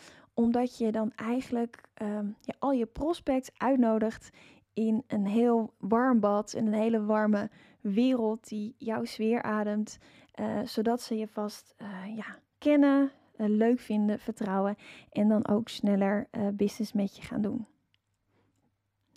Omdat 0.41 0.79
je 0.79 0.93
dan 0.93 1.13
eigenlijk 1.17 1.81
ehm, 1.95 2.27
al 2.59 2.73
je 2.73 2.87
prospects 2.87 3.51
uitnodigt 3.57 4.31
in 4.73 5.05
een 5.07 5.27
heel 5.27 5.73
warm 5.79 6.21
bad, 6.21 6.53
in 6.53 6.67
een 6.67 6.73
hele 6.73 7.05
warme 7.05 7.51
wereld 7.81 8.49
die 8.49 8.75
jouw 8.79 9.05
sfeer 9.05 9.43
ademt, 9.43 9.99
uh, 10.41 10.61
zodat 10.65 11.03
ze 11.03 11.17
je 11.17 11.27
vast 11.27 11.75
uh, 11.83 12.17
ja, 12.17 12.39
kennen, 12.59 13.11
uh, 13.37 13.47
leuk 13.49 13.81
vinden, 13.81 14.19
vertrouwen 14.19 14.77
en 15.11 15.29
dan 15.29 15.49
ook 15.49 15.69
sneller 15.69 16.29
business 16.53 16.93
met 16.93 17.17
je 17.17 17.23
gaan 17.23 17.41
doen. 17.43 17.67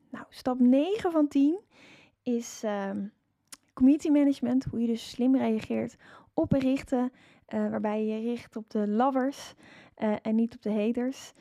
Nou, 0.10 0.26
stap 0.30 0.60
9 0.60 1.12
van 1.12 1.28
10 1.28 1.60
is 2.24 2.62
um, 2.66 3.12
community 3.74 4.10
management, 4.10 4.64
hoe 4.64 4.80
je 4.82 4.88
dus 4.88 5.10
slim 5.10 5.36
reageert 5.36 5.96
op 6.34 6.50
berichten, 6.50 7.12
waarbij 7.60 8.06
je 8.06 8.22
je 8.22 8.30
richt 8.30 8.56
op 8.56 8.70
de 8.70 8.88
lovers 8.88 9.54
en 10.22 10.36
niet 10.36 10.56
op 10.56 10.62
de 10.62 10.72
haters. 10.72 11.34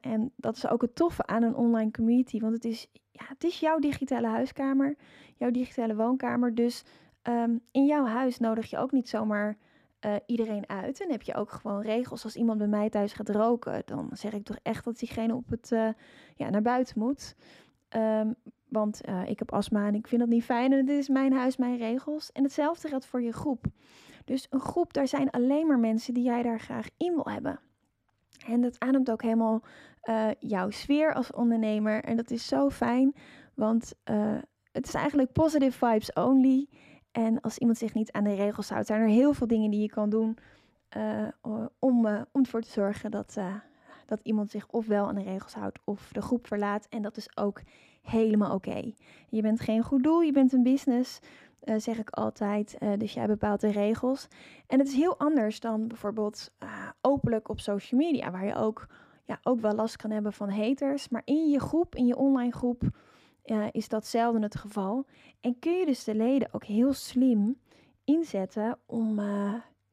en 0.00 0.32
dat 0.36 0.56
is 0.56 0.68
ook 0.68 0.82
het 0.82 0.94
toffe 0.94 1.26
aan 1.26 1.42
een 1.42 1.54
online 1.54 1.90
community, 1.90 2.40
want 2.40 2.54
het 2.54 2.64
is 2.64 2.88
ja, 3.12 3.24
het 3.28 3.44
is 3.44 3.60
jouw 3.60 3.78
digitale 3.78 4.26
huiskamer, 4.26 4.96
jouw 5.36 5.50
digitale 5.50 5.96
woonkamer. 5.96 6.54
Dus 6.54 6.84
um, 7.22 7.60
in 7.70 7.86
jouw 7.86 8.04
huis 8.04 8.38
nodig 8.38 8.70
je 8.70 8.78
ook 8.78 8.92
niet 8.92 9.08
zomaar 9.08 9.56
iedereen 10.26 10.68
uit. 10.68 11.00
En 11.00 11.10
heb 11.10 11.22
je 11.22 11.34
ook 11.34 11.50
gewoon 11.50 11.80
regels. 11.80 12.24
Als 12.24 12.36
iemand 12.36 12.58
bij 12.58 12.66
mij 12.66 12.90
thuis 12.90 13.12
gaat 13.12 13.28
roken, 13.28 13.82
dan 13.84 14.08
zeg 14.12 14.32
ik 14.32 14.44
toch 14.44 14.58
echt 14.62 14.84
dat 14.84 14.98
diegene 14.98 15.34
op 15.34 15.50
het, 15.50 15.68
ja, 16.36 16.50
naar 16.50 16.62
buiten 16.62 16.98
moet. 16.98 17.36
Um, 17.96 18.34
want 18.68 19.00
ik 19.26 19.38
heb 19.38 19.52
astma 19.52 19.86
en 19.86 19.94
ik 19.94 20.06
vind 20.06 20.20
dat 20.20 20.30
niet 20.30 20.44
fijn. 20.44 20.72
En 20.72 20.84
dit 20.84 20.98
is 20.98 21.08
mijn 21.08 21.32
huis, 21.32 21.56
mijn 21.56 21.76
regels. 21.76 22.32
En 22.32 22.42
hetzelfde 22.42 22.88
geldt 22.88 23.06
voor 23.06 23.22
je 23.22 23.32
groep. 23.32 23.64
Dus 24.24 24.46
een 24.50 24.60
groep, 24.60 24.92
daar 24.92 25.08
zijn 25.08 25.30
alleen 25.30 25.66
maar 25.66 25.78
mensen 25.78 26.14
die 26.14 26.24
jij 26.24 26.42
daar 26.42 26.60
graag 26.60 26.86
in 26.96 27.14
wil 27.14 27.28
hebben. 27.28 27.60
En 28.46 28.60
dat 28.60 28.78
ademt 28.78 29.10
ook 29.10 29.22
helemaal 29.22 29.62
uh, 30.04 30.28
jouw 30.38 30.70
sfeer 30.70 31.14
als 31.14 31.32
ondernemer. 31.32 32.04
En 32.04 32.16
dat 32.16 32.30
is 32.30 32.46
zo 32.46 32.70
fijn, 32.70 33.14
want 33.54 33.94
uh, 34.10 34.38
het 34.72 34.86
is 34.86 34.94
eigenlijk 34.94 35.32
positive 35.32 35.86
vibes 35.86 36.12
only. 36.12 36.68
En 37.12 37.40
als 37.40 37.58
iemand 37.58 37.78
zich 37.78 37.94
niet 37.94 38.12
aan 38.12 38.24
de 38.24 38.34
regels 38.34 38.70
houdt, 38.70 38.86
zijn 38.86 39.00
er 39.00 39.08
heel 39.08 39.32
veel 39.32 39.46
dingen 39.46 39.70
die 39.70 39.80
je 39.80 39.90
kan 39.90 40.10
doen 40.10 40.38
uh, 40.96 41.28
om, 41.78 42.06
om 42.32 42.42
ervoor 42.42 42.62
te 42.62 42.70
zorgen 42.70 43.10
dat, 43.10 43.38
dat 44.06 44.20
iemand 44.22 44.50
zich 44.50 44.68
ofwel 44.68 45.08
aan 45.08 45.14
de 45.14 45.22
regels 45.22 45.54
houdt 45.54 45.78
of 45.84 46.08
de 46.12 46.22
groep 46.22 46.46
verlaat. 46.46 46.86
En 46.88 47.02
dat 47.02 47.16
is 47.16 47.36
ook 47.36 47.60
helemaal 48.02 48.54
oké. 48.54 48.92
Je 49.28 49.42
bent 49.42 49.60
geen 49.60 49.82
goed 49.82 50.02
doel, 50.02 50.20
je 50.20 50.32
bent 50.32 50.52
een 50.52 50.62
business. 50.62 51.20
Uh, 51.64 51.74
zeg 51.78 51.98
ik 51.98 52.10
altijd. 52.10 52.76
Uh, 52.80 52.92
dus 52.98 53.12
jij 53.12 53.26
bepaalt 53.26 53.60
de 53.60 53.70
regels. 53.70 54.28
En 54.66 54.78
het 54.78 54.88
is 54.88 54.94
heel 54.94 55.18
anders 55.18 55.60
dan 55.60 55.88
bijvoorbeeld 55.88 56.50
uh, 56.62 56.88
openlijk 57.00 57.48
op 57.48 57.60
social 57.60 58.00
media, 58.00 58.30
waar 58.30 58.46
je 58.46 58.54
ook, 58.54 58.86
ja, 59.24 59.38
ook 59.42 59.60
wel 59.60 59.74
last 59.74 59.96
kan 59.96 60.10
hebben 60.10 60.32
van 60.32 60.50
haters. 60.50 61.08
Maar 61.08 61.22
in 61.24 61.50
je 61.50 61.60
groep, 61.60 61.94
in 61.94 62.06
je 62.06 62.16
online 62.16 62.52
groep, 62.52 62.82
uh, 63.44 63.66
is 63.72 63.88
dat 63.88 64.06
zelden 64.06 64.42
het 64.42 64.56
geval. 64.56 65.06
En 65.40 65.58
kun 65.58 65.72
je 65.72 65.86
dus 65.86 66.04
de 66.04 66.14
leden 66.14 66.48
ook 66.52 66.64
heel 66.64 66.92
slim 66.92 67.58
inzetten 68.04 68.78
om, 68.86 69.20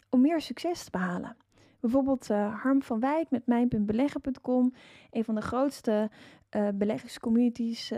om 0.09 0.22
meer 0.22 0.41
succes 0.41 0.84
te 0.84 0.91
behalen. 0.91 1.36
Bijvoorbeeld 1.80 2.28
Harm 2.28 2.82
van 2.82 2.99
Wijk 2.99 3.30
met 3.30 3.45
mijn.beleggen.com, 3.45 4.74
een 5.11 5.24
van 5.24 5.36
de 5.36 5.41
grootste 5.41 6.09
beleggingscommunities, 6.74 7.91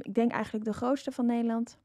ik 0.00 0.14
denk 0.14 0.32
eigenlijk 0.32 0.64
de 0.64 0.72
grootste 0.72 1.12
van 1.12 1.26
Nederland. 1.26 1.78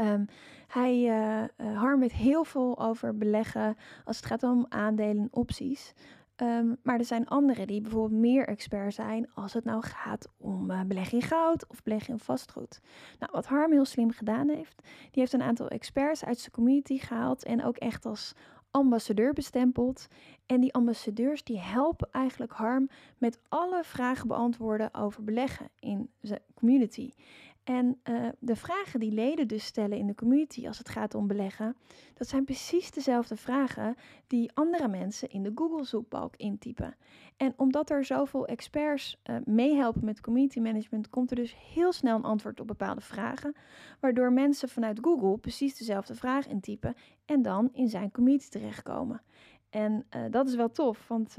Um, 0.00 0.26
hij, 0.66 1.98
weet 1.98 2.12
heel 2.12 2.44
veel 2.44 2.78
over 2.78 3.16
beleggen 3.16 3.76
als 4.04 4.16
het 4.16 4.26
gaat 4.26 4.42
om 4.42 4.66
aandelen 4.68 5.18
en 5.18 5.28
opties. 5.30 5.94
Um, 6.42 6.76
maar 6.82 6.98
er 6.98 7.04
zijn 7.04 7.28
anderen 7.28 7.66
die 7.66 7.80
bijvoorbeeld 7.80 8.20
meer 8.20 8.48
expert 8.48 8.94
zijn 8.94 9.30
als 9.34 9.52
het 9.52 9.64
nou 9.64 9.82
gaat 9.82 10.28
om 10.36 10.70
uh, 10.70 10.80
beleggen 10.82 11.18
in 11.18 11.26
goud 11.26 11.66
of 11.66 11.82
beleggen 11.82 12.12
in 12.12 12.18
vastgoed. 12.18 12.80
Nou, 13.18 13.32
wat 13.32 13.46
Harm 13.46 13.72
heel 13.72 13.84
slim 13.84 14.10
gedaan 14.10 14.48
heeft, 14.48 14.82
die 14.84 15.20
heeft 15.20 15.32
een 15.32 15.42
aantal 15.42 15.68
experts 15.68 16.24
uit 16.24 16.38
zijn 16.38 16.52
community 16.52 16.98
gehaald 16.98 17.44
en 17.44 17.64
ook 17.64 17.76
echt 17.76 18.06
als 18.06 18.34
ambassadeur 18.70 19.32
bestempeld. 19.32 20.06
En 20.46 20.60
die 20.60 20.74
ambassadeurs 20.74 21.44
die 21.44 21.58
helpen 21.58 22.08
eigenlijk 22.12 22.52
Harm 22.52 22.88
met 23.18 23.38
alle 23.48 23.84
vragen 23.84 24.28
beantwoorden 24.28 24.94
over 24.94 25.24
beleggen 25.24 25.68
in 25.80 26.10
zijn 26.20 26.40
community. 26.54 27.12
En 27.68 28.00
uh, 28.04 28.28
de 28.38 28.56
vragen 28.56 29.00
die 29.00 29.12
leden 29.12 29.48
dus 29.48 29.64
stellen 29.64 29.98
in 29.98 30.06
de 30.06 30.14
community 30.14 30.66
als 30.66 30.78
het 30.78 30.88
gaat 30.88 31.14
om 31.14 31.26
beleggen, 31.26 31.76
dat 32.14 32.28
zijn 32.28 32.44
precies 32.44 32.90
dezelfde 32.90 33.36
vragen 33.36 33.94
die 34.26 34.50
andere 34.54 34.88
mensen 34.88 35.30
in 35.30 35.42
de 35.42 35.52
Google-zoekbalk 35.54 36.36
intypen. 36.36 36.96
En 37.36 37.52
omdat 37.56 37.90
er 37.90 38.04
zoveel 38.04 38.46
experts 38.46 39.20
uh, 39.24 39.36
meehelpen 39.44 40.04
met 40.04 40.20
community 40.20 40.60
management, 40.60 41.10
komt 41.10 41.30
er 41.30 41.36
dus 41.36 41.56
heel 41.74 41.92
snel 41.92 42.16
een 42.16 42.22
antwoord 42.22 42.60
op 42.60 42.66
bepaalde 42.66 43.00
vragen, 43.00 43.54
waardoor 44.00 44.32
mensen 44.32 44.68
vanuit 44.68 44.98
Google 45.02 45.38
precies 45.38 45.78
dezelfde 45.78 46.14
vraag 46.14 46.46
intypen 46.46 46.94
en 47.24 47.42
dan 47.42 47.68
in 47.72 47.88
zijn 47.88 48.10
community 48.10 48.48
terechtkomen. 48.48 49.22
En 49.70 50.06
uh, 50.16 50.22
dat 50.30 50.48
is 50.48 50.54
wel 50.54 50.70
tof, 50.70 51.08
want 51.08 51.36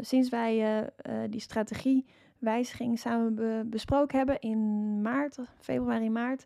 sinds 0.00 0.28
wij 0.28 0.90
die 1.28 1.40
strategie 1.40 2.06
wijziging 2.42 2.98
samen 2.98 3.34
be 3.34 3.62
besproken 3.66 4.16
hebben 4.18 4.40
in 4.40 5.02
maart, 5.02 5.38
februari, 5.58 6.10
maart, 6.10 6.44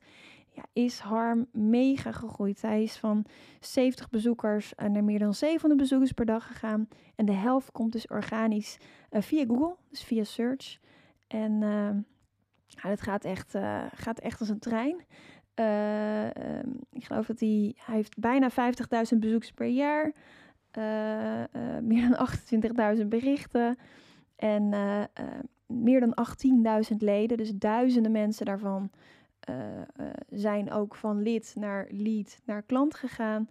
ja, 0.56 0.62
is 0.72 0.98
Harm 0.98 1.46
mega 1.52 2.12
gegroeid. 2.12 2.62
Hij 2.62 2.82
is 2.82 2.96
van 2.96 3.24
70 3.60 4.08
bezoekers 4.08 4.72
naar 4.76 5.04
meer 5.04 5.18
dan 5.18 5.34
700 5.34 5.80
bezoekers 5.80 6.12
per 6.12 6.26
dag 6.26 6.46
gegaan. 6.46 6.88
En 7.14 7.26
de 7.26 7.32
helft 7.32 7.72
komt 7.72 7.92
dus 7.92 8.06
organisch 8.06 8.76
uh, 9.10 9.22
via 9.22 9.44
Google, 9.46 9.76
dus 9.90 10.02
via 10.02 10.24
search. 10.24 10.78
En 11.26 11.52
uh, 11.52 11.90
ja, 12.66 12.88
het 12.88 13.00
gaat 13.00 13.24
echt, 13.24 13.54
gaat 13.94 14.18
echt 14.18 14.40
als 14.40 14.48
een 14.48 14.58
trein. 14.58 15.04
Ehm, 15.54 16.70
ik 16.92 17.04
geloof 17.04 17.26
dat 17.26 17.40
hij, 17.40 17.74
hij 17.76 17.94
heeft 17.94 18.18
bijna 18.18 18.50
50.000 18.50 19.18
bezoekers 19.18 19.52
per 19.52 19.66
jaar. 19.66 20.12
meer 21.82 22.08
dan 22.08 22.28
28.000 22.98 23.06
berichten. 23.06 23.78
En 24.36 24.72
meer 25.66 26.00
dan 26.00 26.16
18.000 26.90 26.96
leden. 26.96 27.36
Dus 27.36 27.50
duizenden 27.54 28.12
mensen 28.12 28.46
daarvan 28.46 28.90
uh, 29.50 29.56
uh, 29.56 30.06
zijn 30.28 30.72
ook 30.72 30.94
van 30.94 31.22
lid 31.22 31.54
naar 31.58 31.86
lead 31.90 32.40
naar 32.44 32.62
klant 32.62 32.94
gegaan. 32.94 33.48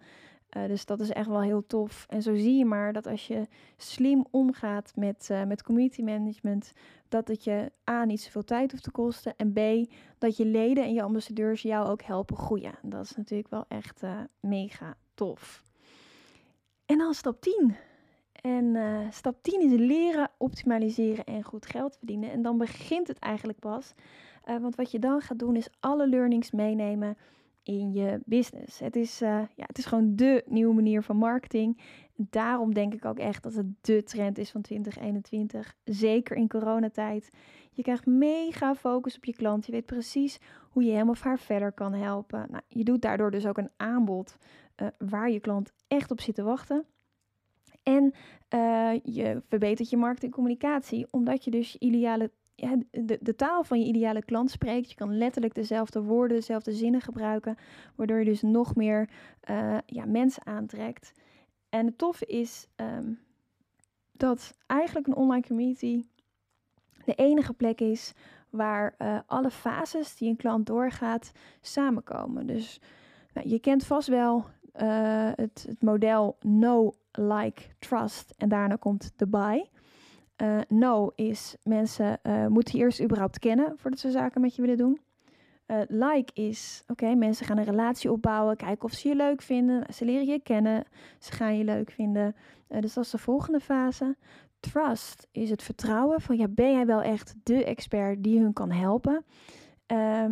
Uh, 0.56 0.66
dus 0.66 0.84
dat 0.84 1.00
is 1.00 1.10
echt 1.10 1.28
wel 1.28 1.40
heel 1.40 1.66
tof. 1.66 2.06
En 2.08 2.22
zo 2.22 2.34
zie 2.34 2.56
je 2.56 2.64
maar 2.64 2.92
dat 2.92 3.06
als 3.06 3.26
je 3.26 3.46
slim 3.76 4.24
omgaat 4.30 4.92
met, 4.96 5.30
met 5.46 5.62
community 5.62 6.02
management, 6.02 6.72
dat 7.08 7.28
het 7.28 7.44
je 7.44 7.72
A 7.90 8.04
niet 8.04 8.20
zoveel 8.20 8.44
tijd 8.44 8.70
hoeft 8.70 8.82
te 8.82 8.90
kosten. 8.90 9.34
En 9.36 9.52
B, 9.52 9.90
dat 10.18 10.36
je 10.36 10.44
leden 10.44 10.84
en 10.84 10.94
je 10.94 11.02
ambassadeurs 11.02 11.62
jou 11.62 11.88
ook 11.88 12.02
helpen 12.02 12.36
groeien. 12.36 12.74
Dat 12.82 13.04
is 13.04 13.16
natuurlijk 13.16 13.50
wel 13.50 13.64
echt 13.68 14.02
mega 14.40 14.96
tof. 15.14 15.62
En 16.86 16.98
dan 16.98 17.14
stap 17.14 17.40
10. 17.40 17.76
En 18.46 18.74
uh, 18.74 18.98
stap 19.10 19.42
10 19.42 19.60
is 19.60 19.78
leren, 19.78 20.30
optimaliseren 20.38 21.24
en 21.24 21.42
goed 21.42 21.66
geld 21.66 21.96
verdienen. 21.96 22.30
En 22.30 22.42
dan 22.42 22.58
begint 22.58 23.08
het 23.08 23.18
eigenlijk 23.18 23.58
pas. 23.58 23.94
Uh, 24.44 24.58
want 24.58 24.76
wat 24.76 24.90
je 24.90 24.98
dan 24.98 25.20
gaat 25.20 25.38
doen 25.38 25.56
is 25.56 25.68
alle 25.80 26.08
learnings 26.08 26.50
meenemen 26.50 27.16
in 27.62 27.92
je 27.92 28.20
business. 28.24 28.78
Het 28.78 28.96
is, 28.96 29.22
uh, 29.22 29.28
ja, 29.28 29.64
het 29.66 29.78
is 29.78 29.84
gewoon 29.84 30.16
de 30.16 30.44
nieuwe 30.46 30.74
manier 30.74 31.02
van 31.02 31.16
marketing. 31.16 31.80
Daarom 32.14 32.74
denk 32.74 32.94
ik 32.94 33.04
ook 33.04 33.18
echt 33.18 33.42
dat 33.42 33.54
het 33.54 33.66
de 33.80 34.02
trend 34.02 34.38
is 34.38 34.50
van 34.50 34.60
2021. 34.60 35.74
Zeker 35.84 36.36
in 36.36 36.48
coronatijd. 36.48 37.30
Je 37.70 37.82
krijgt 37.82 38.06
mega 38.06 38.74
focus 38.74 39.16
op 39.16 39.24
je 39.24 39.34
klant. 39.34 39.66
Je 39.66 39.72
weet 39.72 39.86
precies 39.86 40.40
hoe 40.70 40.84
je 40.84 40.92
hem 40.92 41.10
of 41.10 41.20
haar 41.20 41.38
verder 41.38 41.72
kan 41.72 41.92
helpen. 41.92 42.46
Nou, 42.50 42.62
je 42.68 42.84
doet 42.84 43.02
daardoor 43.02 43.30
dus 43.30 43.46
ook 43.46 43.58
een 43.58 43.70
aanbod 43.76 44.36
waar 44.98 45.30
je 45.30 45.40
klant 45.40 45.72
echt 45.88 46.10
op 46.10 46.20
zit 46.20 46.34
te 46.34 46.42
wachten. 46.42 46.86
En 47.86 48.14
uh, 48.54 49.00
je 49.02 49.42
verbetert 49.48 49.90
je 49.90 49.96
markt 49.96 50.22
en 50.22 50.30
communicatie, 50.30 51.06
omdat 51.10 51.44
je 51.44 51.50
dus 51.50 51.76
ideale, 51.76 52.30
ja, 52.54 52.76
de, 52.90 53.18
de 53.20 53.34
taal 53.34 53.64
van 53.64 53.80
je 53.80 53.86
ideale 53.86 54.24
klant 54.24 54.50
spreekt. 54.50 54.88
Je 54.88 54.96
kan 54.96 55.16
letterlijk 55.16 55.54
dezelfde 55.54 56.02
woorden, 56.02 56.36
dezelfde 56.36 56.72
zinnen 56.72 57.00
gebruiken, 57.00 57.56
waardoor 57.94 58.18
je 58.18 58.24
dus 58.24 58.42
nog 58.42 58.74
meer 58.74 59.08
uh, 59.50 59.78
ja, 59.86 60.04
mensen 60.04 60.46
aantrekt. 60.46 61.12
En 61.68 61.86
het 61.86 61.98
toffe 61.98 62.26
is 62.26 62.66
um, 62.76 63.18
dat 64.12 64.56
eigenlijk 64.66 65.06
een 65.06 65.16
online 65.16 65.46
community 65.46 66.04
de 67.04 67.14
enige 67.14 67.52
plek 67.52 67.80
is 67.80 68.12
waar 68.50 68.94
uh, 68.98 69.18
alle 69.26 69.50
fases 69.50 70.16
die 70.16 70.28
een 70.28 70.36
klant 70.36 70.66
doorgaat 70.66 71.32
samenkomen. 71.60 72.46
Dus 72.46 72.80
nou, 73.32 73.48
je 73.48 73.58
kent 73.58 73.84
vast 73.84 74.08
wel 74.08 74.44
het, 74.72 75.64
het, 75.68 75.82
model 75.82 76.36
know, 76.38 76.94
like, 77.16 77.62
trust 77.78 78.34
en 78.36 78.48
daarna 78.48 78.76
komt 78.76 79.12
de 79.16 79.26
buy. 79.26 79.68
Uh, 80.42 80.58
know 80.68 81.10
is 81.14 81.56
mensen 81.62 82.18
uh, 82.22 82.46
moeten 82.46 82.78
je 82.78 82.84
eerst 82.84 83.02
überhaupt 83.02 83.38
kennen 83.38 83.72
voordat 83.76 84.00
ze 84.00 84.10
zaken 84.10 84.40
met 84.40 84.54
je 84.56 84.62
willen 84.62 84.76
doen. 84.76 85.00
like 85.88 86.30
is, 86.34 86.82
oké, 86.86 87.14
mensen 87.14 87.46
gaan 87.46 87.58
een 87.58 87.64
relatie 87.64 88.12
opbouwen, 88.12 88.56
kijken 88.56 88.84
of 88.84 88.92
ze 88.92 89.08
je 89.08 89.16
leuk 89.16 89.42
vinden. 89.42 89.94
Ze 89.94 90.04
leren 90.04 90.26
je 90.26 90.40
kennen, 90.40 90.84
ze 91.18 91.32
gaan 91.32 91.56
je 91.56 91.64
leuk 91.64 91.90
vinden. 91.90 92.34
dus 92.68 92.94
dat 92.94 93.04
is 93.04 93.10
de 93.10 93.18
volgende 93.18 93.60
fase. 93.60 94.16
Trust 94.60 95.28
is 95.32 95.50
het 95.50 95.62
vertrouwen 95.62 96.20
van, 96.20 96.36
ja, 96.36 96.48
ben 96.48 96.72
jij 96.72 96.86
wel 96.86 97.02
echt 97.02 97.34
de 97.42 97.64
expert 97.64 98.22
die 98.22 98.40
hun 98.40 98.52
kan 98.52 98.70
helpen? 98.70 99.24
Uh, 99.92 100.24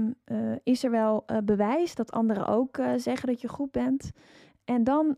is 0.62 0.84
er 0.84 0.90
wel 0.90 1.24
bewijs 1.44 1.94
dat 1.94 2.12
anderen 2.12 2.46
ook 2.46 2.80
zeggen 2.96 3.28
dat 3.28 3.40
je 3.40 3.48
goed 3.48 3.70
bent? 3.70 4.12
En 4.64 4.84
dan 4.84 5.16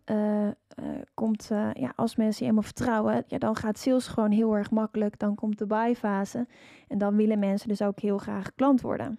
komt, 1.15 1.47
ja, 1.73 1.93
als 1.97 2.17
mensen 2.17 2.39
je 2.39 2.51
helemaal 2.51 2.63
vertrouwen, 2.63 3.25
ja, 3.27 3.39
dan 3.39 3.57
gaat 3.57 3.79
sales 3.79 4.07
gewoon 4.07 4.31
heel 4.31 4.57
erg 4.57 4.71
makkelijk. 4.71 5.19
Dan 5.19 5.35
komt 5.35 5.59
de 5.59 5.67
buy 5.67 5.95
fase. 5.95 6.47
En 6.89 6.99
dan 6.99 7.17
willen 7.17 7.39
mensen 7.39 7.69
dus 7.69 7.83
ook 7.83 8.01
heel 8.01 8.19
graag 8.19 8.55
klant 8.55 8.81
worden. 8.81 9.19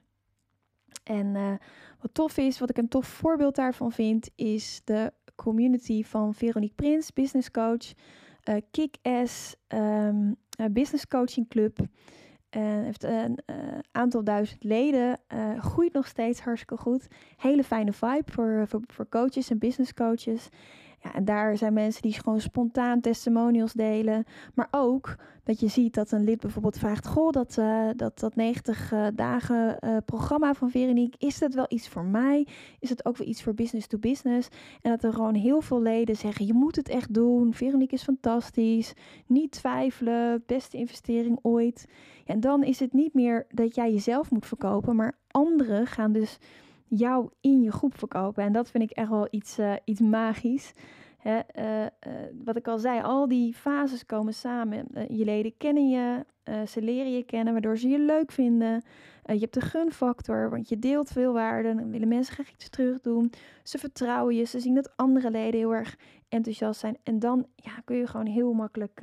En 1.04 1.60
wat 2.02 2.14
tof 2.14 2.38
is, 2.38 2.60
wat 2.60 2.70
ik 2.70 2.78
een 2.78 2.88
tof 2.88 3.06
voorbeeld 3.08 3.56
daarvan 3.56 3.92
vind, 3.92 4.30
is 4.36 4.82
de 4.84 5.14
community 5.36 6.04
van 6.04 6.34
Veronique 6.34 6.76
Prins, 6.76 7.14
business 7.14 7.52
coach. 7.52 7.94
Kick-Ass 8.72 9.56
um, 9.68 10.36
Business 10.72 11.08
Coaching 11.08 11.48
Club. 11.48 11.80
Uh, 12.58 12.64
heeft 12.64 13.04
een 13.04 13.40
uh, 13.50 13.56
aantal 13.92 14.24
duizend 14.24 14.64
leden. 14.64 15.20
Uh, 15.34 15.60
groeit 15.64 15.94
nog 15.94 16.08
steeds 16.08 16.40
hartstikke 16.40 16.78
goed. 16.78 17.08
Hele 17.38 17.64
fijne 17.64 17.94
vibe 17.94 18.32
voor, 18.32 18.64
voor, 18.68 18.82
voor 18.88 19.10
coaches 19.10 19.50
en 19.50 19.58
business 19.58 19.94
coaches. 19.94 20.50
Ja, 21.00 21.14
en 21.14 21.26
daar 21.26 21.58
zijn 21.58 21.74
mensen 21.74 22.02
die 22.02 22.14
gewoon 22.14 22.42
spontaan 22.42 23.02
testimonials 23.02 23.74
delen. 23.74 24.24
Maar 24.54 24.68
ook 24.72 25.16
dat 25.44 25.60
je 25.60 25.68
ziet 25.68 25.94
dat 25.94 26.12
een 26.12 26.24
lid 26.24 26.40
bijvoorbeeld 26.40 26.78
vraagt: 26.78 27.08
Goh, 27.08 27.32
dat, 27.32 27.56
uh, 27.60 27.90
dat, 27.96 28.20
dat 28.20 28.36
90 28.36 28.92
uh, 28.92 29.08
dagen 29.16 29.78
uh, 29.80 29.98
programma 30.06 30.54
van 30.54 30.70
Veronique, 30.70 31.26
is 31.26 31.40
dat 31.40 31.54
wel 31.54 31.66
iets 31.68 31.90
voor 31.90 32.06
mij? 32.06 32.48
Is 32.80 32.90
het 32.90 33.06
ook 33.06 33.18
wel 33.18 33.28
iets 33.28 33.44
voor 33.44 33.54
business 33.54 33.88
to 33.88 33.98
business? 33.98 34.50
En 34.82 34.92
dat 34.92 35.04
er 35.04 35.14
gewoon 35.14 35.36
heel 35.36 35.62
veel 35.62 35.82
leden 35.82 36.16
zeggen: 36.16 36.46
Je 36.46 36.54
moet 36.54 36.76
het 36.76 36.90
echt 36.90 37.14
doen. 37.14 37.54
Veronique 37.54 37.96
is 37.96 38.04
fantastisch. 38.04 38.94
Niet 39.28 39.52
twijfelen. 39.52 40.44
Beste 40.46 40.78
investering 40.78 41.40
ooit. 41.42 41.88
En 42.26 42.40
dan 42.40 42.64
is 42.64 42.80
het 42.80 42.94
niet 42.94 43.14
meer 43.14 43.46
dat 43.50 43.76
jij 43.76 43.92
jezelf 43.92 44.32
moet 44.32 44.46
verkopen, 44.46 44.96
maar 44.96 45.18
anderen 45.28 45.88
gaan 45.88 46.12
dus 46.12 46.38
jou 46.88 47.30
in 47.42 47.62
je 47.62 47.72
groep 47.72 47.98
verkopen. 47.98 48.44
En 48.44 48.52
dat 48.52 48.70
vind 48.70 48.84
ik 48.84 48.92
echt 48.92 49.10
wel 49.10 49.28
iets, 49.30 49.60
uh, 49.60 49.74
iets 49.84 50.00
magisch. 50.00 50.74
Hè, 51.18 51.40
uh, 51.60 51.82
uh, 51.82 51.90
wat 52.44 52.58
ik 52.58 52.68
al 52.68 52.78
zei, 52.78 53.02
al 53.02 53.28
die 53.28 53.54
fases 53.54 54.06
komen 54.06 54.34
samen. 54.34 54.88
je 55.10 55.26
leden 55.26 55.58
kennen 55.58 55.90
je, 55.90 56.26
ze 56.68 56.82
leren 56.82 57.12
je 57.12 57.24
kennen, 57.24 57.54
waardoor 57.54 57.78
ze 57.78 57.88
je 57.88 58.00
leuk 58.00 58.32
vinden. 58.32 58.84
Eh, 59.28 59.36
je 59.36 59.42
hebt 59.42 59.54
de 59.54 59.62
gunfactor, 59.62 60.50
want 60.50 60.70
je 60.70 60.80
deelt 60.80 61.10
veel 61.10 61.34
waarde. 61.34 61.76
Dan 61.76 61.92
willen 61.92 62.08
mensen 62.08 62.34
graag 62.34 62.52
iets 62.52 62.70
terug 62.70 63.02
doen. 63.02 63.32
Ze 63.64 63.78
vertrouwen 63.78 64.36
je. 64.36 64.44
Ze 64.44 64.60
zien 64.60 64.76
dat 64.76 64.98
andere 64.98 65.32
leden 65.32 65.60
heel 65.60 65.74
erg 65.74 65.98
enthousiast 66.30 66.80
zijn. 66.80 66.98
En 67.04 67.20
dan 67.20 67.46
ja, 67.56 67.72
kun 67.86 67.98
je 67.98 68.08
gewoon 68.08 68.26
heel 68.26 68.54
makkelijk 68.54 69.02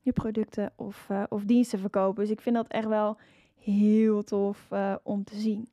je 0.00 0.12
producten 0.12 0.72
of, 0.76 1.08
of 1.28 1.44
diensten 1.44 1.78
verkopen. 1.78 2.22
Dus 2.22 2.32
ik 2.32 2.40
vind 2.40 2.56
dat 2.56 2.68
echt 2.68 2.86
wel 2.86 3.16
heel 3.54 4.22
tof 4.22 4.68
om 5.02 5.24
te 5.24 5.36
zien. 5.36 5.68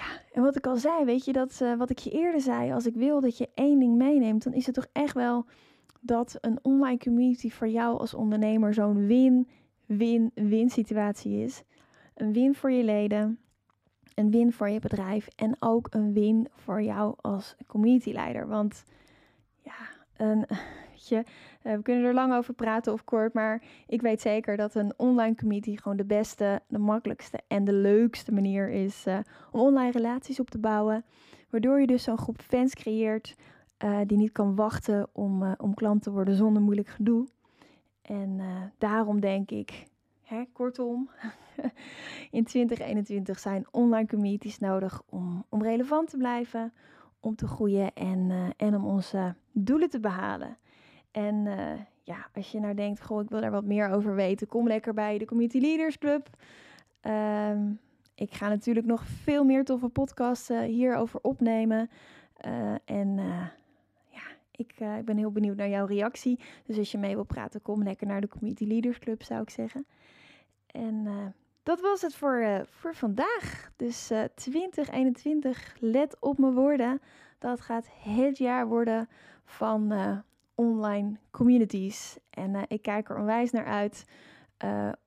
Ja, 0.00 0.20
en 0.32 0.42
wat 0.42 0.56
ik 0.56 0.66
al 0.66 0.76
zei, 0.76 1.04
weet 1.04 1.24
je, 1.24 1.32
dat 1.32 1.58
wat 1.78 1.90
ik 1.90 1.98
je 1.98 2.10
eerder 2.10 2.40
zei, 2.40 2.72
als 2.72 2.86
ik 2.86 2.94
wil 2.94 3.20
dat 3.20 3.38
je 3.38 3.48
één 3.54 3.78
ding 3.78 3.96
meeneemt, 3.96 4.42
dan 4.42 4.52
is 4.52 4.66
het 4.66 4.74
toch 4.74 4.86
echt 4.92 5.14
wel 5.14 5.46
dat 6.00 6.38
een 6.40 6.58
online 6.62 6.98
community 6.98 7.50
voor 7.50 7.68
jou 7.68 7.98
als 7.98 8.14
ondernemer 8.14 8.74
zo'n 8.74 9.06
win-win-win 9.06 10.70
situatie 10.70 11.44
is. 11.44 11.62
Een 12.14 12.32
win 12.32 12.54
voor 12.54 12.70
je 12.70 12.84
leden, 12.84 13.38
een 14.14 14.30
win 14.30 14.52
voor 14.52 14.68
je 14.68 14.80
bedrijf 14.80 15.28
en 15.36 15.56
ook 15.58 15.86
een 15.90 16.12
win 16.12 16.48
voor 16.50 16.82
jou 16.82 17.14
als 17.20 17.54
community 17.66 18.12
leider. 18.12 18.48
Want 18.48 18.84
ja, 19.62 19.74
een, 20.16 20.46
eh, 21.08 21.22
we 21.62 21.82
kunnen 21.82 22.04
er 22.04 22.14
lang 22.14 22.34
over 22.34 22.54
praten 22.54 22.92
of 22.92 23.04
kort, 23.04 23.34
maar 23.34 23.62
ik 23.86 24.00
weet 24.00 24.20
zeker 24.20 24.56
dat 24.56 24.74
een 24.74 24.92
online 24.96 25.34
community 25.34 25.76
gewoon 25.76 25.96
de 25.96 26.04
beste, 26.04 26.62
de 26.68 26.78
makkelijkste 26.78 27.40
en 27.46 27.64
de 27.64 27.72
leukste 27.72 28.32
manier 28.32 28.70
is 28.70 29.06
uh, 29.06 29.18
om 29.50 29.60
online 29.60 29.90
relaties 29.90 30.40
op 30.40 30.50
te 30.50 30.58
bouwen. 30.58 31.04
Waardoor 31.50 31.80
je 31.80 31.86
dus 31.86 32.02
zo'n 32.02 32.18
groep 32.18 32.40
fans 32.40 32.74
creëert 32.74 33.36
uh, 33.84 33.98
die 34.06 34.16
niet 34.16 34.32
kan 34.32 34.54
wachten 34.54 35.08
om, 35.12 35.54
om 35.58 35.74
klant 35.74 36.02
te 36.02 36.10
worden 36.10 36.34
zonder 36.34 36.62
moeilijk 36.62 36.88
gedoe. 36.88 37.26
En 38.02 38.40
daarom 38.78 39.20
denk 39.20 39.50
ik, 39.50 39.86
hè, 40.22 40.44
kortom, 40.52 41.10
in 42.30 42.44
2021 42.44 43.38
zijn 43.38 43.66
online 43.70 44.08
communities 44.08 44.58
nodig 44.58 45.02
om, 45.08 45.44
om 45.48 45.62
relevant 45.62 46.10
te 46.10 46.16
blijven, 46.16 46.72
om 47.20 47.36
te 47.36 47.46
groeien 47.46 47.94
en, 47.94 48.52
en 48.56 48.74
om 48.74 48.84
onze 48.84 49.34
doelen 49.52 49.90
te 49.90 50.00
behalen. 50.00 50.56
En 51.10 51.44
ja, 52.02 52.26
als 52.34 52.50
je 52.50 52.60
nou 52.60 52.74
denkt, 52.74 53.02
goh, 53.02 53.22
ik 53.22 53.28
wil 53.28 53.40
daar 53.40 53.50
wat 53.50 53.64
meer 53.64 53.88
over 53.88 54.14
weten, 54.14 54.46
kom 54.46 54.66
lekker 54.66 54.94
bij 54.94 55.18
de 55.18 55.24
Community 55.24 55.58
Leaders 55.58 55.98
Club. 55.98 56.28
Um, 57.02 57.80
ik 58.14 58.34
ga 58.34 58.48
natuurlijk 58.48 58.86
nog 58.86 59.04
veel 59.04 59.44
meer 59.44 59.64
toffe 59.64 59.88
podcasts 59.88 60.48
hierover 60.48 61.18
opnemen. 61.22 61.90
en 62.84 63.18
ik, 64.60 64.80
uh, 64.80 64.98
ik 64.98 65.04
ben 65.04 65.16
heel 65.16 65.30
benieuwd 65.30 65.56
naar 65.56 65.68
jouw 65.68 65.86
reactie. 65.86 66.38
Dus 66.64 66.78
als 66.78 66.92
je 66.92 66.98
mee 66.98 67.14
wil 67.14 67.24
praten, 67.24 67.62
kom 67.62 67.82
lekker 67.82 68.06
naar 68.06 68.20
de 68.20 68.28
Community 68.28 68.64
Leaders 68.64 68.98
Club, 68.98 69.22
zou 69.22 69.42
ik 69.42 69.50
zeggen. 69.50 69.86
En 70.66 70.94
uh, 71.04 71.26
dat 71.62 71.80
was 71.80 72.02
het 72.02 72.14
voor, 72.14 72.40
uh, 72.40 72.60
voor 72.64 72.94
vandaag. 72.94 73.70
Dus 73.76 74.12
2021, 74.34 75.76
let 75.78 76.16
op 76.20 76.38
mijn 76.38 76.54
woorden. 76.54 77.00
Dat 77.38 77.60
gaat 77.60 77.86
het 77.92 78.38
jaar 78.38 78.66
worden 78.68 79.08
van 79.44 79.92
online 80.60 81.16
communities. 81.30 82.18
En 82.30 82.64
ik 82.68 82.82
kijk 82.82 83.08
er 83.08 83.18
onwijs 83.18 83.50
naar 83.50 83.66
uit 83.66 84.04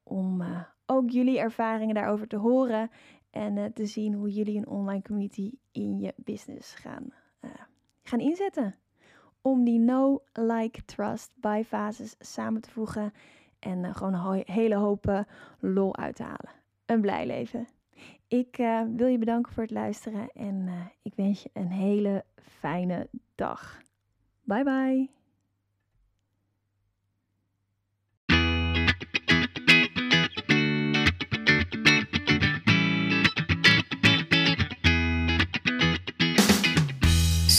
om 0.03 0.43
ook 0.85 1.09
jullie 1.09 1.39
ervaringen 1.39 1.95
daarover 1.95 2.27
te 2.27 2.37
horen. 2.37 2.89
En 3.29 3.73
te 3.73 3.85
zien 3.85 4.13
hoe 4.13 4.31
jullie 4.31 4.57
een 4.57 4.67
online 4.67 5.01
community 5.01 5.51
in 5.71 5.99
je 5.99 6.13
business 6.17 6.73
gaan, 6.73 7.13
gaan 8.03 8.19
inzetten 8.19 8.75
om 9.41 9.63
die 9.63 9.79
no, 9.79 10.23
like, 10.33 10.85
trust 10.85 11.31
by 11.35 11.63
fases 11.65 12.15
samen 12.19 12.61
te 12.61 12.69
voegen 12.69 13.13
en 13.59 13.95
gewoon 13.95 14.13
een 14.13 14.43
hele 14.45 14.75
hoop 14.75 15.25
lol 15.59 15.95
uit 15.95 16.15
te 16.15 16.23
halen. 16.23 16.51
Een 16.85 17.01
blij 17.01 17.25
leven. 17.25 17.67
Ik 18.27 18.55
wil 18.95 19.07
je 19.07 19.17
bedanken 19.17 19.53
voor 19.53 19.63
het 19.63 19.71
luisteren 19.71 20.29
en 20.33 20.69
ik 21.01 21.13
wens 21.15 21.43
je 21.43 21.49
een 21.53 21.71
hele 21.71 22.23
fijne 22.41 23.09
dag. 23.35 23.81
Bye 24.43 24.63
bye. 24.63 25.22